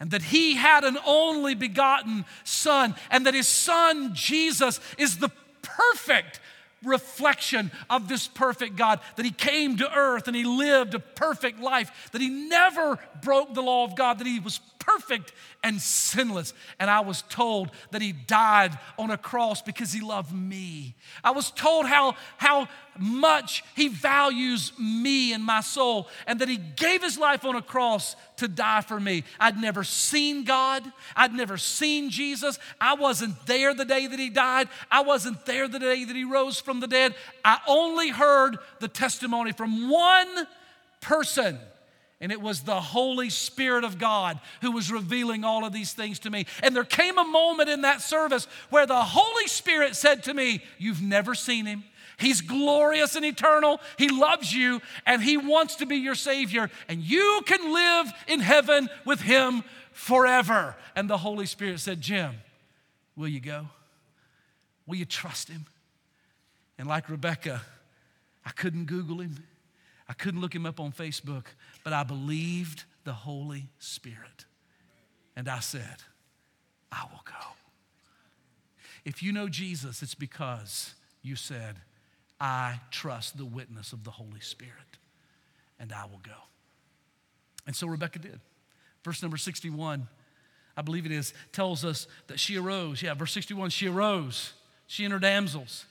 And 0.00 0.12
that 0.12 0.22
He 0.22 0.54
had 0.54 0.84
an 0.84 0.98
only 1.04 1.54
begotten 1.54 2.24
Son, 2.44 2.94
and 3.10 3.26
that 3.26 3.34
His 3.34 3.48
Son, 3.48 4.14
Jesus, 4.14 4.80
is 4.96 5.18
the 5.18 5.30
perfect 5.62 6.40
reflection 6.82 7.70
of 7.90 8.08
this 8.08 8.28
perfect 8.28 8.76
God, 8.76 9.00
that 9.16 9.24
He 9.24 9.32
came 9.32 9.76
to 9.78 9.92
earth 9.92 10.26
and 10.26 10.36
He 10.36 10.44
lived 10.44 10.94
a 10.94 11.00
perfect 11.00 11.60
life, 11.60 12.10
that 12.12 12.20
He 12.20 12.28
never 12.28 12.98
broke 13.22 13.54
the 13.54 13.62
law 13.62 13.84
of 13.84 13.96
God, 13.96 14.18
that 14.18 14.26
He 14.26 14.40
was 14.40 14.60
perfect 14.88 15.32
and 15.62 15.80
sinless. 15.80 16.54
And 16.78 16.88
I 16.90 17.00
was 17.00 17.22
told 17.22 17.70
that 17.90 18.00
He 18.00 18.12
died 18.12 18.78
on 18.98 19.10
a 19.10 19.18
cross 19.18 19.60
because 19.60 19.92
He 19.92 20.00
loved 20.00 20.32
me. 20.32 20.94
I 21.22 21.32
was 21.32 21.50
told 21.50 21.86
how, 21.86 22.16
how 22.38 22.68
much 22.98 23.62
He 23.76 23.88
values 23.88 24.72
me 24.78 25.32
and 25.32 25.44
my 25.44 25.60
soul, 25.60 26.08
and 26.26 26.38
that 26.40 26.48
He 26.48 26.56
gave 26.56 27.02
His 27.02 27.18
life 27.18 27.44
on 27.44 27.54
a 27.54 27.62
cross 27.62 28.16
to 28.36 28.48
die 28.48 28.80
for 28.80 28.98
me. 28.98 29.24
I'd 29.38 29.60
never 29.60 29.84
seen 29.84 30.44
God, 30.44 30.82
I'd 31.14 31.34
never 31.34 31.58
seen 31.58 32.10
Jesus. 32.10 32.58
I 32.80 32.94
wasn't 32.94 33.46
there 33.46 33.74
the 33.74 33.84
day 33.84 34.06
that 34.06 34.18
He 34.18 34.30
died, 34.30 34.68
I 34.90 35.02
wasn't 35.02 35.44
there 35.44 35.68
the 35.68 35.78
day 35.78 36.04
that 36.04 36.16
He 36.16 36.24
rose 36.24 36.60
from 36.60 36.80
the 36.80 36.88
dead. 36.88 37.14
I 37.44 37.58
only 37.66 38.08
heard 38.08 38.56
the 38.80 38.88
testimony 38.88 39.52
from 39.52 39.90
one 39.90 40.46
person 41.00 41.58
and 42.20 42.32
it 42.32 42.40
was 42.40 42.62
the 42.62 42.80
Holy 42.80 43.30
Spirit 43.30 43.84
of 43.84 43.98
God 43.98 44.40
who 44.60 44.72
was 44.72 44.90
revealing 44.90 45.44
all 45.44 45.64
of 45.64 45.72
these 45.72 45.92
things 45.92 46.18
to 46.20 46.30
me. 46.30 46.46
And 46.62 46.74
there 46.74 46.84
came 46.84 47.16
a 47.16 47.24
moment 47.24 47.68
in 47.68 47.82
that 47.82 48.00
service 48.00 48.48
where 48.70 48.86
the 48.86 49.02
Holy 49.02 49.46
Spirit 49.46 49.94
said 49.94 50.24
to 50.24 50.34
me, 50.34 50.62
You've 50.78 51.02
never 51.02 51.34
seen 51.34 51.66
him. 51.66 51.84
He's 52.18 52.40
glorious 52.40 53.14
and 53.14 53.24
eternal. 53.24 53.80
He 53.96 54.08
loves 54.08 54.52
you 54.52 54.82
and 55.06 55.22
He 55.22 55.36
wants 55.36 55.76
to 55.76 55.86
be 55.86 55.96
your 55.96 56.16
Savior. 56.16 56.68
And 56.88 57.00
you 57.00 57.42
can 57.46 57.72
live 57.72 58.12
in 58.26 58.40
heaven 58.40 58.88
with 59.04 59.20
Him 59.20 59.62
forever. 59.92 60.74
And 60.96 61.08
the 61.08 61.18
Holy 61.18 61.46
Spirit 61.46 61.78
said, 61.78 62.00
Jim, 62.00 62.34
will 63.16 63.28
you 63.28 63.38
go? 63.38 63.68
Will 64.84 64.96
you 64.96 65.04
trust 65.04 65.48
Him? 65.48 65.66
And 66.76 66.88
like 66.88 67.08
Rebecca, 67.08 67.62
I 68.44 68.50
couldn't 68.50 68.86
Google 68.86 69.20
Him, 69.20 69.36
I 70.08 70.14
couldn't 70.14 70.40
look 70.40 70.54
Him 70.54 70.66
up 70.66 70.80
on 70.80 70.92
Facebook 70.92 71.44
but 71.88 71.94
I 71.94 72.02
believed 72.02 72.84
the 73.04 73.14
Holy 73.14 73.70
Spirit. 73.78 74.44
And 75.36 75.48
I 75.48 75.60
said, 75.60 76.02
I 76.92 77.06
will 77.10 77.22
go. 77.24 77.32
If 79.06 79.22
you 79.22 79.32
know 79.32 79.48
Jesus, 79.48 80.02
it's 80.02 80.14
because 80.14 80.92
you 81.22 81.34
said, 81.34 81.76
I 82.38 82.80
trust 82.90 83.38
the 83.38 83.46
witness 83.46 83.94
of 83.94 84.04
the 84.04 84.10
Holy 84.10 84.40
Spirit, 84.40 84.98
and 85.80 85.94
I 85.94 86.04
will 86.04 86.20
go. 86.22 86.36
And 87.66 87.74
so 87.74 87.86
Rebecca 87.86 88.18
did. 88.18 88.38
Verse 89.02 89.22
number 89.22 89.38
61, 89.38 90.08
I 90.76 90.82
believe 90.82 91.06
it 91.06 91.12
is, 91.12 91.32
tells 91.52 91.86
us 91.86 92.06
that 92.26 92.38
she 92.38 92.58
arose. 92.58 93.00
Yeah, 93.00 93.14
verse 93.14 93.32
61, 93.32 93.70
she 93.70 93.88
arose, 93.88 94.52
she 94.86 95.04
and 95.04 95.12
her 95.14 95.18
damsels, 95.18 95.86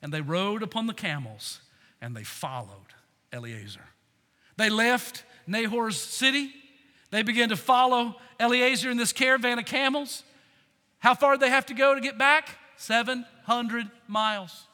and 0.00 0.12
they 0.12 0.20
rode 0.20 0.62
upon 0.62 0.86
the 0.86 0.94
camels, 0.94 1.60
and 2.00 2.16
they 2.16 2.22
followed 2.22 2.94
Eliezer. 3.32 3.84
They 4.56 4.70
left 4.70 5.24
Nahor's 5.46 6.00
city. 6.00 6.52
They 7.10 7.22
began 7.22 7.48
to 7.48 7.56
follow 7.56 8.16
Eliezer 8.38 8.90
in 8.90 8.96
this 8.96 9.12
caravan 9.12 9.58
of 9.58 9.64
camels. 9.64 10.22
How 10.98 11.14
far 11.14 11.32
did 11.32 11.40
they 11.40 11.50
have 11.50 11.66
to 11.66 11.74
go 11.74 11.94
to 11.94 12.00
get 12.00 12.18
back? 12.18 12.56
700 12.76 13.90
miles. 14.06 14.66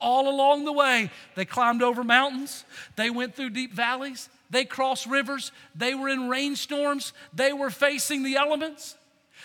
All 0.00 0.28
along 0.28 0.64
the 0.64 0.72
way, 0.72 1.10
they 1.34 1.44
climbed 1.44 1.82
over 1.82 2.04
mountains, 2.04 2.64
they 2.94 3.10
went 3.10 3.34
through 3.34 3.50
deep 3.50 3.72
valleys, 3.72 4.28
they 4.48 4.64
crossed 4.64 5.06
rivers, 5.06 5.50
they 5.74 5.94
were 5.94 6.08
in 6.08 6.28
rainstorms, 6.28 7.12
they 7.34 7.52
were 7.52 7.70
facing 7.70 8.22
the 8.22 8.36
elements. 8.36 8.94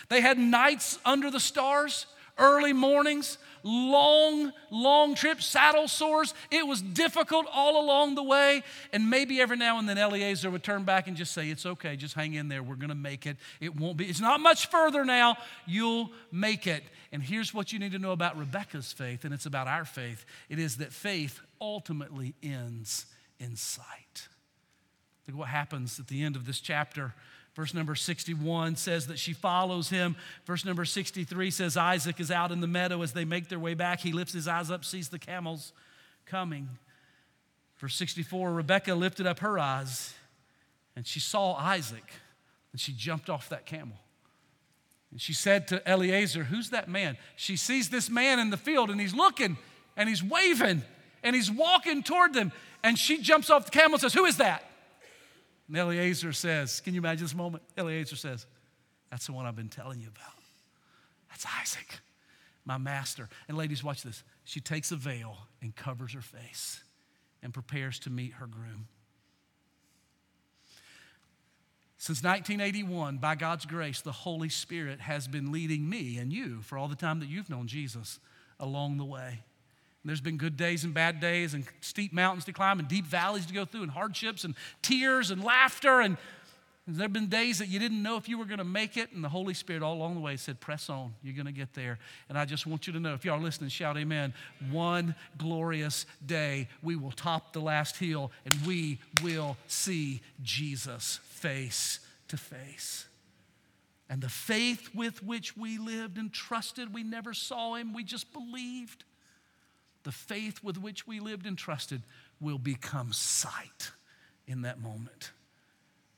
They 0.10 0.22
had 0.22 0.38
nights 0.38 1.00
under 1.06 1.32
the 1.32 1.40
stars, 1.40 2.06
early 2.38 2.74
mornings, 2.74 3.40
long, 3.64 4.52
long 4.70 5.16
trips, 5.16 5.46
saddle 5.46 5.88
sores. 5.88 6.34
It 6.52 6.68
was 6.68 6.82
difficult 6.82 7.48
all 7.52 7.84
along 7.84 8.16
the 8.16 8.24
way. 8.24 8.64
And 8.92 9.10
maybe 9.10 9.42
every 9.42 9.58
now 9.58 9.80
and 9.80 9.88
then 9.88 9.98
Eliezer 9.98 10.52
would 10.52 10.64
turn 10.64 10.84
back 10.84 11.08
and 11.08 11.18
just 11.18 11.32
say, 11.34 11.50
It's 11.50 11.66
okay, 11.66 11.96
just 11.96 12.14
hang 12.14 12.34
in 12.34 12.50
there. 12.50 12.62
We're 12.62 12.76
going 12.76 12.90
to 12.90 12.96
make 12.96 13.26
it. 13.26 13.38
It 13.60 13.76
won't 13.76 13.98
be, 13.98 14.06
it's 14.06 14.22
not 14.22 14.40
much 14.40 14.68
further 14.68 15.06
now. 15.06 15.38
You'll 15.66 16.12
make 16.32 16.68
it. 16.68 16.84
And 17.12 17.22
here's 17.22 17.54
what 17.54 17.72
you 17.72 17.80
need 17.80 17.92
to 17.94 18.00
know 18.00 18.12
about 18.12 18.38
Rebecca's 18.38 18.92
faith, 18.92 19.24
and 19.24 19.34
it's 19.34 19.46
about 19.46 19.68
our 19.68 19.86
faith 19.86 20.26
it 20.50 20.60
is 20.60 20.78
that 20.78 20.92
faith 20.92 21.40
ultimately 21.62 22.36
ends 22.44 23.06
in 23.40 23.56
sight. 23.56 24.28
Look 25.28 25.38
what 25.38 25.48
happens 25.48 26.00
at 26.00 26.08
the 26.08 26.24
end 26.24 26.36
of 26.36 26.46
this 26.46 26.60
chapter. 26.60 27.14
Verse 27.56 27.74
number 27.74 27.94
61 27.94 28.78
says 28.78 29.08
that 29.08 29.20
she 29.20 29.34
follows 29.34 29.90
him. 29.90 30.16
Verse 30.46 30.66
number 30.66 30.86
63 30.86 31.52
says 31.52 31.78
Isaac 31.78 32.20
is 32.20 32.32
out 32.32 32.52
in 32.52 32.62
the 32.62 32.68
meadow 32.68 33.02
as 33.04 33.14
they 33.14 33.26
make 33.26 33.48
their 33.48 33.60
way 33.60 33.76
back. 33.76 34.00
He 34.00 34.12
lifts 34.12 34.34
his 34.34 34.48
eyes 34.48 34.72
up, 34.72 34.84
sees 34.84 35.10
the 35.10 35.20
camels 35.20 35.72
coming. 36.26 36.68
Verse 37.78 37.96
64 37.96 38.52
Rebekah 38.52 38.96
lifted 38.96 39.28
up 39.28 39.40
her 39.40 39.60
eyes 39.60 40.14
and 40.96 41.06
she 41.06 41.20
saw 41.20 41.54
Isaac 41.54 42.06
and 42.72 42.82
she 42.82 42.92
jumped 42.92 43.30
off 43.30 43.50
that 43.50 43.66
camel. 43.66 43.98
And 45.12 45.22
she 45.22 45.34
said 45.34 45.68
to 45.68 45.88
Eliezer, 45.88 46.46
Who's 46.46 46.72
that 46.72 46.90
man? 46.90 47.18
She 47.36 47.56
sees 47.56 47.90
this 47.90 48.10
man 48.10 48.40
in 48.40 48.50
the 48.50 48.58
field 48.58 48.90
and 48.90 49.00
he's 49.00 49.14
looking 49.14 49.58
and 49.96 50.10
he's 50.10 50.24
waving 50.24 50.82
and 51.22 51.36
he's 51.36 51.52
walking 51.52 52.02
toward 52.02 52.34
them. 52.34 52.52
And 52.84 52.98
she 52.98 53.22
jumps 53.22 53.52
off 53.52 53.66
the 53.66 53.72
camel 53.72 53.94
and 53.94 54.02
says, 54.02 54.16
Who 54.16 54.26
is 54.26 54.38
that? 54.38 54.64
And 55.68 55.78
Eliezer 55.78 56.34
says, 56.34 56.82
Can 56.82 56.94
you 56.94 57.00
imagine 57.00 57.26
this 57.26 57.36
moment? 57.36 57.64
Eliezer 57.78 58.16
says, 58.16 58.46
That's 59.10 59.26
the 59.26 59.34
one 59.34 59.46
I've 59.46 59.56
been 59.56 59.70
telling 59.70 60.00
you 60.00 60.08
about. 60.08 60.34
That's 61.30 61.46
Isaac, 61.62 62.00
my 62.66 62.78
master. 62.78 63.30
And 63.48 63.58
ladies, 63.58 63.84
watch 63.84 64.04
this. 64.04 64.24
She 64.44 64.60
takes 64.60 64.92
a 64.92 64.96
veil 64.96 65.38
and 65.62 65.76
covers 65.76 66.14
her 66.14 66.22
face 66.22 66.84
and 67.42 67.54
prepares 67.54 68.00
to 68.00 68.10
meet 68.10 68.34
her 68.34 68.48
groom. 68.48 68.88
Since 71.98 72.22
1981, 72.22 73.18
by 73.20 73.36
God's 73.36 73.66
grace, 73.66 74.02
the 74.02 74.12
Holy 74.12 74.50
Spirit 74.50 75.00
has 75.00 75.26
been 75.26 75.54
leading 75.54 75.90
me 75.90 76.18
and 76.18 76.34
you 76.34 76.62
for 76.62 76.78
all 76.78 76.90
the 76.90 76.98
time 76.98 77.22
that 77.22 77.30
you've 77.30 77.50
known 77.50 77.68
Jesus 77.68 78.20
along 78.60 78.98
the 78.98 79.06
way. 79.06 79.40
There's 80.06 80.22
been 80.22 80.38
good 80.38 80.58
days 80.58 80.84
and 80.84 80.94
bad 80.94 81.20
days, 81.20 81.54
and 81.54 81.66
steep 81.80 82.12
mountains 82.12 82.46
to 82.46 82.54
climb, 82.54 82.80
and 82.80 82.88
deep 82.88 83.06
valleys 83.06 83.46
to 83.46 83.54
go 83.54 83.64
through, 83.64 83.84
and 83.84 83.92
hardships, 83.92 84.44
and 84.44 84.54
tears, 84.82 85.32
and 85.32 85.44
laughter. 85.44 86.02
And 86.02 86.18
there 86.86 87.06
have 87.06 87.14
been 87.14 87.28
days 87.28 87.60
that 87.60 87.70
you 87.70 87.80
didn't 87.80 88.04
know 88.04 88.18
if 88.18 88.28
you 88.28 88.38
were 88.38 88.44
going 88.44 88.58
to 88.58 88.66
make 88.66 88.98
it, 88.98 89.14
and 89.14 89.24
the 89.24 89.30
Holy 89.30 89.54
Spirit 89.54 89.82
all 89.82 89.94
along 89.94 90.16
the 90.16 90.20
way 90.20 90.36
said, 90.36 90.60
Press 90.60 90.90
on, 90.90 91.14
you're 91.24 91.36
going 91.36 91.46
to 91.46 91.54
get 91.54 91.74
there. 91.74 92.00
And 92.28 92.38
I 92.38 92.44
just 92.44 92.68
want 92.68 92.86
you 92.86 92.94
to 92.94 93.00
know, 93.00 93.14
if 93.14 93.24
you 93.24 93.32
are 93.32 93.40
listening, 93.40 93.70
shout 93.70 93.98
amen. 93.98 94.34
One 94.70 95.16
glorious 95.38 96.06
day, 96.26 96.68
we 96.82 96.98
will 96.98 97.12
top 97.12 97.54
the 97.54 97.62
last 97.62 97.96
hill, 97.96 98.34
and 98.44 98.54
we 98.68 99.00
will 99.24 99.56
see 99.68 100.22
Jesus 100.42 101.22
face 101.30 102.00
to 102.28 102.36
face. 102.36 103.06
And 104.10 104.22
the 104.22 104.28
faith 104.28 104.90
with 104.94 105.24
which 105.24 105.56
we 105.56 105.78
lived 105.78 106.18
and 106.18 106.34
trusted, 106.34 106.94
we 106.94 107.04
never 107.04 107.34
saw 107.34 107.76
him, 107.76 107.94
we 107.94 108.04
just 108.04 108.34
believed 108.34 109.06
the 110.04 110.12
faith 110.12 110.64
with 110.64 110.78
which 110.78 111.08
we 111.08 111.20
lived 111.20 111.46
and 111.46 111.58
trusted 111.58 112.02
will 112.40 112.58
become 112.58 113.14
sight 113.14 113.92
in 114.46 114.62
that 114.64 114.80
moment. 114.80 115.32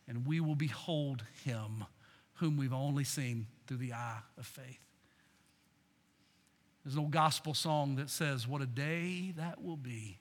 And 0.07 0.25
we 0.25 0.39
will 0.39 0.55
behold 0.55 1.23
him 1.43 1.85
whom 2.35 2.57
we've 2.57 2.73
only 2.73 3.03
seen 3.03 3.47
through 3.67 3.77
the 3.77 3.93
eye 3.93 4.19
of 4.37 4.45
faith. 4.45 4.79
There's 6.83 6.95
an 6.95 7.01
old 7.01 7.11
gospel 7.11 7.53
song 7.53 7.95
that 7.95 8.09
says, 8.09 8.47
What 8.47 8.61
a 8.61 8.67
day 8.67 9.33
that 9.37 9.63
will 9.63 9.77
be 9.77 10.19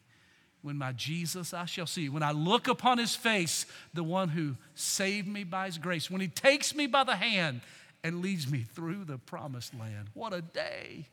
when 0.62 0.78
my 0.78 0.92
Jesus 0.92 1.52
I 1.52 1.66
shall 1.66 1.86
see. 1.86 2.08
When 2.08 2.22
I 2.22 2.32
look 2.32 2.68
upon 2.68 2.96
his 2.96 3.14
face, 3.14 3.66
the 3.92 4.02
one 4.02 4.30
who 4.30 4.56
saved 4.74 5.28
me 5.28 5.44
by 5.44 5.66
his 5.66 5.76
grace, 5.76 6.10
when 6.10 6.22
he 6.22 6.28
takes 6.28 6.74
me 6.74 6.86
by 6.86 7.04
the 7.04 7.16
hand 7.16 7.60
and 8.02 8.22
leads 8.22 8.50
me 8.50 8.64
through 8.74 9.04
the 9.04 9.18
promised 9.18 9.74
land. 9.78 10.08
What 10.14 10.32
a 10.32 10.40
day, 10.40 11.08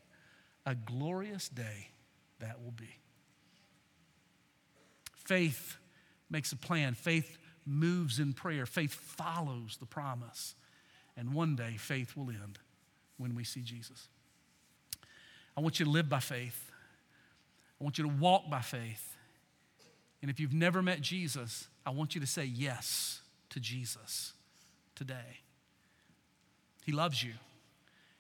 a 0.66 0.76
glorious 0.76 1.50
day 1.50 1.91
that 2.42 2.62
will 2.62 2.72
be. 2.72 3.00
Faith 5.16 5.78
makes 6.30 6.52
a 6.52 6.58
plan, 6.58 6.94
faith 6.94 7.38
moves 7.66 8.20
in 8.20 8.34
prayer, 8.34 8.66
faith 8.66 8.94
follows 8.94 9.78
the 9.80 9.86
promise. 9.86 10.56
And 11.18 11.34
one 11.34 11.56
day, 11.56 11.76
faith 11.78 12.16
will 12.16 12.30
end 12.30 12.60
when 13.18 13.36
we 13.36 13.44
see 13.44 13.62
Jesus. 13.62 14.08
I 15.56 15.62
want 15.62 15.80
you 15.80 15.86
to 15.86 15.92
live 15.92 16.10
by 16.10 16.20
faith. 16.20 16.72
I 17.80 17.84
want 17.84 17.98
you 17.98 18.04
to 18.04 18.10
walk 18.10 18.50
by 18.50 18.62
faith. 18.62 19.16
And 20.22 20.30
if 20.30 20.40
you've 20.40 20.54
never 20.54 20.82
met 20.82 21.02
Jesus, 21.02 21.68
I 21.86 21.90
want 21.90 22.16
you 22.16 22.22
to 22.22 22.28
say 22.28 22.46
yes 22.46 23.22
to 23.50 23.60
Jesus 23.60 24.34
today. 24.96 25.40
He 26.86 26.92
loves 26.92 27.24
you, 27.24 27.34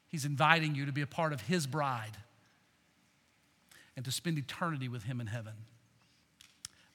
He's 0.07 0.25
inviting 0.25 0.75
you 0.75 0.85
to 0.85 0.91
be 0.91 1.01
a 1.01 1.07
part 1.07 1.33
of 1.33 1.41
His 1.41 1.65
bride 1.65 2.17
and 4.01 4.05
to 4.07 4.11
spend 4.11 4.39
eternity 4.39 4.87
with 4.87 5.03
Him 5.03 5.21
in 5.21 5.27
heaven. 5.27 5.53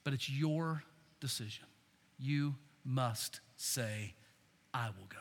But 0.02 0.12
it's 0.12 0.28
your 0.28 0.82
decision. 1.20 1.66
You 2.18 2.56
must 2.84 3.38
say, 3.56 4.14
I 4.74 4.88
will 4.88 5.06
go. 5.08 5.16